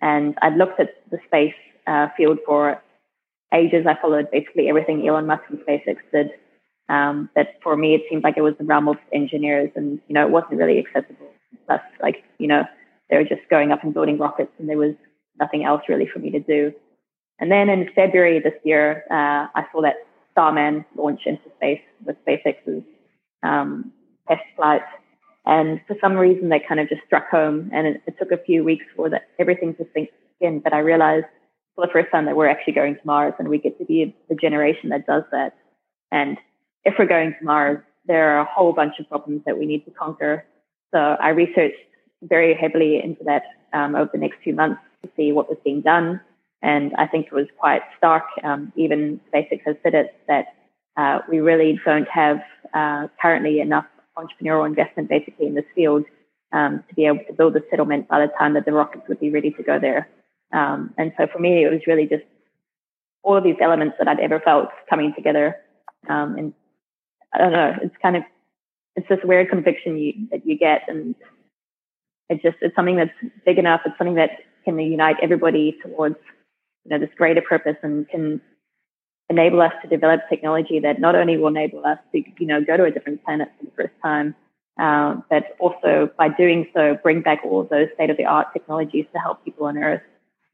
And 0.00 0.36
I'd 0.42 0.56
looked 0.56 0.80
at 0.80 0.90
the 1.10 1.18
space 1.26 1.54
uh, 1.86 2.08
field 2.16 2.38
for 2.46 2.80
ages. 3.52 3.86
I 3.86 4.00
followed 4.00 4.30
basically 4.30 4.68
everything 4.68 5.06
Elon 5.06 5.26
Musk 5.26 5.42
and 5.48 5.58
SpaceX 5.60 5.96
did. 6.12 6.30
Um, 6.88 7.28
but 7.34 7.48
for 7.62 7.76
me, 7.76 7.94
it 7.94 8.02
seemed 8.08 8.24
like 8.24 8.36
it 8.36 8.42
was 8.42 8.54
the 8.58 8.64
realm 8.64 8.88
of 8.88 8.96
engineers, 9.12 9.70
and 9.74 10.00
you 10.08 10.14
know, 10.14 10.26
it 10.26 10.30
wasn't 10.30 10.54
really 10.54 10.78
accessible. 10.78 11.28
Plus, 11.66 11.80
like 12.00 12.24
you 12.38 12.46
know, 12.46 12.64
they 13.10 13.16
were 13.16 13.24
just 13.24 13.48
going 13.50 13.72
up 13.72 13.84
and 13.84 13.92
building 13.92 14.18
rockets, 14.18 14.52
and 14.58 14.68
there 14.68 14.78
was 14.78 14.94
nothing 15.38 15.64
else 15.64 15.82
really 15.88 16.06
for 16.06 16.18
me 16.18 16.30
to 16.30 16.40
do. 16.40 16.72
And 17.38 17.52
then 17.52 17.68
in 17.68 17.88
February 17.94 18.40
this 18.40 18.54
year, 18.64 19.04
uh, 19.10 19.46
I 19.54 19.66
saw 19.70 19.82
that 19.82 19.96
Starman 20.32 20.84
launch 20.96 21.20
into 21.26 21.42
space 21.56 21.80
with 22.04 22.16
SpaceX's 22.26 22.82
um, 23.42 23.92
test 24.26 24.42
flight. 24.56 24.82
And 25.48 25.80
for 25.88 25.96
some 26.00 26.12
reason, 26.12 26.50
they 26.50 26.60
kind 26.60 26.78
of 26.78 26.88
just 26.88 27.00
struck 27.06 27.28
home. 27.30 27.70
And 27.72 27.86
it, 27.86 28.02
it 28.06 28.14
took 28.18 28.30
a 28.30 28.36
few 28.36 28.62
weeks 28.62 28.84
for 28.94 29.08
that 29.08 29.28
everything 29.38 29.74
to 29.76 29.86
sink 29.94 30.10
in. 30.40 30.60
But 30.60 30.74
I 30.74 30.78
realized 30.80 31.24
for 31.74 31.86
the 31.86 31.92
first 31.92 32.10
time 32.12 32.26
that 32.26 32.36
we're 32.36 32.48
actually 32.48 32.74
going 32.74 32.94
to 32.94 33.00
Mars, 33.04 33.32
and 33.38 33.48
we 33.48 33.58
get 33.58 33.78
to 33.78 33.84
be 33.84 34.14
the 34.28 34.34
generation 34.34 34.90
that 34.90 35.06
does 35.06 35.24
that. 35.32 35.56
And 36.12 36.36
if 36.84 36.94
we're 36.98 37.06
going 37.06 37.34
to 37.38 37.44
Mars, 37.44 37.78
there 38.06 38.36
are 38.36 38.40
a 38.40 38.44
whole 38.44 38.72
bunch 38.72 38.94
of 39.00 39.08
problems 39.08 39.42
that 39.46 39.58
we 39.58 39.64
need 39.64 39.84
to 39.86 39.90
conquer. 39.90 40.44
So 40.92 40.98
I 40.98 41.30
researched 41.30 41.76
very 42.22 42.54
heavily 42.54 43.00
into 43.02 43.24
that 43.24 43.42
um, 43.72 43.94
over 43.94 44.10
the 44.12 44.18
next 44.18 44.38
few 44.44 44.54
months 44.54 44.80
to 45.02 45.10
see 45.16 45.32
what 45.32 45.48
was 45.48 45.58
being 45.64 45.80
done. 45.80 46.20
And 46.60 46.92
I 46.98 47.06
think 47.06 47.26
it 47.26 47.32
was 47.32 47.46
quite 47.58 47.82
stark. 47.96 48.24
Um, 48.42 48.72
even 48.76 49.20
SpaceX 49.32 49.60
has 49.64 49.76
said 49.82 49.94
it 49.94 50.14
that 50.26 50.46
uh, 50.96 51.20
we 51.28 51.38
really 51.38 51.78
don't 51.84 52.08
have 52.08 52.40
uh, 52.74 53.06
currently 53.22 53.60
enough 53.60 53.86
entrepreneurial 54.18 54.66
investment 54.66 55.08
basically 55.08 55.46
in 55.46 55.54
this 55.54 55.64
field 55.74 56.04
um, 56.52 56.82
to 56.88 56.94
be 56.94 57.06
able 57.06 57.24
to 57.26 57.32
build 57.32 57.56
a 57.56 57.60
settlement 57.70 58.08
by 58.08 58.20
the 58.20 58.32
time 58.38 58.54
that 58.54 58.64
the 58.64 58.72
rockets 58.72 59.04
would 59.08 59.20
be 59.20 59.30
ready 59.30 59.50
to 59.52 59.62
go 59.62 59.78
there. 59.78 60.08
Um, 60.52 60.94
and 60.96 61.12
so 61.16 61.26
for 61.32 61.38
me, 61.38 61.64
it 61.64 61.70
was 61.70 61.80
really 61.86 62.06
just 62.06 62.24
all 63.22 63.36
of 63.36 63.44
these 63.44 63.56
elements 63.60 63.96
that 63.98 64.08
I'd 64.08 64.20
ever 64.20 64.40
felt 64.40 64.68
coming 64.88 65.12
together. 65.14 65.56
Um, 66.08 66.36
and 66.38 66.54
I 67.34 67.38
don't 67.38 67.52
know, 67.52 67.74
it's 67.82 67.94
kind 68.00 68.16
of, 68.16 68.22
it's 68.96 69.08
this 69.08 69.18
weird 69.24 69.50
conviction 69.50 69.98
you, 69.98 70.14
that 70.30 70.46
you 70.46 70.56
get. 70.56 70.82
And 70.88 71.14
it's 72.28 72.42
just, 72.42 72.56
it's 72.62 72.74
something 72.74 72.96
that's 72.96 73.10
big 73.44 73.58
enough. 73.58 73.82
It's 73.84 73.96
something 73.98 74.16
that 74.16 74.30
can 74.64 74.78
unite 74.78 75.16
everybody 75.22 75.76
towards, 75.82 76.16
you 76.84 76.90
know, 76.90 76.98
this 76.98 77.14
greater 77.16 77.42
purpose 77.42 77.76
and 77.82 78.08
can 78.08 78.40
enable 79.30 79.60
us 79.60 79.72
to 79.82 79.88
develop 79.88 80.20
technology 80.28 80.80
that 80.80 81.00
not 81.00 81.14
only 81.14 81.36
will 81.36 81.48
enable 81.48 81.84
us 81.84 81.98
to, 82.12 82.22
you 82.38 82.46
know, 82.46 82.62
go 82.62 82.76
to 82.76 82.84
a 82.84 82.90
different 82.90 83.22
planet 83.24 83.48
for 83.58 83.66
the 83.66 83.70
first 83.72 83.94
time, 84.02 84.34
uh, 84.80 85.16
but 85.28 85.56
also 85.58 86.10
by 86.16 86.28
doing 86.28 86.66
so, 86.74 86.98
bring 87.02 87.20
back 87.20 87.40
all 87.44 87.60
of 87.60 87.68
those 87.68 87.88
state 87.94 88.10
of 88.10 88.16
the 88.16 88.24
art 88.24 88.46
technologies 88.52 89.06
to 89.12 89.18
help 89.18 89.44
people 89.44 89.66
on 89.66 89.76
Earth. 89.76 90.02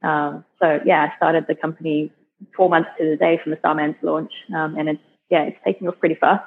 Um, 0.02 0.44
so 0.60 0.80
yeah, 0.84 1.08
I 1.10 1.16
started 1.16 1.46
the 1.46 1.54
company 1.54 2.12
four 2.56 2.68
months 2.68 2.90
to 2.98 3.10
the 3.10 3.16
day 3.16 3.38
from 3.42 3.50
the 3.50 3.58
Starman's 3.58 3.96
launch, 4.02 4.32
um, 4.54 4.76
and 4.76 4.88
it's 4.88 5.00
yeah, 5.30 5.44
it's 5.44 5.58
taking 5.64 5.88
off 5.88 5.98
pretty 5.98 6.14
fast. 6.14 6.44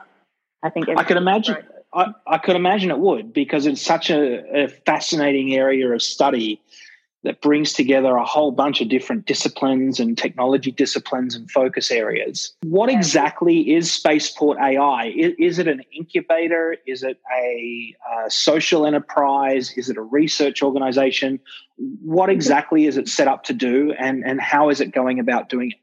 I 0.63 0.69
think 0.69 0.89
I 0.89 1.03
could 1.03 1.17
imagine. 1.17 1.57
I, 1.93 2.13
I 2.27 2.37
could 2.37 2.55
imagine 2.55 2.91
it 2.91 2.99
would 2.99 3.31
because 3.31 3.65
it's 3.65 3.81
such 3.81 4.09
a, 4.09 4.63
a 4.63 4.67
fascinating 4.67 5.53
area 5.53 5.89
of 5.89 6.01
study 6.01 6.61
that 7.23 7.41
brings 7.41 7.73
together 7.73 8.15
a 8.15 8.23
whole 8.23 8.51
bunch 8.51 8.79
of 8.79 8.89
different 8.89 9.25
disciplines 9.25 9.99
and 9.99 10.17
technology 10.17 10.71
disciplines 10.71 11.35
and 11.35 11.49
focus 11.49 11.91
areas. 11.91 12.55
What 12.63 12.89
exactly 12.89 13.73
is 13.73 13.91
Spaceport 13.91 14.57
AI? 14.59 15.13
Is, 15.15 15.33
is 15.39 15.59
it 15.59 15.67
an 15.67 15.81
incubator? 15.91 16.77
Is 16.85 17.03
it 17.03 17.19
a, 17.35 17.95
a, 18.25 18.29
social 18.29 18.85
enterprise? 18.85 19.71
Is 19.77 19.89
it 19.89 19.97
a 19.97 20.01
research 20.01 20.61
organization? 20.61 21.39
What 21.77 22.29
exactly 22.29 22.85
is 22.85 22.97
it 22.97 23.07
set 23.07 23.27
up 23.27 23.43
to 23.45 23.53
do 23.53 23.93
and, 23.99 24.23
and 24.23 24.39
how 24.39 24.69
is 24.69 24.79
it 24.79 24.91
going 24.91 25.19
about 25.19 25.49
doing 25.49 25.71
it? 25.71 25.77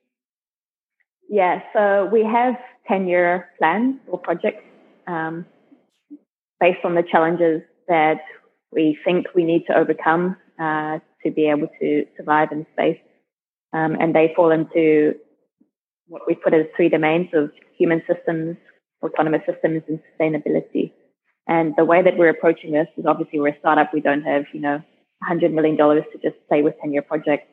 Yeah, 1.28 1.62
so 1.72 2.08
we 2.12 2.22
have 2.24 2.54
10 2.86 3.08
year 3.08 3.50
plans 3.58 3.96
or 4.06 4.18
projects 4.18 4.62
um, 5.06 5.46
based 6.60 6.84
on 6.84 6.94
the 6.94 7.02
challenges 7.02 7.62
that 7.88 8.20
we 8.70 8.98
think 9.04 9.26
we 9.34 9.44
need 9.44 9.64
to 9.66 9.76
overcome 9.76 10.36
uh, 10.58 10.98
to 11.24 11.30
be 11.30 11.48
able 11.48 11.68
to 11.80 12.06
survive 12.16 12.52
in 12.52 12.66
space. 12.72 12.98
Um, 13.72 13.96
and 14.00 14.14
they 14.14 14.32
fall 14.36 14.50
into 14.50 15.14
what 16.06 16.22
we 16.26 16.34
put 16.34 16.54
as 16.54 16.66
three 16.76 16.88
domains 16.88 17.28
of 17.34 17.50
human 17.76 18.02
systems, 18.06 18.56
autonomous 19.02 19.42
systems, 19.46 19.82
and 19.88 20.00
sustainability. 20.08 20.92
And 21.46 21.74
the 21.76 21.84
way 21.84 22.02
that 22.02 22.16
we're 22.16 22.30
approaching 22.30 22.72
this 22.72 22.88
is 22.96 23.04
obviously 23.06 23.40
we're 23.40 23.48
a 23.48 23.58
startup. 23.58 23.92
We 23.92 24.00
don't 24.00 24.22
have, 24.22 24.44
you 24.52 24.60
know, 24.60 24.82
$100 25.28 25.52
million 25.52 25.76
to 25.76 26.02
just 26.22 26.36
stay 26.46 26.62
with 26.62 26.74
10 26.80 26.92
year 26.92 27.02
projects. 27.02 27.46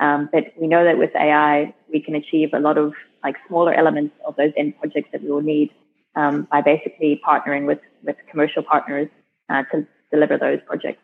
Um, 0.00 0.28
but 0.32 0.44
we 0.60 0.66
know 0.66 0.84
that 0.84 0.98
with 0.98 1.10
AI, 1.14 1.74
we 1.92 2.00
can 2.00 2.14
achieve 2.14 2.50
a 2.52 2.58
lot 2.58 2.78
of 2.78 2.94
like 3.22 3.36
smaller 3.48 3.72
elements 3.72 4.14
of 4.26 4.36
those 4.36 4.52
end 4.56 4.78
projects 4.78 5.08
that 5.12 5.22
we 5.22 5.30
will 5.30 5.42
need 5.42 5.70
um, 6.16 6.48
by 6.50 6.60
basically 6.60 7.20
partnering 7.26 7.66
with, 7.66 7.78
with 8.02 8.16
commercial 8.30 8.62
partners 8.62 9.08
uh, 9.50 9.62
to 9.72 9.86
deliver 10.10 10.38
those 10.38 10.58
projects. 10.66 11.03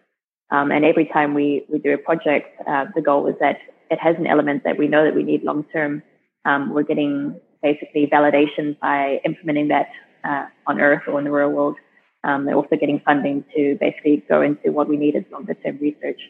Um, 0.50 0.72
and 0.72 0.84
every 0.84 1.06
time 1.06 1.34
we, 1.34 1.64
we 1.68 1.78
do 1.78 1.94
a 1.94 1.98
project, 1.98 2.48
uh, 2.66 2.86
the 2.94 3.00
goal 3.00 3.26
is 3.28 3.36
that 3.40 3.58
it 3.90 3.98
has 4.00 4.16
an 4.16 4.26
element 4.26 4.64
that 4.64 4.78
we 4.78 4.88
know 4.88 5.04
that 5.04 5.14
we 5.14 5.22
need 5.22 5.42
long 5.42 5.64
term. 5.72 6.02
Um, 6.44 6.74
we're 6.74 6.82
getting 6.82 7.40
basically 7.62 8.08
validation 8.12 8.78
by 8.80 9.20
implementing 9.24 9.68
that 9.68 9.88
uh, 10.24 10.46
on 10.66 10.80
Earth 10.80 11.02
or 11.06 11.18
in 11.18 11.24
the 11.24 11.30
real 11.30 11.50
world. 11.50 11.76
Um, 12.24 12.44
they're 12.44 12.54
also 12.54 12.76
getting 12.76 13.00
funding 13.04 13.44
to 13.56 13.76
basically 13.80 14.22
go 14.28 14.42
into 14.42 14.72
what 14.72 14.88
we 14.88 14.96
need 14.96 15.16
as 15.16 15.24
longer 15.32 15.54
term 15.54 15.78
research. 15.80 16.20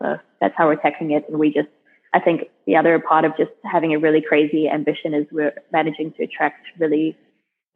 So 0.00 0.18
that's 0.40 0.54
how 0.56 0.66
we're 0.66 0.76
tackling 0.76 1.12
it. 1.12 1.24
And 1.28 1.38
we 1.38 1.52
just, 1.52 1.68
I 2.14 2.20
think 2.20 2.42
the 2.66 2.76
other 2.76 2.98
part 2.98 3.24
of 3.24 3.36
just 3.36 3.50
having 3.64 3.94
a 3.94 3.98
really 3.98 4.20
crazy 4.20 4.68
ambition 4.68 5.14
is 5.14 5.26
we're 5.32 5.54
managing 5.72 6.12
to 6.12 6.24
attract 6.24 6.66
really, 6.78 7.16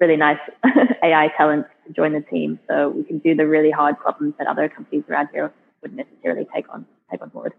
really 0.01 0.17
nice 0.17 0.39
AI 1.03 1.29
talent 1.37 1.67
to 1.87 1.93
join 1.93 2.13
the 2.13 2.21
team. 2.21 2.59
So 2.69 2.91
we 2.91 3.05
can 3.05 3.19
do 3.19 3.35
the 3.35 3.47
really 3.47 3.71
hard 3.71 3.99
problems 3.99 4.35
that 4.39 4.47
other 4.47 4.69
companies 4.69 5.05
around 5.09 5.29
here 5.33 5.53
would 5.83 5.95
necessarily 5.95 6.47
take 6.55 6.69
on 6.73 6.87
take 7.11 7.23
on 7.23 7.29
board. 7.29 7.53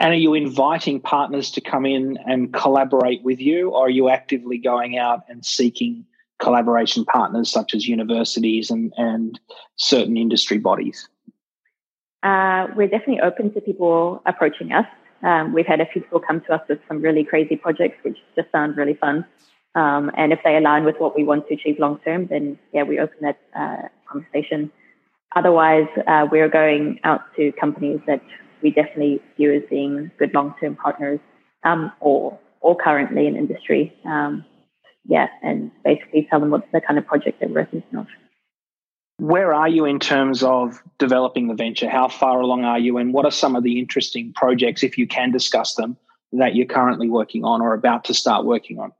And 0.00 0.12
are 0.12 0.16
you 0.16 0.34
inviting 0.34 1.00
partners 1.00 1.50
to 1.52 1.60
come 1.60 1.86
in 1.86 2.18
and 2.26 2.52
collaborate 2.52 3.22
with 3.22 3.40
you, 3.40 3.70
or 3.70 3.86
are 3.86 3.90
you 3.90 4.08
actively 4.08 4.58
going 4.58 4.98
out 4.98 5.20
and 5.28 5.44
seeking 5.44 6.04
collaboration 6.40 7.04
partners 7.04 7.50
such 7.50 7.72
as 7.74 7.86
universities 7.86 8.70
and, 8.70 8.92
and 8.96 9.38
certain 9.76 10.16
industry 10.16 10.58
bodies? 10.58 11.08
Uh, 12.22 12.66
we're 12.76 12.88
definitely 12.88 13.20
open 13.20 13.52
to 13.54 13.60
people 13.60 14.22
approaching 14.26 14.72
us. 14.72 14.86
Um, 15.22 15.52
we've 15.52 15.66
had 15.66 15.80
a 15.80 15.86
few 15.86 16.02
people 16.02 16.20
come 16.20 16.40
to 16.42 16.54
us 16.54 16.62
with 16.68 16.80
some 16.88 17.00
really 17.00 17.24
crazy 17.24 17.56
projects, 17.56 17.98
which 18.02 18.18
just 18.34 18.50
sound 18.50 18.76
really 18.76 18.94
fun. 18.94 19.24
Um, 19.74 20.10
and 20.16 20.32
if 20.32 20.40
they 20.44 20.56
align 20.56 20.84
with 20.84 20.96
what 20.98 21.16
we 21.16 21.24
want 21.24 21.48
to 21.48 21.54
achieve 21.54 21.78
long 21.78 22.00
term, 22.04 22.26
then 22.26 22.58
yeah, 22.72 22.82
we 22.82 22.98
open 22.98 23.18
that 23.22 23.38
uh, 23.54 23.88
conversation. 24.06 24.70
Otherwise, 25.34 25.88
uh, 26.06 26.26
we're 26.30 26.48
going 26.48 27.00
out 27.04 27.22
to 27.36 27.52
companies 27.52 28.00
that 28.06 28.22
we 28.62 28.70
definitely 28.70 29.20
view 29.36 29.52
as 29.52 29.62
being 29.70 30.10
good 30.18 30.34
long-term 30.34 30.76
partners, 30.76 31.20
um, 31.64 31.92
or 32.00 32.38
or 32.60 32.76
currently 32.76 33.26
in 33.26 33.36
industry. 33.36 33.92
Um, 34.04 34.44
yeah, 35.04 35.28
and 35.42 35.70
basically 35.84 36.26
tell 36.30 36.38
them 36.40 36.50
what 36.50 36.70
the 36.72 36.80
kind 36.80 36.98
of 36.98 37.06
project 37.06 37.40
that 37.40 37.50
we're 37.50 37.64
thinking 37.64 37.98
of. 37.98 38.06
Where 39.18 39.52
are 39.52 39.68
you 39.68 39.84
in 39.84 39.98
terms 39.98 40.42
of 40.42 40.82
developing 40.98 41.48
the 41.48 41.54
venture? 41.54 41.88
How 41.88 42.08
far 42.08 42.40
along 42.40 42.64
are 42.64 42.78
you, 42.78 42.98
and 42.98 43.12
what 43.12 43.24
are 43.24 43.30
some 43.30 43.56
of 43.56 43.62
the 43.62 43.78
interesting 43.78 44.32
projects, 44.34 44.82
if 44.82 44.98
you 44.98 45.06
can 45.06 45.30
discuss 45.32 45.74
them, 45.74 45.96
that 46.32 46.54
you're 46.54 46.66
currently 46.66 47.08
working 47.08 47.44
on 47.44 47.60
or 47.60 47.74
about 47.74 48.04
to 48.04 48.14
start 48.14 48.44
working 48.44 48.78
on? 48.78 48.92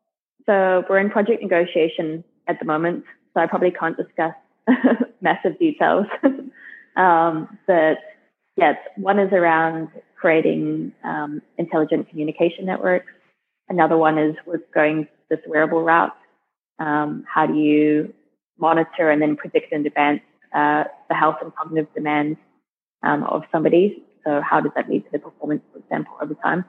So 0.47 0.85
we're 0.89 0.99
in 0.99 1.11
project 1.11 1.43
negotiation 1.43 2.25
at 2.49 2.59
the 2.59 2.65
moment, 2.65 3.05
so 3.35 3.41
I 3.41 3.47
probably 3.47 3.71
can't 3.71 3.97
discuss 3.97 4.35
massive 5.21 5.59
details. 5.59 6.07
um, 6.97 7.59
but 7.67 7.99
yes, 8.57 8.77
one 8.97 9.19
is 9.19 9.33
around 9.33 9.89
creating 10.21 10.93
um, 11.05 11.43
intelligent 11.59 12.09
communication 12.09 12.67
networks. 12.67 13.13
Another 13.69 13.97
one 13.97 14.19
is 14.19 14.35
we're 14.47 14.61
going 14.75 15.09
this 15.31 15.41
wearable 15.47 15.83
route. 15.83 16.17
Um, 16.79 17.25
how 17.33 17.47
do 17.47 17.55
you 17.55 18.13
monitor 18.59 19.11
and 19.11 19.21
then 19.21 19.37
predict 19.37 19.73
in 19.73 19.87
advance 19.87 20.21
uh, 20.55 20.85
the 21.09 21.15
health 21.15 21.37
and 21.41 21.55
cognitive 21.55 21.93
demands 21.95 22.39
um, 23.03 23.25
of 23.25 23.43
somebody? 23.51 24.05
So 24.25 24.41
how 24.41 24.61
does 24.61 24.73
that 24.77 24.89
lead 24.89 25.05
to 25.05 25.11
the 25.13 25.19
performance, 25.19 25.63
for 25.73 25.79
example, 25.79 26.15
over 26.21 26.35
time? 26.35 26.65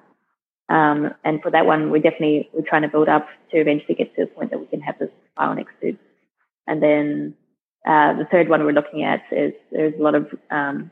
Um, 0.69 1.13
and 1.23 1.41
for 1.41 1.51
that 1.51 1.65
one, 1.65 1.91
we 1.91 1.99
definitely 1.99 2.49
we're 2.53 2.67
trying 2.67 2.81
to 2.83 2.87
build 2.87 3.09
up 3.09 3.27
to 3.51 3.57
eventually 3.57 3.95
get 3.95 4.15
to 4.15 4.25
the 4.25 4.27
point 4.27 4.51
that 4.51 4.59
we 4.59 4.65
can 4.65 4.81
have 4.81 4.97
this 4.97 5.09
bionic 5.37 5.65
suit. 5.81 5.99
And 6.65 6.81
then 6.81 7.35
uh, 7.85 8.13
the 8.13 8.25
third 8.31 8.49
one 8.49 8.63
we're 8.63 8.71
looking 8.71 9.03
at 9.03 9.23
is 9.31 9.53
there's 9.71 9.93
a 9.99 10.01
lot 10.01 10.15
of 10.15 10.27
um, 10.51 10.91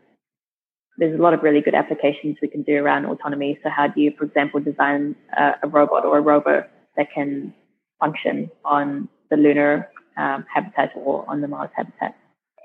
there's 0.97 1.17
a 1.17 1.21
lot 1.21 1.33
of 1.33 1.41
really 1.41 1.61
good 1.61 1.73
applications 1.73 2.37
we 2.41 2.47
can 2.47 2.63
do 2.63 2.75
around 2.75 3.05
autonomy. 3.05 3.57
So 3.63 3.69
how 3.69 3.87
do 3.87 4.01
you, 4.01 4.13
for 4.17 4.25
example, 4.25 4.59
design 4.59 5.15
a, 5.35 5.53
a 5.63 5.67
robot 5.67 6.05
or 6.05 6.17
a 6.17 6.21
rover 6.21 6.67
that 6.97 7.07
can 7.13 7.53
function 7.99 8.51
on 8.65 9.07
the 9.29 9.37
lunar 9.37 9.89
um, 10.17 10.45
habitat 10.53 10.91
or 10.95 11.23
on 11.29 11.41
the 11.41 11.47
Mars 11.47 11.69
habitat? 11.75 12.17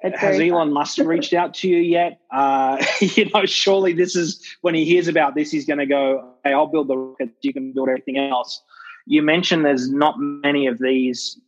Has 0.03 0.39
Elon 0.39 0.73
Musk 0.73 0.99
reached 0.99 1.33
out 1.33 1.55
to 1.55 1.69
you 1.69 1.79
yet? 1.79 2.21
Uh, 2.31 2.85
you 3.01 3.31
know, 3.31 3.47
surely 3.47 3.93
this 3.93 4.15
is 4.15 4.57
when 4.61 4.75
he 4.75 4.85
hears 4.85 5.09
about 5.09 5.35
this, 5.35 5.51
he's 5.51 5.65
going 5.65 5.79
to 5.79 5.87
go, 5.87 6.35
"Hey, 6.45 6.53
I'll 6.53 6.67
build 6.67 6.89
the 6.89 6.97
rockets. 6.97 7.33
You 7.43 7.53
can 7.53 7.73
build 7.73 7.89
everything 7.89 8.19
else." 8.19 8.63
You 9.07 9.23
mentioned 9.23 9.65
there's 9.65 9.89
not 9.89 10.17
many 10.19 10.67
of 10.67 10.79
these 10.79 11.41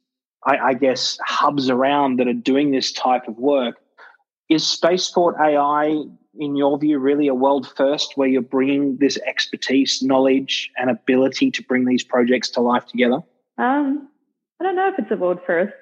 I, 0.45 0.57
I 0.59 0.75
guess, 0.75 1.19
hubs 1.23 1.69
around 1.69 2.19
that 2.19 2.29
are 2.29 2.33
doing 2.33 2.71
this 2.71 2.93
type 2.93 3.29
of 3.29 3.37
work. 3.39 3.77
Is 4.49 4.67
Spaceport 4.67 5.37
AI, 5.39 6.05
in 6.39 6.57
your 6.57 6.79
view, 6.79 6.99
really 6.99 7.29
a 7.29 7.35
world 7.35 7.71
first 7.77 8.17
where 8.17 8.29
you're 8.29 8.41
bringing 8.41 8.97
this 8.97 9.19
expertise, 9.27 10.03
knowledge, 10.03 10.71
and 10.77 10.91
ability 10.91 11.51
to 11.51 11.63
bring 11.63 11.85
these 11.85 12.03
projects 12.03 12.49
to 12.51 12.61
life 12.61 12.87
together? 12.87 13.21
Um, 13.59 14.09
I 14.61 14.65
don't 14.65 14.77
know 14.77 14.89
if 14.89 14.99
it's 14.99 15.11
a 15.11 15.17
world 15.17 15.41
first. 15.47 15.75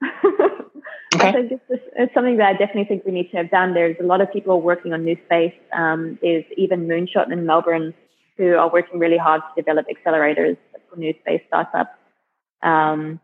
okay. 0.24 1.28
I 1.28 1.32
think 1.32 1.52
it's, 1.52 1.82
it's, 1.96 2.14
something 2.14 2.38
that 2.38 2.46
I 2.46 2.52
definitely 2.52 2.84
think 2.84 3.04
we 3.04 3.12
need 3.12 3.30
to 3.32 3.36
have 3.36 3.50
done. 3.50 3.74
There's 3.74 3.96
a 4.00 4.04
lot 4.04 4.20
of 4.20 4.32
people 4.32 4.62
working 4.62 4.92
on 4.92 5.04
new 5.04 5.16
space. 5.26 5.54
Um, 5.72 6.18
there's 6.22 6.44
even 6.56 6.86
Moonshot 6.86 7.30
in 7.30 7.44
Melbourne 7.44 7.92
who 8.38 8.56
are 8.56 8.70
working 8.72 8.98
really 8.98 9.18
hard 9.18 9.42
to 9.42 9.62
develop 9.62 9.86
accelerators 9.88 10.56
for 10.88 10.96
new 10.96 11.12
space 11.20 11.42
startups. 11.48 11.90
Um, 12.62 13.20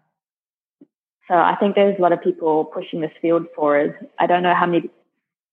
so 1.28 1.34
I 1.34 1.56
think 1.58 1.74
there's 1.74 1.98
a 1.98 2.02
lot 2.02 2.12
of 2.12 2.22
people 2.22 2.64
pushing 2.64 3.00
this 3.00 3.10
field 3.20 3.46
forward. 3.54 4.08
I 4.18 4.26
don't 4.26 4.42
know 4.42 4.54
how 4.54 4.66
many 4.66 4.90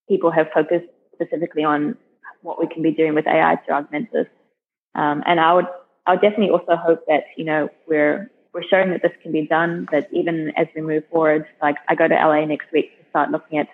people 0.07 0.31
have 0.31 0.47
focused 0.53 0.85
specifically 1.13 1.63
on 1.63 1.97
what 2.41 2.59
we 2.59 2.67
can 2.67 2.83
be 2.83 2.91
doing 2.91 3.15
with 3.15 3.25
AI 3.27 3.55
to 3.67 3.71
augment 3.73 4.11
this. 4.11 4.27
Um, 4.95 5.23
and 5.25 5.39
I 5.39 5.53
would, 5.53 5.65
I 6.05 6.11
would 6.11 6.21
definitely 6.21 6.51
also 6.51 6.75
hope 6.75 7.05
that, 7.07 7.23
you 7.37 7.45
know, 7.45 7.69
we're, 7.87 8.29
we're 8.53 8.63
showing 8.69 8.91
that 8.91 9.01
this 9.01 9.13
can 9.23 9.31
be 9.31 9.47
done, 9.47 9.87
that 9.91 10.09
even 10.11 10.51
as 10.55 10.67
we 10.75 10.81
move 10.81 11.03
forward, 11.09 11.47
like 11.61 11.77
I 11.87 11.95
go 11.95 12.07
to 12.07 12.13
LA 12.13 12.45
next 12.45 12.71
week 12.71 12.97
to 12.99 13.09
start 13.09 13.31
looking 13.31 13.57
at 13.57 13.67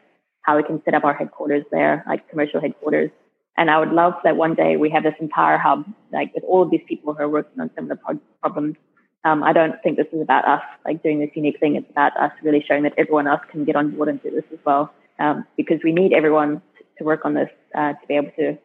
how 0.43 0.55
we 0.55 0.63
can 0.63 0.81
set 0.85 0.93
up 0.93 1.03
our 1.03 1.13
headquarters 1.13 1.65
there, 1.71 2.05
like 2.07 2.29
commercial 2.29 2.61
headquarters. 2.61 3.11
And 3.57 3.69
I 3.69 3.77
would 3.77 3.91
love 3.91 4.13
that 4.23 4.37
one 4.37 4.55
day 4.55 4.77
we 4.77 4.89
have 4.91 5.03
this 5.03 5.15
entire 5.19 5.57
hub, 5.57 5.85
like 6.13 6.33
with 6.33 6.45
all 6.45 6.63
of 6.63 6.71
these 6.71 6.83
people 6.87 7.13
who 7.13 7.23
are 7.23 7.29
working 7.29 7.59
on 7.59 7.69
some 7.75 7.87
similar 7.87 7.97
pro- 7.97 8.21
problems. 8.41 8.77
Um, 9.25 9.43
I 9.43 9.51
don't 9.51 9.75
think 9.83 9.97
this 9.97 10.07
is 10.13 10.21
about 10.21 10.45
us, 10.45 10.61
like 10.85 11.03
doing 11.03 11.19
this 11.19 11.31
unique 11.35 11.59
thing. 11.59 11.75
It's 11.75 11.89
about 11.89 12.15
us 12.17 12.31
really 12.41 12.63
showing 12.65 12.83
that 12.83 12.93
everyone 12.97 13.27
else 13.27 13.41
can 13.51 13.65
get 13.65 13.75
on 13.75 13.91
board 13.91 14.09
and 14.09 14.21
do 14.23 14.31
this 14.31 14.45
as 14.51 14.59
well, 14.65 14.93
um, 15.19 15.45
because 15.57 15.79
we 15.83 15.91
need 15.91 16.13
everyone 16.13 16.61
to 16.97 17.03
work 17.03 17.25
on 17.25 17.33
this 17.33 17.49
uh, 17.75 17.93
to 17.93 18.07
be 18.07 18.15
able 18.15 18.31
to 18.37 18.57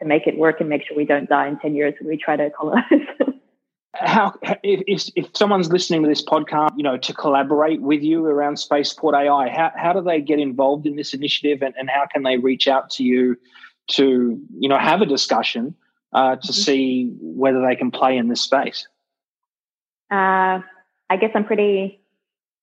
to 0.00 0.04
make 0.04 0.28
it 0.28 0.38
work 0.38 0.60
and 0.60 0.68
make 0.68 0.86
sure 0.86 0.96
we 0.96 1.04
don't 1.04 1.28
die 1.28 1.48
in 1.48 1.58
ten 1.58 1.74
years 1.74 1.94
when 2.00 2.08
we 2.08 2.16
try 2.16 2.36
to 2.36 2.50
colonize. 2.50 2.84
how 3.94 4.32
if, 4.62 5.10
if 5.16 5.26
someone's 5.34 5.72
listening 5.72 6.02
to 6.02 6.08
this 6.08 6.24
podcast 6.24 6.70
you 6.76 6.82
know 6.82 6.96
to 6.96 7.12
collaborate 7.12 7.80
with 7.80 8.02
you 8.02 8.24
around 8.24 8.58
spaceport 8.58 9.14
ai 9.14 9.48
how, 9.48 9.72
how 9.76 9.92
do 9.92 10.00
they 10.00 10.20
get 10.20 10.38
involved 10.38 10.86
in 10.86 10.94
this 10.94 11.14
initiative 11.14 11.62
and, 11.62 11.74
and 11.76 11.90
how 11.90 12.06
can 12.06 12.22
they 12.22 12.36
reach 12.36 12.68
out 12.68 12.90
to 12.90 13.02
you 13.02 13.36
to 13.88 14.40
you 14.58 14.68
know 14.68 14.78
have 14.78 15.00
a 15.00 15.06
discussion 15.06 15.74
uh, 16.12 16.36
to 16.36 16.42
mm-hmm. 16.42 16.52
see 16.52 17.12
whether 17.20 17.60
they 17.66 17.74
can 17.74 17.90
play 17.90 18.16
in 18.16 18.28
this 18.28 18.40
space 18.40 18.86
uh, 20.10 20.60
i 21.10 21.16
guess 21.20 21.30
i'm 21.34 21.44
pretty 21.44 22.00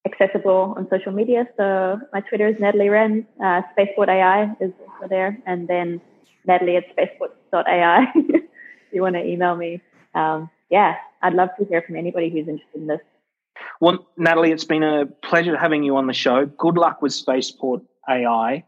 accessible 0.05 0.75
on 0.77 0.87
social 0.89 1.11
media 1.11 1.47
so 1.57 1.99
my 2.13 2.21
twitter 2.21 2.47
is 2.47 2.55
natalie 2.59 2.89
Rens 2.89 3.25
uh, 3.43 3.61
spaceport 3.71 4.09
ai 4.09 4.55
is 4.59 4.71
also 4.87 5.07
there 5.09 5.37
and 5.45 5.67
then 5.67 6.01
natalie 6.45 6.77
at 6.77 6.85
spaceport.ai 6.91 8.07
if 8.15 8.43
you 8.91 9.01
want 9.01 9.15
to 9.15 9.23
email 9.23 9.55
me 9.55 9.81
um, 10.15 10.49
yeah, 10.69 10.95
I'd 11.21 11.33
love 11.33 11.49
to 11.59 11.65
hear 11.65 11.81
from 11.81 11.95
anybody 11.95 12.29
who's 12.29 12.47
interested 12.47 12.81
in 12.81 12.87
this. 12.87 13.01
Well, 13.79 14.07
Natalie, 14.17 14.51
it's 14.51 14.63
been 14.63 14.83
a 14.83 15.05
pleasure 15.05 15.55
having 15.57 15.83
you 15.83 15.97
on 15.97 16.07
the 16.07 16.13
show. 16.13 16.45
Good 16.45 16.77
luck 16.77 17.01
with 17.01 17.13
Spaceport 17.13 17.81
AI. 18.09 18.63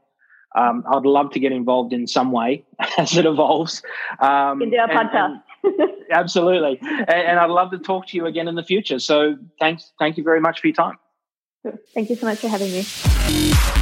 Um, 0.55 0.83
I'd 0.89 1.05
love 1.05 1.31
to 1.31 1.39
get 1.39 1.51
involved 1.51 1.93
in 1.93 2.07
some 2.07 2.31
way 2.31 2.65
as 2.97 3.17
it 3.17 3.25
evolves. 3.25 3.81
Um, 4.19 4.61
you 4.61 4.71
can 4.71 4.87
do 4.87 4.93
a 4.93 4.95
podcast. 4.95 5.43
absolutely, 6.11 6.79
and, 6.81 7.09
and, 7.09 7.39
I'd 7.39 7.49
love 7.49 7.71
to 7.71 7.79
talk 7.79 8.07
to 8.07 8.17
you 8.17 8.25
again 8.25 8.47
in 8.47 8.55
the 8.55 8.63
future. 8.63 8.99
So, 8.99 9.37
thanks, 9.59 9.91
thank 9.99 10.17
you 10.17 10.23
very 10.23 10.41
much 10.41 10.61
for 10.61 10.67
your 10.67 10.75
time. 10.75 10.97
Thank 11.93 12.09
you 12.09 12.15
so 12.15 12.25
much 12.25 12.39
for 12.39 12.47
having 12.47 12.71
me. 12.71 13.73